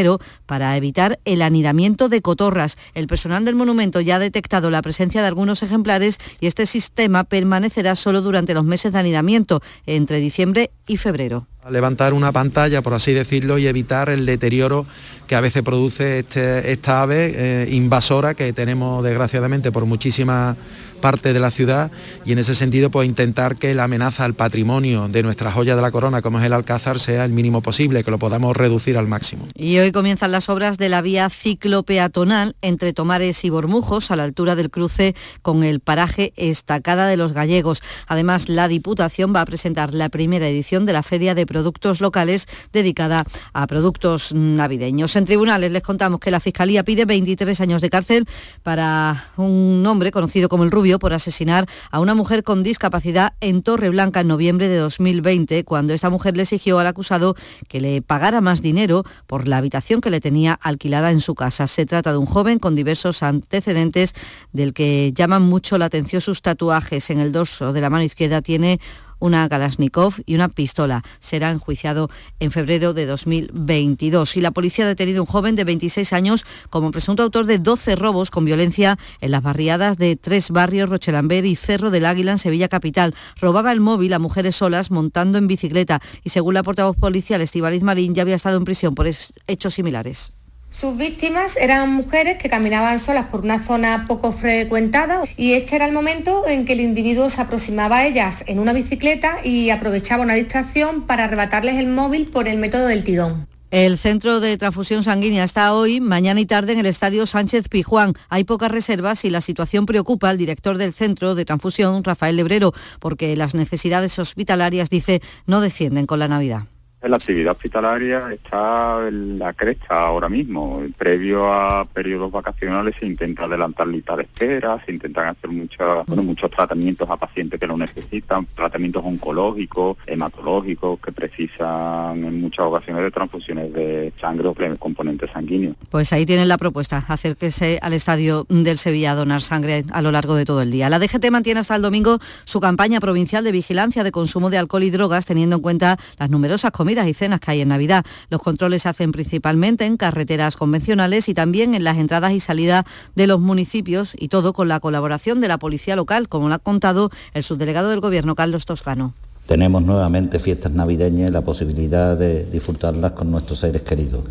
para 0.46 0.76
evitar 0.76 1.18
el 1.24 1.42
anidamiento 1.42 2.08
de 2.08 2.22
cotorras. 2.22 2.76
El 2.94 3.06
personal 3.06 3.44
del 3.44 3.54
monumento 3.54 4.00
ya 4.00 4.16
ha 4.16 4.20
detectado 4.20 4.70
la 4.70 4.82
presencia 4.82 5.20
de 5.20 5.28
algunos 5.28 5.62
ejemplares 5.62 6.18
y 6.40 6.46
este 6.46 6.66
sistema 6.66 7.24
permanecerá 7.24 7.94
solo 7.94 8.20
durante 8.20 8.54
los 8.54 8.64
meses 8.64 8.92
de 8.92 8.98
anidamiento, 8.98 9.62
entre 9.86 10.18
diciembre 10.18 10.70
y 10.86 10.96
febrero 10.96 11.46
levantar 11.70 12.14
una 12.14 12.32
pantalla, 12.32 12.82
por 12.82 12.94
así 12.94 13.12
decirlo, 13.12 13.58
y 13.58 13.66
evitar 13.66 14.08
el 14.08 14.26
deterioro 14.26 14.86
que 15.26 15.34
a 15.34 15.40
veces 15.40 15.62
produce 15.62 16.20
este, 16.20 16.70
esta 16.70 17.02
ave 17.02 17.32
eh, 17.34 17.68
invasora 17.72 18.34
que 18.34 18.52
tenemos 18.52 19.02
desgraciadamente 19.02 19.72
por 19.72 19.84
muchísimas 19.86 20.56
parte 20.96 21.32
de 21.32 21.40
la 21.40 21.50
ciudad 21.50 21.90
y 22.24 22.32
en 22.32 22.38
ese 22.38 22.54
sentido 22.54 22.90
pues 22.90 23.08
intentar 23.08 23.56
que 23.56 23.74
la 23.74 23.84
amenaza 23.84 24.24
al 24.24 24.34
patrimonio 24.34 25.08
de 25.08 25.22
nuestra 25.22 25.52
joya 25.52 25.76
de 25.76 25.82
la 25.82 25.90
corona 25.90 26.22
como 26.22 26.38
es 26.38 26.44
el 26.44 26.52
Alcázar 26.52 26.98
sea 26.98 27.24
el 27.24 27.32
mínimo 27.32 27.60
posible, 27.60 28.04
que 28.04 28.10
lo 28.10 28.18
podamos 28.18 28.56
reducir 28.56 28.96
al 28.96 29.06
máximo. 29.06 29.46
Y 29.54 29.78
hoy 29.78 29.92
comienzan 29.92 30.32
las 30.32 30.48
obras 30.48 30.78
de 30.78 30.88
la 30.88 31.02
vía 31.02 31.28
ciclopeatonal 31.30 32.56
entre 32.62 32.92
Tomares 32.92 33.44
y 33.44 33.50
Bormujos 33.50 34.10
a 34.10 34.16
la 34.16 34.24
altura 34.24 34.54
del 34.54 34.70
cruce 34.70 35.14
con 35.42 35.64
el 35.64 35.80
paraje 35.80 36.32
Estacada 36.36 37.06
de 37.06 37.16
los 37.16 37.32
Gallegos. 37.32 37.82
Además, 38.06 38.48
la 38.48 38.68
Diputación 38.68 39.34
va 39.34 39.42
a 39.42 39.46
presentar 39.46 39.94
la 39.94 40.08
primera 40.08 40.48
edición 40.48 40.84
de 40.84 40.92
la 40.92 41.02
Feria 41.02 41.34
de 41.34 41.46
Productos 41.46 42.00
Locales 42.00 42.46
dedicada 42.72 43.24
a 43.52 43.66
productos 43.66 44.32
navideños. 44.32 45.16
En 45.16 45.24
tribunales 45.24 45.72
les 45.72 45.82
contamos 45.82 46.20
que 46.20 46.30
la 46.30 46.40
Fiscalía 46.40 46.84
pide 46.84 47.04
23 47.04 47.60
años 47.60 47.82
de 47.82 47.90
cárcel 47.90 48.26
para 48.62 49.24
un 49.36 49.84
hombre 49.86 50.10
conocido 50.10 50.48
como 50.48 50.64
el 50.64 50.70
Rubio 50.70 50.85
por 50.98 51.12
asesinar 51.12 51.66
a 51.90 52.00
una 52.00 52.14
mujer 52.14 52.42
con 52.44 52.62
discapacidad 52.62 53.34
en 53.40 53.62
Torreblanca 53.62 54.20
en 54.20 54.28
noviembre 54.28 54.68
de 54.68 54.76
2020, 54.76 55.64
cuando 55.64 55.92
esta 55.92 56.10
mujer 56.10 56.36
le 56.36 56.44
exigió 56.44 56.78
al 56.78 56.86
acusado 56.86 57.34
que 57.68 57.80
le 57.80 58.00
pagara 58.02 58.40
más 58.40 58.62
dinero 58.62 59.04
por 59.26 59.48
la 59.48 59.58
habitación 59.58 60.00
que 60.00 60.10
le 60.10 60.20
tenía 60.20 60.54
alquilada 60.54 61.10
en 61.10 61.20
su 61.20 61.34
casa. 61.34 61.66
Se 61.66 61.84
trata 61.86 62.12
de 62.12 62.18
un 62.18 62.26
joven 62.26 62.58
con 62.58 62.74
diversos 62.74 63.22
antecedentes 63.22 64.14
del 64.52 64.72
que 64.72 65.12
llaman 65.14 65.42
mucho 65.42 65.76
la 65.78 65.86
atención 65.86 66.20
sus 66.20 66.40
tatuajes. 66.42 67.10
En 67.10 67.20
el 67.20 67.32
dorso 67.32 67.72
de 67.72 67.80
la 67.80 67.90
mano 67.90 68.04
izquierda 68.04 68.42
tiene 68.42 68.80
una 69.18 69.48
Kalashnikov 69.48 70.14
y 70.26 70.34
una 70.34 70.48
pistola. 70.48 71.02
Será 71.18 71.50
enjuiciado 71.50 72.10
en 72.40 72.50
febrero 72.50 72.94
de 72.94 73.06
2022. 73.06 74.36
Y 74.36 74.40
la 74.40 74.50
policía 74.50 74.84
ha 74.84 74.88
detenido 74.88 75.20
a 75.20 75.22
un 75.22 75.26
joven 75.26 75.56
de 75.56 75.64
26 75.64 76.12
años 76.12 76.44
como 76.70 76.90
presunto 76.90 77.22
autor 77.22 77.46
de 77.46 77.58
12 77.58 77.96
robos 77.96 78.30
con 78.30 78.44
violencia 78.44 78.98
en 79.20 79.30
las 79.30 79.42
barriadas 79.42 79.98
de 79.98 80.16
tres 80.16 80.50
barrios, 80.50 80.90
Rochelamber 80.90 81.44
y 81.44 81.56
Cerro 81.56 81.90
del 81.90 82.06
Águila 82.06 82.32
en 82.32 82.38
Sevilla 82.38 82.68
Capital. 82.68 83.14
Robaba 83.40 83.72
el 83.72 83.80
móvil 83.80 84.12
a 84.12 84.18
mujeres 84.18 84.56
solas 84.56 84.90
montando 84.90 85.38
en 85.38 85.46
bicicleta 85.46 86.00
y 86.22 86.30
según 86.30 86.54
la 86.54 86.62
portavoz 86.62 86.96
policial 86.96 87.40
Estivaliz 87.40 87.82
Marín 87.82 88.14
ya 88.14 88.22
había 88.22 88.34
estado 88.34 88.56
en 88.56 88.64
prisión 88.64 88.94
por 88.94 89.06
hechos 89.06 89.74
similares. 89.74 90.35
Sus 90.70 90.96
víctimas 90.96 91.56
eran 91.56 91.90
mujeres 91.90 92.36
que 92.36 92.50
caminaban 92.50 92.98
solas 92.98 93.26
por 93.26 93.40
una 93.40 93.64
zona 93.64 94.04
poco 94.06 94.32
frecuentada 94.32 95.22
y 95.36 95.52
este 95.52 95.76
era 95.76 95.86
el 95.86 95.92
momento 95.92 96.46
en 96.46 96.66
que 96.66 96.74
el 96.74 96.80
individuo 96.80 97.30
se 97.30 97.40
aproximaba 97.40 97.98
a 97.98 98.06
ellas 98.06 98.44
en 98.46 98.58
una 98.58 98.74
bicicleta 98.74 99.38
y 99.42 99.70
aprovechaba 99.70 100.22
una 100.22 100.34
distracción 100.34 101.02
para 101.02 101.24
arrebatarles 101.24 101.76
el 101.76 101.86
móvil 101.86 102.26
por 102.26 102.46
el 102.46 102.58
método 102.58 102.86
del 102.88 103.04
tirón. 103.04 103.46
El 103.72 103.98
centro 103.98 104.38
de 104.38 104.56
transfusión 104.58 105.02
sanguínea 105.02 105.42
está 105.42 105.74
hoy, 105.74 106.00
mañana 106.00 106.40
y 106.40 106.46
tarde 106.46 106.72
en 106.72 106.78
el 106.78 106.86
estadio 106.86 107.26
Sánchez 107.26 107.68
Pijuán. 107.68 108.14
Hay 108.28 108.44
pocas 108.44 108.70
reservas 108.70 109.24
y 109.24 109.30
la 109.30 109.40
situación 109.40 109.86
preocupa 109.86 110.28
al 110.28 110.38
director 110.38 110.78
del 110.78 110.92
centro 110.92 111.34
de 111.34 111.44
transfusión, 111.44 112.04
Rafael 112.04 112.36
Lebrero, 112.36 112.72
porque 113.00 113.36
las 113.36 113.54
necesidades 113.54 114.18
hospitalarias, 114.20 114.88
dice, 114.88 115.20
no 115.46 115.60
descienden 115.60 116.06
con 116.06 116.20
la 116.20 116.28
Navidad. 116.28 116.64
La 117.02 117.16
actividad 117.16 117.52
hospitalaria 117.52 118.32
está 118.32 119.06
en 119.06 119.38
la 119.38 119.52
cresta 119.52 120.06
ahora 120.06 120.28
mismo. 120.28 120.82
Previo 120.96 121.52
a 121.52 121.84
periodos 121.84 122.32
vacacionales 122.32 122.94
se 122.98 123.06
intenta 123.06 123.44
adelantar 123.44 123.86
lista 123.86 124.16
de 124.16 124.22
espera, 124.22 124.82
se 124.84 124.92
intentan 124.92 125.28
hacer 125.28 125.50
muchos, 125.50 126.50
tratamientos 126.50 127.08
a 127.08 127.16
pacientes 127.16 127.60
que 127.60 127.66
lo 127.66 127.76
necesitan, 127.76 128.46
tratamientos 128.56 129.04
oncológicos, 129.04 129.98
hematológicos, 130.06 130.98
que 130.98 131.12
precisan 131.12 132.24
en 132.24 132.40
muchas 132.40 132.64
ocasiones 132.64 133.02
de 133.02 133.10
transfusiones 133.10 133.72
de 133.72 134.12
sangre 134.18 134.48
o 134.48 134.54
componente 134.78 135.30
sanguíneo. 135.30 135.74
Pues 135.90 136.12
ahí 136.12 136.24
tienen 136.26 136.48
la 136.48 136.58
propuesta, 136.58 137.04
acérquese 137.06 137.78
al 137.82 137.92
estadio 137.92 138.46
del 138.48 138.78
Sevilla 138.78 139.12
a 139.12 139.14
donar 139.14 139.42
sangre 139.42 139.84
a 139.92 140.02
lo 140.02 140.10
largo 140.10 140.34
de 140.34 140.44
todo 140.44 140.62
el 140.62 140.70
día. 140.70 140.88
La 140.88 140.98
DGT 140.98 141.30
mantiene 141.30 141.60
hasta 141.60 141.76
el 141.76 141.82
domingo 141.82 142.18
su 142.44 142.58
campaña 142.58 143.00
provincial 143.00 143.44
de 143.44 143.52
vigilancia 143.52 144.02
de 144.02 144.10
consumo 144.10 144.50
de 144.50 144.58
alcohol 144.58 144.82
y 144.82 144.90
drogas, 144.90 145.26
teniendo 145.26 145.56
en 145.56 145.62
cuenta 145.62 145.98
las 146.18 146.30
numerosas 146.30 146.72
comidas 146.86 147.08
y 147.08 147.14
cenas 147.14 147.40
que 147.40 147.50
hay 147.50 147.62
en 147.62 147.68
Navidad. 147.70 148.04
Los 148.30 148.40
controles 148.40 148.82
se 148.82 148.88
hacen 148.88 149.10
principalmente 149.10 149.86
en 149.86 149.96
carreteras 149.96 150.54
convencionales 150.54 151.28
y 151.28 151.34
también 151.34 151.74
en 151.74 151.82
las 151.82 151.98
entradas 151.98 152.32
y 152.32 152.38
salidas 152.38 152.84
de 153.16 153.26
los 153.26 153.40
municipios 153.40 154.12
y 154.16 154.28
todo 154.28 154.52
con 154.52 154.68
la 154.68 154.78
colaboración 154.78 155.40
de 155.40 155.48
la 155.48 155.58
policía 155.58 155.96
local, 155.96 156.28
como 156.28 156.48
lo 156.48 156.54
ha 156.54 156.60
contado 156.60 157.10
el 157.34 157.42
subdelegado 157.42 157.88
del 157.90 157.98
Gobierno, 157.98 158.36
Carlos 158.36 158.66
Toscano. 158.66 159.14
Tenemos 159.46 159.82
nuevamente 159.82 160.38
fiestas 160.38 160.70
navideñas 160.70 161.28
y 161.28 161.32
la 161.32 161.40
posibilidad 161.42 162.16
de 162.16 162.44
disfrutarlas 162.44 163.10
con 163.12 163.32
nuestros 163.32 163.58
seres 163.58 163.82
queridos 163.82 164.22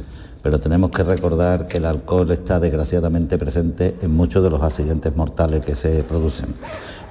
pero 0.42 0.60
tenemos 0.60 0.92
que 0.92 1.04
recordar 1.04 1.66
que 1.66 1.80
el 1.80 1.86
alcohol 1.86 2.30
está 2.30 2.60
desgraciadamente 2.60 3.40
presente 3.40 3.96
en 4.00 4.12
muchos 4.12 4.44
de 4.44 4.52
los 4.52 4.62
accidentes 4.62 5.16
mortales 5.16 5.66
que 5.66 5.74
se 5.74 6.04
producen, 6.04 6.54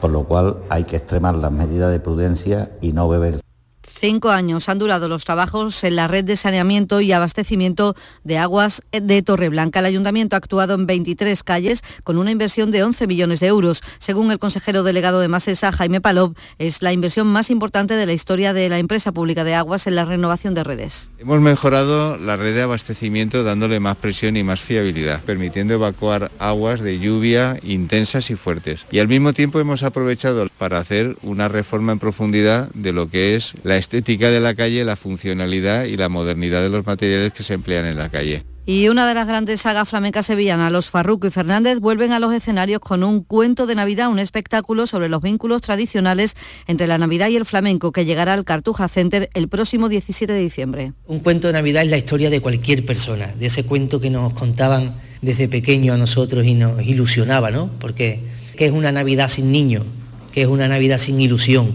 por 0.01 0.11
lo 0.11 0.23
cual 0.23 0.59
hay 0.71 0.85
que 0.85 0.95
extremar 0.95 1.35
las 1.35 1.51
medidas 1.51 1.91
de 1.91 1.99
prudencia 1.99 2.71
y 2.81 2.93
no 2.93 3.09
beber 3.09 3.41
Cinco 3.99 4.31
años 4.31 4.69
han 4.69 4.79
durado 4.79 5.09
los 5.09 5.25
trabajos 5.25 5.83
en 5.85 5.97
la 5.97 6.09
red 6.09 6.25
de 6.25 6.37
saneamiento 6.37 7.01
y 7.01 7.13
abastecimiento 7.13 7.95
de 8.25 8.39
aguas 8.39 8.83
de 8.93 9.23
Torreblanca. 9.23 9.81
El 9.81 9.87
ayuntamiento 9.87 10.37
ha 10.37 10.39
actuado 10.39 10.75
en 10.75 10.87
23 10.87 11.43
calles 11.43 11.83
con 12.03 12.19
una 12.19 12.31
inversión 12.31 12.71
de 12.71 12.83
11 12.83 13.07
millones 13.07 13.41
de 13.41 13.47
euros. 13.47 13.83
Según 13.99 14.31
el 14.31 14.39
consejero 14.39 14.83
delegado 14.83 15.21
de 15.21 15.29
Masesa, 15.29 15.73
Jaime 15.73 16.01
Palop, 16.01 16.37
es 16.59 16.83
la 16.83 16.93
inversión 16.93 17.29
más 17.29 17.51
importante 17.51 17.95
de 17.95 18.07
la 18.07 18.13
historia 18.13 18.53
de 18.53 18.69
la 18.69 18.79
empresa 18.79 19.13
pública 19.13 19.45
de 19.45 19.55
aguas 19.55 19.87
en 19.87 19.95
la 19.95 20.05
renovación 20.05 20.55
de 20.55 20.65
redes. 20.65 21.11
Hemos 21.19 21.41
mejorado 21.41 22.19
la 22.19 22.37
red 22.37 22.55
de 22.55 22.63
abastecimiento 22.63 23.45
dándole 23.45 23.81
más 23.81 23.97
presión 23.97 24.37
y 24.37 24.43
más 24.43 24.61
fiabilidad, 24.61 25.23
permitiendo 25.23 25.75
evacuar 25.75 26.31
aguas 26.39 26.81
de 26.81 26.99
lluvia 26.99 27.59
intensas 27.63 28.31
y 28.31 28.37
fuertes. 28.37 28.87
Y 28.91 28.99
al 28.99 29.09
mismo 29.09 29.33
tiempo 29.33 29.61
hemos 29.61 29.83
aprovechado 29.83 30.47
para 30.59 30.79
hacer 30.79 31.17
una 31.23 31.49
reforma 31.49 31.93
en 31.93 31.99
profundidad 31.99 32.69
de 32.75 32.93
lo 32.93 33.09
que 33.09 33.37
es 33.37 33.55
la 33.63 33.77
estética 33.85 34.31
de 34.31 34.41
la 34.41 34.55
calle, 34.55 34.85
la 34.85 34.97
funcionalidad 34.97 35.85
y 35.85 35.97
la 35.97 36.09
modernidad 36.09 36.63
de 36.63 36.71
los 36.71 36.87
materiales 36.87 37.33
que 37.33 37.43
se 37.43 37.55
emplean 37.55 37.85
en 37.85 37.99
la 37.99 38.09
calle. 38.09 38.43
Y 38.67 38.89
una 38.89 39.07
de 39.07 39.13
las 39.13 39.29
grandes 39.29 39.61
sagas 39.61 39.91
flamencas 39.91 40.25
sevillanas, 40.25 40.73
los 40.73 40.89
Farruco 40.89 41.27
y 41.27 41.31
Fernández, 41.31 41.81
vuelven 41.81 42.13
a 42.13 42.19
los 42.19 42.33
escenarios 42.33 42.81
con 42.81 43.05
un 43.05 43.23
cuento 43.23 43.67
de 43.67 43.75
Navidad, 43.75 44.09
un 44.09 44.19
espectáculo 44.19 44.87
sobre 44.87 45.11
los 45.11 45.21
vínculos 45.21 45.61
tradicionales 45.61 46.35
entre 46.67 46.87
la 46.87 46.97
Navidad 46.97 47.29
y 47.29 47.37
el 47.37 47.45
flamenco 47.45 47.93
que 47.93 48.07
llegará 48.07 48.33
al 48.33 48.47
Cartuja 48.47 48.89
Center 48.89 49.29
el 49.35 49.49
próximo 49.49 49.91
17 49.91 50.33
de 50.33 50.41
diciembre. 50.41 50.93
Un 51.07 51.21
cuento 51.21 51.49
de 51.49 51.53
Navidad 51.53 51.83
es 51.83 51.91
la 51.91 51.99
historia 51.99 52.31
de 52.31 52.41
cualquier 52.41 52.87
persona, 52.87 53.27
de 53.39 53.47
ese 53.47 53.65
cuento 53.65 54.01
que 54.01 54.09
nos 54.09 54.33
contaban 54.33 54.95
desde 55.21 55.47
pequeño 55.47 55.93
a 55.93 55.99
nosotros 55.99 56.47
y 56.47 56.55
nos 56.55 56.83
ilusionaba, 56.83 57.51
¿no? 57.51 57.71
Porque 57.79 58.21
es 58.57 58.73
una 58.73 58.93
Navidad 58.93 59.29
sin 59.29 59.53
niños, 59.53 59.85
que 60.33 60.41
es 60.41 60.49
una 60.49 60.69
Navidad 60.69 60.97
sin 60.97 61.21
ilusión, 61.21 61.71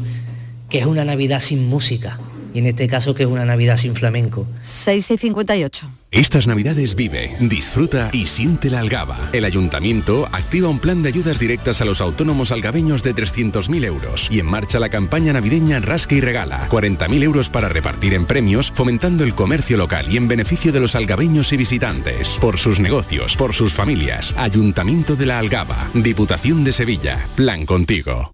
que 0.69 0.79
es 0.79 0.85
una 0.85 1.05
Navidad 1.05 1.39
sin 1.39 1.67
música 1.67 2.19
y 2.53 2.59
en 2.59 2.67
este 2.67 2.87
caso 2.87 3.13
que 3.13 3.23
es 3.23 3.29
una 3.29 3.45
Navidad 3.45 3.77
sin 3.77 3.95
flamenco. 3.95 4.47
6 4.61 5.11
y 5.11 5.17
58. 5.17 5.89
Estas 6.11 6.47
navidades 6.47 6.95
vive, 6.95 7.35
disfruta 7.39 8.09
y 8.11 8.25
siente 8.25 8.71
la 8.71 8.79
algaba. 8.79 9.29
El 9.31 9.45
ayuntamiento 9.45 10.27
activa 10.31 10.67
un 10.67 10.79
plan 10.79 11.03
de 11.03 11.09
ayudas 11.09 11.37
directas 11.39 11.81
a 11.81 11.85
los 11.85 12.01
autónomos 12.01 12.51
algabeños 12.51 13.03
de 13.03 13.13
300.000 13.13 13.85
euros 13.85 14.27
y 14.31 14.39
en 14.39 14.47
marcha 14.47 14.79
la 14.79 14.89
campaña 14.89 15.33
navideña 15.33 15.79
Rasca 15.79 16.15
y 16.15 16.21
Regala. 16.21 16.67
40.000 16.69 17.21
euros 17.21 17.49
para 17.49 17.69
repartir 17.69 18.15
en 18.15 18.25
premios, 18.25 18.71
fomentando 18.71 19.23
el 19.23 19.35
comercio 19.35 19.77
local 19.77 20.11
y 20.11 20.17
en 20.17 20.27
beneficio 20.27 20.71
de 20.71 20.79
los 20.79 20.95
algabeños 20.95 21.53
y 21.53 21.57
visitantes. 21.57 22.37
Por 22.41 22.57
sus 22.57 22.79
negocios, 22.79 23.37
por 23.37 23.53
sus 23.53 23.73
familias. 23.73 24.33
Ayuntamiento 24.35 25.15
de 25.15 25.27
la 25.27 25.37
Algaba. 25.37 25.89
Diputación 25.93 26.63
de 26.63 26.71
Sevilla. 26.71 27.23
Plan 27.35 27.67
contigo. 27.67 28.31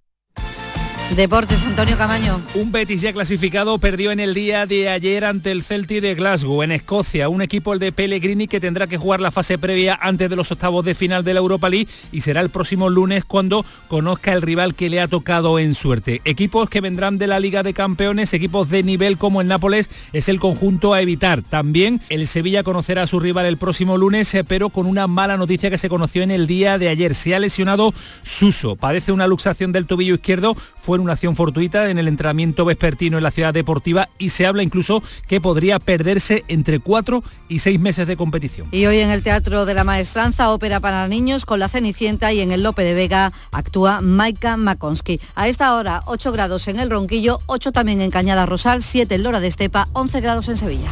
Deportes, 1.12 1.64
Antonio 1.64 1.98
Camaño. 1.98 2.42
Un 2.56 2.74
Betis 2.74 3.00
ya 3.00 3.14
clasificado 3.14 3.78
perdió 3.78 4.12
en 4.12 4.20
el 4.20 4.34
día 4.34 4.66
de 4.66 4.90
ayer 4.90 5.24
ante 5.24 5.52
el 5.52 5.64
Celtic 5.64 6.02
de 6.02 6.14
Glasgow, 6.14 6.62
en 6.62 6.74
Escocia. 6.74 7.30
Un 7.30 7.42
equipo, 7.42 7.74
el 7.74 7.80
de 7.80 7.94
Pellegrini, 7.94 8.50
que 8.50 8.60
tendrá 8.60 8.88
que 8.88 8.98
jugar 8.98 9.22
la 9.22 9.32
fase 9.32 9.58
previa 9.58 9.98
antes 10.02 10.30
de 10.30 10.36
los 10.36 10.52
octavos 10.52 10.84
de 10.84 10.94
final 10.94 11.24
de 11.24 11.34
la 11.34 11.40
Europa 11.40 11.70
League 11.70 11.88
y 12.12 12.20
será 12.20 12.42
el 12.42 12.50
próximo 12.50 12.90
lunes 12.90 13.24
cuando 13.24 13.66
conozca 13.88 14.34
el 14.34 14.42
rival 14.42 14.76
que 14.76 14.90
le 14.90 15.00
ha 15.00 15.08
tocado 15.08 15.58
en 15.58 15.74
suerte. 15.74 16.22
Equipos 16.26 16.70
que 16.70 16.82
vendrán 16.82 17.18
de 17.18 17.28
la 17.28 17.40
Liga 17.40 17.64
de 17.64 17.74
Campeones, 17.74 18.34
equipos 18.34 18.70
de 18.70 18.84
nivel 18.84 19.18
como 19.18 19.40
el 19.40 19.48
Nápoles, 19.48 19.90
es 20.12 20.28
el 20.28 20.42
conjunto 20.42 20.94
a 20.94 21.02
evitar. 21.02 21.44
También 21.44 22.02
el 22.10 22.28
Sevilla 22.28 22.64
conocerá 22.64 23.04
a 23.04 23.08
su 23.08 23.22
rival 23.22 23.46
el 23.46 23.58
próximo 23.58 23.98
lunes, 23.98 24.34
eh, 24.34 24.44
pero 24.44 24.70
con 24.70 24.86
una 24.86 25.08
mala 25.08 25.38
noticia 25.38 25.70
que 25.70 25.78
se 25.78 25.88
conoció 25.88 26.24
en 26.24 26.32
el 26.32 26.46
día 26.46 26.78
de 26.78 26.90
ayer. 26.90 27.16
Se 27.16 27.36
ha 27.36 27.40
lesionado 27.40 27.94
Suso, 28.24 28.76
padece 28.76 29.14
una 29.14 29.28
luxación 29.28 29.72
del 29.72 29.86
tobillo 29.86 30.16
izquierdo, 30.16 30.58
en 30.96 31.02
una 31.02 31.14
acción 31.14 31.36
fortuita 31.36 31.90
en 31.90 31.98
el 31.98 32.08
entrenamiento 32.08 32.66
vespertino 32.66 33.18
en 33.18 33.24
la 33.24 33.32
ciudad 33.32 33.54
deportiva 33.54 34.10
y 34.18 34.30
se 34.30 34.46
habla 34.46 34.64
incluso 34.64 35.04
que 35.28 35.42
podría 35.42 35.80
perderse 35.80 36.44
entre 36.48 36.80
cuatro 36.80 37.24
y 37.48 37.60
seis 37.60 37.80
meses 37.80 38.08
de 38.08 38.18
competición. 38.18 38.68
Y 38.72 38.86
hoy 38.86 39.00
en 39.00 39.10
el 39.10 39.24
Teatro 39.24 39.66
de 39.66 39.74
la 39.74 39.84
Maestranza, 39.84 40.52
ópera 40.52 40.80
para 40.80 41.08
niños 41.08 41.46
con 41.46 41.60
la 41.60 41.70
Cenicienta 41.70 42.34
y 42.34 42.42
en 42.42 42.52
el 42.52 42.64
Lope 42.64 42.84
de 42.84 42.94
Vega 42.94 43.32
actúa 43.52 44.02
Maika 44.02 44.58
Makonsky. 44.58 45.20
A 45.36 45.48
esta 45.48 45.76
hora 45.76 46.04
8 46.06 46.32
grados 46.32 46.68
en 46.68 46.80
el 46.80 46.90
Ronquillo, 46.90 47.40
8 47.46 47.72
también 47.72 48.02
en 48.02 48.12
Cañada 48.12 48.46
Rosal, 48.46 48.84
7 48.84 49.16
en 49.16 49.24
Lora 49.24 49.40
de 49.40 49.48
Estepa, 49.48 49.88
11 49.94 50.22
grados 50.22 50.50
en 50.50 50.58
Sevilla. 50.58 50.90